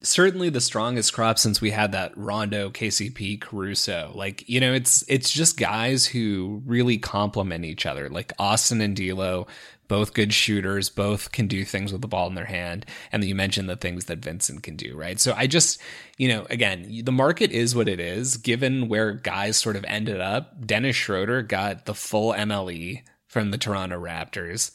Certainly 0.03 0.48
the 0.48 0.62
strongest 0.62 1.12
crop 1.12 1.38
since 1.38 1.61
we 1.61 1.70
had 1.70 1.92
that 1.92 2.16
Rondo, 2.16 2.70
KCP, 2.70 3.42
Caruso. 3.42 4.11
Like, 4.14 4.48
you 4.48 4.59
know, 4.59 4.72
it's 4.72 5.05
it's 5.07 5.31
just 5.31 5.59
guys 5.59 6.07
who 6.07 6.62
really 6.64 6.96
complement 6.96 7.66
each 7.66 7.85
other. 7.85 8.09
Like 8.09 8.33
Austin 8.38 8.81
and 8.81 8.96
D'Lo 8.96 9.46
both 9.92 10.14
good 10.14 10.33
shooters, 10.33 10.88
both 10.88 11.33
can 11.33 11.46
do 11.46 11.66
things 11.66 11.92
with 11.92 12.00
the 12.00 12.09
ball 12.09 12.26
in 12.26 12.35
their 12.35 12.46
hand. 12.46 12.87
And 13.12 13.22
you 13.22 13.35
mentioned 13.35 13.68
the 13.68 13.76
things 13.76 14.07
that 14.07 14.20
Vincent 14.20 14.62
can 14.62 14.74
do, 14.74 14.96
right? 14.96 15.20
So 15.20 15.35
I 15.37 15.46
just, 15.46 15.83
you 16.16 16.28
know, 16.28 16.46
again, 16.48 17.02
the 17.05 17.12
market 17.12 17.50
is 17.52 17.76
what 17.76 17.90
it 17.90 18.00
is. 18.00 18.38
Given 18.38 18.88
where 18.88 19.12
guys 19.12 19.59
sort 19.59 19.76
of 19.76 19.85
ended 19.87 20.18
up, 20.18 20.66
Dennis 20.66 20.96
Schroeder 20.96 21.42
got 21.42 21.85
the 21.85 21.92
full 21.92 22.33
MLE 22.33 23.02
from 23.26 23.50
the 23.50 23.59
Toronto 23.59 24.00
Raptors. 24.00 24.70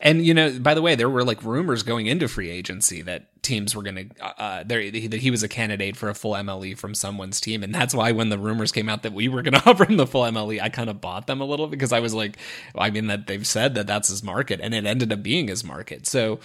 And 0.00 0.24
you 0.24 0.34
know, 0.34 0.58
by 0.58 0.74
the 0.74 0.82
way, 0.82 0.94
there 0.94 1.08
were 1.08 1.24
like 1.24 1.42
rumors 1.42 1.82
going 1.82 2.06
into 2.06 2.28
free 2.28 2.50
agency 2.50 3.02
that 3.02 3.42
teams 3.42 3.74
were 3.74 3.82
going 3.82 3.94
to 3.94 4.24
uh, 4.24 4.42
uh 4.42 4.64
there 4.64 4.90
that 4.90 5.20
he 5.20 5.30
was 5.30 5.42
a 5.42 5.48
candidate 5.48 5.96
for 5.96 6.08
a 6.08 6.14
full 6.14 6.32
MLE 6.32 6.76
from 6.76 6.94
someone's 6.94 7.40
team, 7.40 7.62
and 7.62 7.74
that's 7.74 7.94
why 7.94 8.12
when 8.12 8.28
the 8.28 8.38
rumors 8.38 8.72
came 8.72 8.88
out 8.88 9.02
that 9.02 9.12
we 9.12 9.28
were 9.28 9.42
going 9.42 9.54
to 9.60 9.68
offer 9.68 9.84
him 9.84 9.96
the 9.96 10.06
full 10.06 10.22
MLE, 10.22 10.60
I 10.60 10.68
kind 10.68 10.90
of 10.90 11.00
bought 11.00 11.26
them 11.26 11.40
a 11.40 11.44
little 11.44 11.66
because 11.66 11.92
I 11.92 12.00
was 12.00 12.14
like, 12.14 12.38
well, 12.74 12.84
I 12.84 12.90
mean 12.90 13.08
that 13.08 13.26
they've 13.26 13.46
said 13.46 13.74
that 13.74 13.86
that's 13.86 14.08
his 14.08 14.22
market, 14.22 14.60
and 14.62 14.74
it 14.74 14.86
ended 14.86 15.12
up 15.12 15.22
being 15.22 15.48
his 15.48 15.64
market. 15.64 16.06
So, 16.06 16.40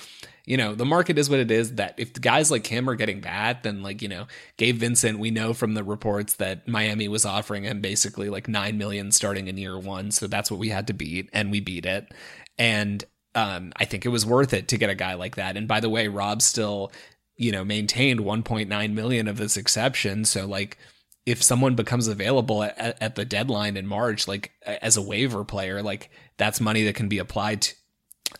you 0.46 0.58
know, 0.58 0.76
the 0.76 0.86
market 0.86 1.18
is 1.18 1.30
what 1.30 1.40
it 1.40 1.52
is. 1.52 1.76
That 1.76 1.96
if 1.98 2.14
guys 2.14 2.50
like 2.50 2.68
him 2.68 2.90
are 2.90 2.96
getting 2.96 3.22
bad, 3.22 3.64
then 3.64 3.84
like 3.84 4.02
you 4.02 4.10
know, 4.10 4.28
Gabe 4.58 4.78
Vincent, 4.78 5.20
we 5.20 5.32
know 5.32 5.54
from 5.54 5.74
the 5.74 5.84
reports 5.84 6.34
that 6.36 6.68
Miami 6.68 7.08
was 7.08 7.26
offering 7.26 7.64
him 7.64 7.82
basically 7.82 8.30
like 8.30 8.48
nine 8.48 8.78
million 8.78 9.12
starting 9.12 9.48
in 9.48 9.58
year 9.58 9.78
one, 9.78 10.12
so 10.12 10.28
that's 10.28 10.50
what 10.50 10.60
we 10.60 10.70
had 10.70 10.88
to 10.88 10.94
beat, 10.94 11.30
and 11.34 11.52
we 11.52 11.60
beat 11.60 11.86
it. 11.86 12.12
And 12.58 13.04
um, 13.36 13.74
I 13.78 13.86
think 13.86 14.06
it 14.06 14.10
was 14.10 14.26
worth 14.26 14.54
it 14.54 14.68
to 14.70 14.78
get 14.78 14.90
a 14.90 14.96
guy 14.96 15.16
like 15.16 15.36
that. 15.36 15.58
And 15.58 15.68
by 15.68 15.80
the 15.80 15.90
way, 15.90 16.08
Rob 16.08 16.42
still, 16.42 16.92
you 17.36 17.52
know, 17.52 17.64
maintained 17.64 18.20
1.9 18.20 18.94
million 18.94 19.28
of 19.28 19.38
this 19.38 19.58
exception. 19.58 20.26
So 20.26 20.46
like, 20.46 20.78
if 21.26 21.42
someone 21.42 21.76
becomes 21.76 22.08
available 22.08 22.64
at, 22.64 23.02
at 23.02 23.16
the 23.16 23.26
deadline 23.26 23.78
in 23.78 23.88
March, 23.88 24.28
like 24.28 24.52
as 24.66 24.98
a 24.98 25.02
waiver 25.02 25.46
player, 25.46 25.82
like 25.82 26.10
that's 26.38 26.60
money 26.60 26.84
that 26.84 26.96
can 26.96 27.08
be 27.08 27.18
applied 27.18 27.62
to, 27.62 27.76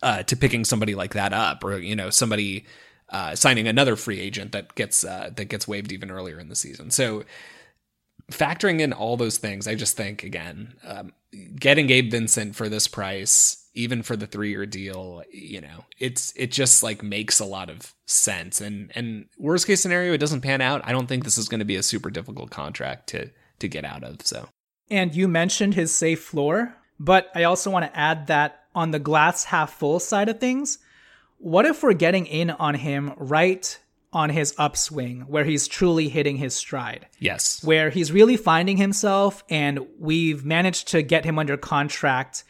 uh, 0.02 0.24
to 0.24 0.36
picking 0.36 0.66
somebody 0.66 0.94
like 0.94 1.14
that 1.14 1.32
up, 1.32 1.64
or 1.64 1.78
you 1.78 1.96
know, 1.96 2.10
somebody 2.10 2.66
uh, 3.10 3.36
signing 3.36 3.68
another 3.68 3.96
free 3.96 4.20
agent 4.20 4.52
that 4.52 4.76
gets 4.76 5.06
uh, 5.06 5.30
that 5.36 5.46
gets 5.46 5.68
waived 5.68 5.94
even 5.94 6.12
earlier 6.12 6.40
in 6.40 6.50
the 6.50 6.56
season. 6.56 6.92
So 6.92 7.24
factoring 8.32 8.82
in 8.82 8.92
all 8.92 9.16
those 9.16 9.38
things, 9.38 9.66
I 9.66 9.76
just 9.76 9.96
think 9.96 10.24
again, 10.24 10.74
um, 10.84 11.14
getting 11.58 11.88
Gabe 11.88 12.12
Vincent 12.12 12.56
for 12.56 12.68
this 12.68 12.90
price 12.90 13.63
even 13.74 14.04
for 14.04 14.16
the 14.16 14.28
three 14.28 14.50
year 14.50 14.66
deal, 14.66 15.24
you 15.32 15.62
know, 15.62 15.86
it's 16.00 16.34
it 16.36 16.52
just 16.52 16.84
like 16.84 17.04
makes 17.04 17.40
a 17.40 17.46
lot 17.46 17.70
of 17.70 17.94
sense. 18.06 18.62
And 18.62 18.92
and 18.96 19.26
worst 19.38 19.68
case 19.68 19.82
scenario, 19.82 20.14
it 20.14 20.20
doesn't 20.20 20.42
pan 20.42 20.62
out. 20.62 20.82
I 20.86 20.92
don't 20.92 21.08
think 21.08 21.24
this 21.24 21.38
is 21.38 21.50
going 21.50 21.60
to 21.60 21.66
be 21.66 21.76
a 21.76 21.84
super 21.84 22.10
difficult 22.10 22.52
contract 22.52 23.08
to 23.10 23.30
to 23.60 23.68
get 23.68 23.86
out 23.86 24.04
of. 24.04 24.22
So, 24.22 24.48
and 24.90 25.16
you 25.16 25.28
mentioned 25.28 25.74
his 25.74 25.94
safe 25.94 26.24
floor, 26.24 26.76
but 27.00 27.32
I 27.36 27.44
also 27.44 27.70
want 27.70 27.86
to 27.86 28.00
add 28.00 28.28
that 28.28 28.66
on 28.76 28.92
the 28.92 29.00
glass 29.00 29.46
half 29.46 29.74
full 29.74 30.00
side 30.00 30.30
of 30.30 30.40
things, 30.40 30.80
what 31.38 31.66
if 31.66 31.84
we're 31.84 31.94
getting 31.94 32.26
in 32.26 32.50
on 32.50 32.76
him 32.76 33.14
right 33.18 33.80
on 34.14 34.30
his 34.30 34.54
upswing 34.58 35.22
where 35.22 35.44
he's 35.44 35.68
truly 35.68 36.08
hitting 36.08 36.38
his 36.38 36.56
stride. 36.56 37.08
Yes. 37.20 37.64
Where 37.64 37.90
he's 37.90 38.12
really 38.12 38.38
finding 38.38 38.78
himself 38.78 39.44
and 39.50 39.80
we've 39.98 40.46
managed 40.46 40.90
to 40.90 41.02
get 41.02 41.26
him 41.26 41.40
under 41.40 41.58
contract 41.58 42.44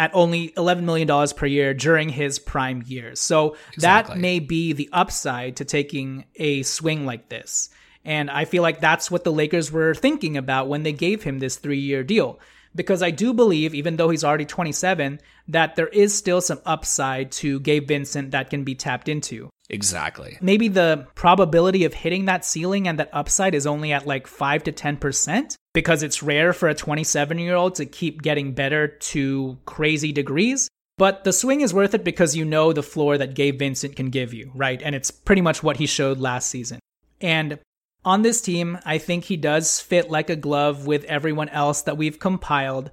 at 0.00 0.10
only 0.14 0.48
$11 0.56 0.84
million 0.84 1.28
per 1.36 1.44
year 1.44 1.74
during 1.74 2.08
his 2.08 2.38
prime 2.38 2.82
years. 2.86 3.20
So 3.20 3.54
Exactly. 3.74 4.14
that 4.14 4.18
may 4.18 4.38
be 4.38 4.72
the 4.72 4.88
upside 4.94 5.56
to 5.56 5.66
taking 5.66 6.24
a 6.36 6.62
swing 6.62 7.04
like 7.04 7.28
this. 7.28 7.68
And 8.02 8.30
I 8.30 8.46
feel 8.46 8.62
like 8.62 8.80
that's 8.80 9.10
what 9.10 9.24
the 9.24 9.30
Lakers 9.30 9.70
were 9.70 9.94
thinking 9.94 10.38
about 10.38 10.68
when 10.68 10.84
they 10.84 10.94
gave 10.94 11.22
him 11.22 11.38
this 11.38 11.56
three 11.56 11.80
year 11.80 12.02
deal. 12.02 12.40
Because 12.74 13.02
I 13.02 13.10
do 13.10 13.34
believe, 13.34 13.74
even 13.74 13.96
though 13.96 14.08
he's 14.08 14.24
already 14.24 14.46
27, 14.46 15.20
that 15.48 15.76
there 15.76 15.88
is 15.88 16.16
still 16.16 16.40
some 16.40 16.60
upside 16.64 17.30
to 17.32 17.60
Gabe 17.60 17.86
Vincent 17.86 18.30
that 18.30 18.48
can 18.48 18.64
be 18.64 18.74
tapped 18.74 19.06
into 19.06 19.50
Exactly. 19.70 20.36
maybe 20.40 20.68
the 20.68 21.06
probability 21.14 21.84
of 21.84 21.94
hitting 21.94 22.26
that 22.26 22.44
ceiling 22.44 22.88
and 22.88 22.98
that 22.98 23.10
upside 23.12 23.54
is 23.54 23.66
only 23.66 23.92
at 23.92 24.06
like 24.06 24.26
5 24.26 24.64
to 24.64 24.72
10% 24.72 25.54
because 25.72 26.02
it's 26.02 26.22
rare 26.22 26.52
for 26.52 26.68
a 26.68 26.74
27 26.74 27.38
year 27.38 27.54
old 27.54 27.76
to 27.76 27.86
keep 27.86 28.22
getting 28.22 28.52
better 28.52 28.88
to 28.88 29.58
crazy 29.64 30.12
degrees. 30.12 30.68
But 30.98 31.24
the 31.24 31.32
swing 31.32 31.62
is 31.62 31.72
worth 31.72 31.94
it 31.94 32.04
because 32.04 32.36
you 32.36 32.44
know 32.44 32.72
the 32.72 32.82
floor 32.82 33.16
that 33.16 33.34
Gabe 33.34 33.58
Vincent 33.58 33.96
can 33.96 34.10
give 34.10 34.34
you, 34.34 34.52
right? 34.54 34.82
And 34.82 34.94
it's 34.94 35.10
pretty 35.10 35.40
much 35.40 35.62
what 35.62 35.78
he 35.78 35.86
showed 35.86 36.18
last 36.18 36.50
season. 36.50 36.78
And 37.22 37.58
on 38.04 38.22
this 38.22 38.42
team, 38.42 38.78
I 38.84 38.98
think 38.98 39.24
he 39.24 39.36
does 39.36 39.80
fit 39.80 40.10
like 40.10 40.28
a 40.28 40.36
glove 40.36 40.86
with 40.86 41.04
everyone 41.04 41.48
else 41.50 41.82
that 41.82 41.96
we've 41.96 42.18
compiled. 42.18 42.90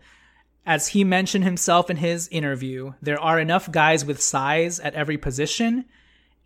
As 0.65 0.89
he 0.89 1.03
mentioned 1.03 1.43
himself 1.43 1.89
in 1.89 1.97
his 1.97 2.27
interview, 2.29 2.93
there 3.01 3.19
are 3.19 3.39
enough 3.39 3.71
guys 3.71 4.05
with 4.05 4.21
size 4.21 4.79
at 4.79 4.95
every 4.95 5.17
position 5.17 5.85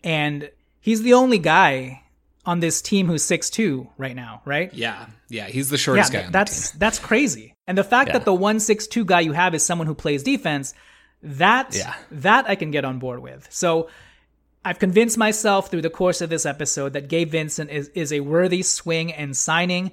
and 0.03 0.49
he's 0.79 1.01
the 1.03 1.13
only 1.13 1.37
guy 1.39 2.03
on 2.45 2.59
this 2.59 2.81
team 2.81 3.07
who's 3.07 3.23
6'2 3.23 3.87
right 3.97 4.15
now, 4.15 4.41
right? 4.45 4.73
Yeah. 4.73 5.05
Yeah. 5.29 5.47
He's 5.47 5.69
the 5.69 5.77
shortest 5.77 6.11
guy 6.11 6.23
on 6.23 6.31
that's 6.31 6.67
the 6.67 6.71
team. 6.73 6.79
that's 6.79 6.99
crazy. 6.99 7.53
And 7.67 7.77
the 7.77 7.83
fact 7.83 8.07
Yeah. 8.09 8.13
that 8.13 8.25
the 8.25 8.33
one 8.33 8.59
six 8.59 8.87
two 8.87 9.05
guy 9.05 9.19
you 9.19 9.33
have 9.33 9.53
is 9.53 9.63
someone 9.63 9.85
who 9.87 9.93
plays 9.95 10.23
defense, 10.23 10.73
that 11.21 11.75
Yeah. 11.75 11.93
that 12.11 12.49
I 12.49 12.55
can 12.55 12.71
get 12.71 12.83
on 12.83 12.97
board 12.99 13.21
with. 13.21 13.47
So 13.51 13.89
I've 14.65 14.79
convinced 14.79 15.17
myself 15.17 15.69
through 15.69 15.83
the 15.83 15.89
course 15.89 16.21
of 16.21 16.29
this 16.29 16.45
episode 16.45 16.93
that 16.93 17.07
Gabe 17.07 17.29
Vincent 17.31 17.69
is, 17.71 17.89
is 17.89 18.11
a 18.11 18.19
worthy 18.21 18.61
swing 18.63 19.11
and 19.13 19.35
signing. 19.37 19.91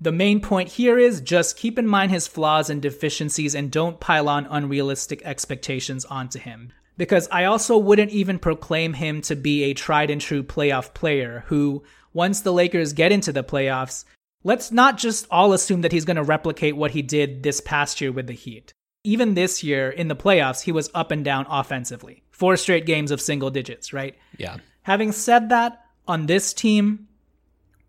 The 0.00 0.12
main 0.12 0.40
point 0.40 0.68
here 0.70 0.98
is 0.98 1.20
just 1.20 1.56
keep 1.56 1.78
in 1.78 1.86
mind 1.86 2.10
his 2.10 2.26
flaws 2.26 2.70
and 2.70 2.80
deficiencies 2.82 3.54
and 3.54 3.70
don't 3.70 4.00
pile 4.00 4.28
on 4.28 4.46
unrealistic 4.46 5.22
expectations 5.24 6.04
onto 6.04 6.38
him. 6.40 6.72
Because 7.02 7.26
I 7.32 7.46
also 7.46 7.78
wouldn't 7.78 8.12
even 8.12 8.38
proclaim 8.38 8.92
him 8.92 9.22
to 9.22 9.34
be 9.34 9.64
a 9.64 9.74
tried 9.74 10.08
and 10.08 10.20
true 10.20 10.44
playoff 10.44 10.94
player 10.94 11.42
who, 11.48 11.82
once 12.12 12.42
the 12.42 12.52
Lakers 12.52 12.92
get 12.92 13.10
into 13.10 13.32
the 13.32 13.42
playoffs, 13.42 14.04
let's 14.44 14.70
not 14.70 14.98
just 14.98 15.26
all 15.28 15.52
assume 15.52 15.80
that 15.80 15.90
he's 15.90 16.04
going 16.04 16.16
to 16.16 16.22
replicate 16.22 16.76
what 16.76 16.92
he 16.92 17.02
did 17.02 17.42
this 17.42 17.60
past 17.60 18.00
year 18.00 18.12
with 18.12 18.28
the 18.28 18.34
Heat. 18.34 18.72
Even 19.02 19.34
this 19.34 19.64
year 19.64 19.90
in 19.90 20.06
the 20.06 20.14
playoffs, 20.14 20.62
he 20.62 20.70
was 20.70 20.90
up 20.94 21.10
and 21.10 21.24
down 21.24 21.44
offensively. 21.50 22.22
Four 22.30 22.56
straight 22.56 22.86
games 22.86 23.10
of 23.10 23.20
single 23.20 23.50
digits, 23.50 23.92
right? 23.92 24.16
Yeah. 24.38 24.58
Having 24.82 25.10
said 25.10 25.48
that, 25.48 25.84
on 26.06 26.26
this 26.26 26.54
team, 26.54 27.08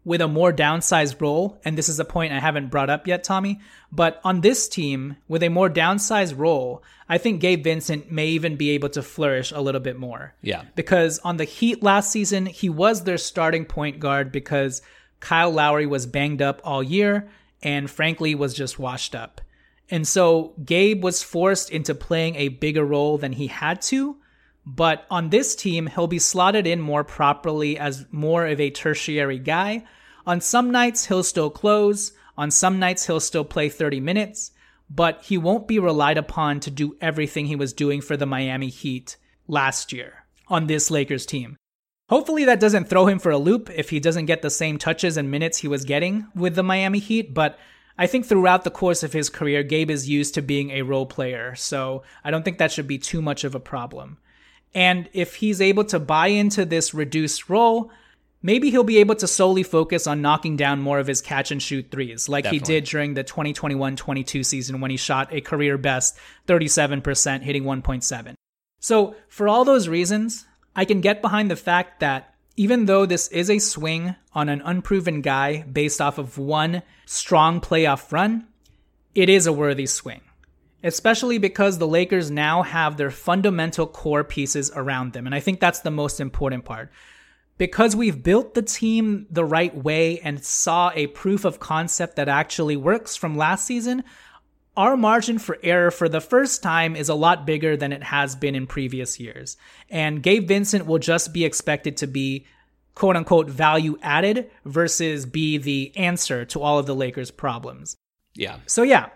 with 0.06 0.22
a 0.22 0.28
more 0.28 0.52
downsized 0.52 1.22
role, 1.22 1.62
and 1.64 1.78
this 1.78 1.88
is 1.88 2.00
a 2.00 2.06
point 2.06 2.34
I 2.34 2.40
haven't 2.40 2.70
brought 2.70 2.90
up 2.90 3.08
yet, 3.08 3.24
Tommy, 3.24 3.62
but 3.92 4.20
on 4.24 4.42
this 4.42 4.68
team, 4.68 5.18
with 5.28 5.44
a 5.44 5.50
more 5.50 5.70
downsized 5.70 6.38
role, 6.38 6.84
I 7.08 7.18
think 7.18 7.42
Gabe 7.42 7.64
Vincent 7.64 8.12
may 8.12 8.28
even 8.28 8.58
be 8.58 8.72
able 8.72 8.90
to 8.90 9.02
flourish 9.02 9.52
a 9.52 9.62
little 9.62 9.82
bit 9.82 9.98
more. 9.98 10.36
Yeah. 10.42 10.64
Because 10.76 11.20
on 11.20 11.38
the 11.38 11.46
Heat 11.46 11.84
last 11.84 12.12
season, 12.12 12.46
he 12.46 12.70
was 12.70 13.04
their 13.04 13.18
starting 13.18 13.66
point 13.66 14.00
guard 14.00 14.32
because 14.32 14.82
Kyle 15.20 15.52
Lowry 15.52 15.86
was 15.86 16.06
banged 16.06 16.42
up 16.42 16.60
all 16.66 16.84
year 16.84 17.30
and 17.62 17.90
frankly 17.90 18.36
was 18.36 18.54
just 18.54 18.78
washed 18.78 19.16
up. 19.16 19.40
And 19.90 20.08
so 20.08 20.54
Gabe 20.64 21.04
was 21.04 21.24
forced 21.24 21.70
into 21.70 21.96
playing 21.96 22.36
a 22.36 22.50
bigger 22.50 22.84
role 22.84 23.18
than 23.18 23.34
he 23.34 23.48
had 23.48 23.82
to. 23.84 24.18
But 24.66 25.06
on 25.10 25.30
this 25.30 25.56
team, 25.56 25.88
he'll 25.88 26.08
be 26.08 26.20
slotted 26.20 26.66
in 26.66 26.80
more 26.80 27.04
properly 27.04 27.78
as 27.78 28.06
more 28.12 28.46
of 28.48 28.60
a 28.60 28.70
tertiary 28.70 29.40
guy. 29.40 29.84
On 30.26 30.40
some 30.40 30.72
nights, 30.72 31.06
he'll 31.06 31.24
still 31.24 31.50
close. 31.50 32.14
On 32.38 32.50
some 32.50 32.80
nights, 32.80 33.06
he'll 33.06 33.20
still 33.20 33.44
play 33.44 33.70
30 33.70 34.00
minutes. 34.00 34.52
But 34.90 35.24
he 35.24 35.38
won't 35.38 35.68
be 35.68 35.80
relied 35.80 36.18
upon 36.18 36.60
to 36.62 36.72
do 36.72 36.96
everything 37.02 37.46
he 37.46 37.56
was 37.56 37.74
doing 37.74 38.02
for 38.02 38.16
the 38.16 38.26
Miami 38.26 38.70
Heat 38.70 39.18
last 39.48 39.92
year 39.92 40.26
on 40.48 40.68
this 40.68 40.92
Lakers 40.92 41.26
team. 41.26 41.58
Hopefully, 42.10 42.46
that 42.46 42.60
doesn't 42.60 42.90
throw 42.90 43.08
him 43.08 43.18
for 43.18 43.32
a 43.32 43.38
loop 43.38 43.70
if 43.70 43.90
he 43.90 44.00
doesn't 44.00 44.28
get 44.28 44.42
the 44.42 44.50
same 44.50 44.78
touches 44.78 45.18
and 45.18 45.32
minutes 45.32 45.58
he 45.58 45.68
was 45.68 45.86
getting 45.86 46.28
with 46.36 46.56
the 46.56 46.64
Miami 46.64 47.00
Heat, 47.00 47.34
but 47.34 47.58
I 47.98 48.08
think 48.08 48.26
throughout 48.26 48.64
the 48.64 48.72
course 48.72 49.04
of 49.04 49.14
his 49.14 49.30
career, 49.30 49.64
Gabe 49.64 49.92
is 49.92 50.10
used 50.10 50.34
to 50.34 50.42
being 50.42 50.72
a 50.72 50.82
role 50.82 51.06
player, 51.06 51.56
so 51.56 52.04
I 52.24 52.32
don't 52.32 52.44
think 52.44 52.58
that 52.58 52.72
should 52.72 52.88
be 52.88 52.98
too 52.98 53.22
much 53.22 53.44
of 53.44 53.56
a 53.56 53.60
problem. 53.60 54.18
And 54.76 55.10
if 55.14 55.36
he's 55.36 55.62
able 55.62 55.86
to 55.86 56.00
buy 56.00 56.28
into 56.28 56.66
this 56.66 56.94
reduced 56.94 57.50
role, 57.50 57.92
maybe 58.42 58.70
he'll 58.70 58.84
be 58.84 58.98
able 58.98 59.16
to 59.16 59.28
solely 59.28 59.64
focus 59.64 60.08
on 60.08 60.22
knocking 60.22 60.58
down 60.58 60.82
more 60.82 61.00
of 61.00 61.08
his 61.08 61.22
catch 61.22 61.52
and 61.52 61.62
shoot 61.62 61.90
threes, 61.92 62.28
like 62.28 62.46
he 62.46 62.60
did 62.60 62.86
during 62.86 63.14
the 63.14 63.24
2021 63.24 63.96
22 63.96 64.44
season 64.44 64.82
when 64.82 64.92
he 64.92 64.98
shot 64.98 65.34
a 65.34 65.42
career 65.42 65.78
best 65.78 66.18
37%, 66.48 67.42
hitting 67.42 67.64
1.7. 67.64 68.34
So, 68.80 69.16
for 69.30 69.48
all 69.48 69.64
those 69.64 69.88
reasons, 69.88 70.46
I 70.76 70.86
can 70.86 71.02
get 71.02 71.22
behind 71.22 71.50
the 71.50 71.56
fact 71.56 72.02
that 72.02 72.34
even 72.58 72.86
though 72.86 73.06
this 73.06 73.28
is 73.30 73.50
a 73.50 73.60
swing 73.60 74.16
on 74.34 74.50
an 74.50 74.62
unproven 74.64 75.22
guy 75.22 75.64
based 75.64 76.02
off 76.02 76.18
of 76.18 76.38
one 76.38 76.84
strong 77.06 77.62
playoff 77.62 78.12
run, 78.12 78.48
it 79.16 79.30
is 79.30 79.48
a 79.48 79.54
worthy 79.54 79.86
swing. 79.86 80.22
Especially 80.84 81.38
because 81.38 81.78
the 81.78 81.88
Lakers 81.88 82.30
now 82.30 82.62
have 82.62 82.98
their 82.98 83.12
fundamental 83.12 83.88
core 83.88 84.24
pieces 84.24 84.72
around 84.76 85.14
them. 85.14 85.26
And 85.26 85.34
I 85.34 85.40
think 85.40 85.60
that's 85.60 85.80
the 85.80 85.92
most 85.92 86.20
important 86.20 86.66
part. 86.66 86.92
Because 87.58 87.96
we've 87.96 88.22
built 88.22 88.54
the 88.54 88.62
team 88.62 89.28
the 89.30 89.46
right 89.46 89.76
way 89.76 90.20
and 90.20 90.44
saw 90.44 90.92
a 90.94 91.08
proof 91.08 91.46
of 91.46 91.60
concept 91.60 92.18
that 92.18 92.28
actually 92.28 92.76
works 92.76 93.16
from 93.16 93.38
last 93.38 93.66
season, 93.66 94.04
our 94.76 94.98
margin 94.98 95.38
for 95.38 95.60
error 95.62 95.92
for 95.92 96.10
the 96.10 96.20
first 96.20 96.64
time 96.64 96.96
is 96.96 97.10
a 97.10 97.16
lot 97.16 97.46
bigger 97.46 97.78
than 97.78 97.94
it 97.94 98.04
has 98.04 98.36
been 98.36 98.56
in 98.56 98.66
previous 98.66 99.20
years. 99.20 99.56
And 99.90 100.24
Gabe 100.24 100.48
Vincent 100.48 100.88
will 100.88 101.00
just 101.00 101.32
be 101.32 101.46
expected 101.46 101.98
to 101.98 102.08
be 102.08 102.48
quote 102.96 103.16
unquote 103.16 103.50
value 103.50 103.98
added 104.02 104.50
versus 104.66 105.26
be 105.26 105.58
the 105.58 105.92
answer 105.96 106.46
to 106.46 106.62
all 106.62 106.80
of 106.80 106.88
the 106.88 106.96
Lakers' 106.96 107.32
problems. 107.32 107.96
Yeah. 108.36 108.58
So, 108.66 108.82
yeah, 108.82 109.10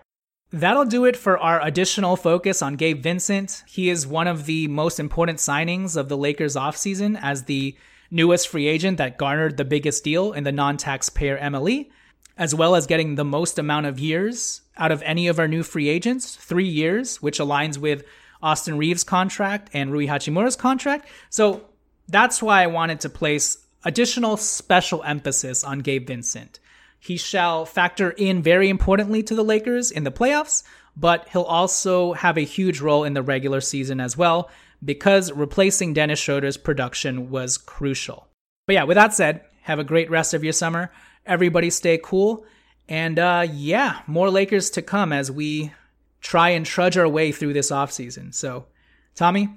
that'll 0.51 0.85
do 0.85 1.05
it 1.05 1.17
for 1.17 1.37
our 1.37 1.61
additional 1.65 2.15
focus 2.15 2.61
on 2.61 2.75
Gabe 2.75 3.01
Vincent. 3.01 3.63
He 3.67 3.89
is 3.89 4.07
one 4.07 4.27
of 4.27 4.45
the 4.45 4.67
most 4.67 4.99
important 4.99 5.39
signings 5.39 5.97
of 5.97 6.09
the 6.09 6.17
Lakers 6.17 6.55
offseason 6.55 7.19
as 7.21 7.43
the 7.43 7.75
newest 8.09 8.47
free 8.47 8.67
agent 8.67 8.97
that 8.97 9.17
garnered 9.17 9.57
the 9.57 9.65
biggest 9.65 10.03
deal 10.03 10.33
in 10.33 10.43
the 10.43 10.51
non 10.51 10.77
taxpayer 10.77 11.37
MLE, 11.37 11.89
as 12.37 12.55
well 12.55 12.75
as 12.75 12.87
getting 12.87 13.15
the 13.15 13.25
most 13.25 13.59
amount 13.59 13.85
of 13.85 13.99
years 13.99 14.61
out 14.77 14.91
of 14.91 15.01
any 15.03 15.27
of 15.27 15.39
our 15.39 15.47
new 15.47 15.63
free 15.63 15.89
agents 15.89 16.35
three 16.35 16.67
years, 16.67 17.21
which 17.21 17.39
aligns 17.39 17.77
with 17.77 18.03
Austin 18.41 18.77
Reaves' 18.77 19.03
contract 19.03 19.69
and 19.73 19.91
Rui 19.91 20.07
Hachimura's 20.07 20.55
contract. 20.55 21.09
So, 21.29 21.65
that's 22.09 22.41
why 22.41 22.63
I 22.63 22.67
wanted 22.67 23.01
to 23.01 23.09
place 23.09 23.57
additional 23.83 24.37
special 24.37 25.03
emphasis 25.03 25.63
on 25.63 25.79
Gabe 25.79 26.07
Vincent. 26.07 26.59
He 26.99 27.17
shall 27.17 27.65
factor 27.65 28.11
in 28.11 28.41
very 28.41 28.69
importantly 28.69 29.23
to 29.23 29.35
the 29.35 29.43
Lakers 29.43 29.91
in 29.91 30.03
the 30.03 30.11
playoffs, 30.11 30.63
but 30.95 31.27
he'll 31.29 31.43
also 31.43 32.13
have 32.13 32.37
a 32.37 32.41
huge 32.41 32.81
role 32.81 33.03
in 33.03 33.13
the 33.13 33.21
regular 33.21 33.61
season 33.61 33.99
as 33.99 34.17
well 34.17 34.49
because 34.83 35.31
replacing 35.31 35.93
Dennis 35.93 36.19
Schroeder's 36.19 36.57
production 36.57 37.29
was 37.29 37.57
crucial. 37.57 38.27
But 38.65 38.73
yeah, 38.73 38.83
with 38.83 38.95
that 38.95 39.13
said, 39.13 39.41
have 39.61 39.79
a 39.79 39.83
great 39.83 40.09
rest 40.09 40.33
of 40.33 40.43
your 40.43 40.53
summer. 40.53 40.91
Everybody 41.25 41.69
stay 41.69 41.99
cool. 42.01 42.45
And 42.89 43.19
uh, 43.19 43.47
yeah, 43.51 44.01
more 44.07 44.29
Lakers 44.29 44.69
to 44.71 44.81
come 44.81 45.11
as 45.11 45.31
we 45.31 45.73
try 46.21 46.49
and 46.49 46.65
trudge 46.65 46.97
our 46.97 47.07
way 47.07 47.31
through 47.31 47.53
this 47.53 47.71
offseason. 47.71 48.33
So, 48.33 48.67
Tommy, 49.15 49.49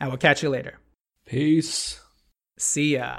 I 0.00 0.08
will 0.08 0.16
catch 0.16 0.42
you 0.42 0.50
later. 0.50 0.78
Peace. 1.26 2.00
See 2.58 2.94
ya. 2.96 3.18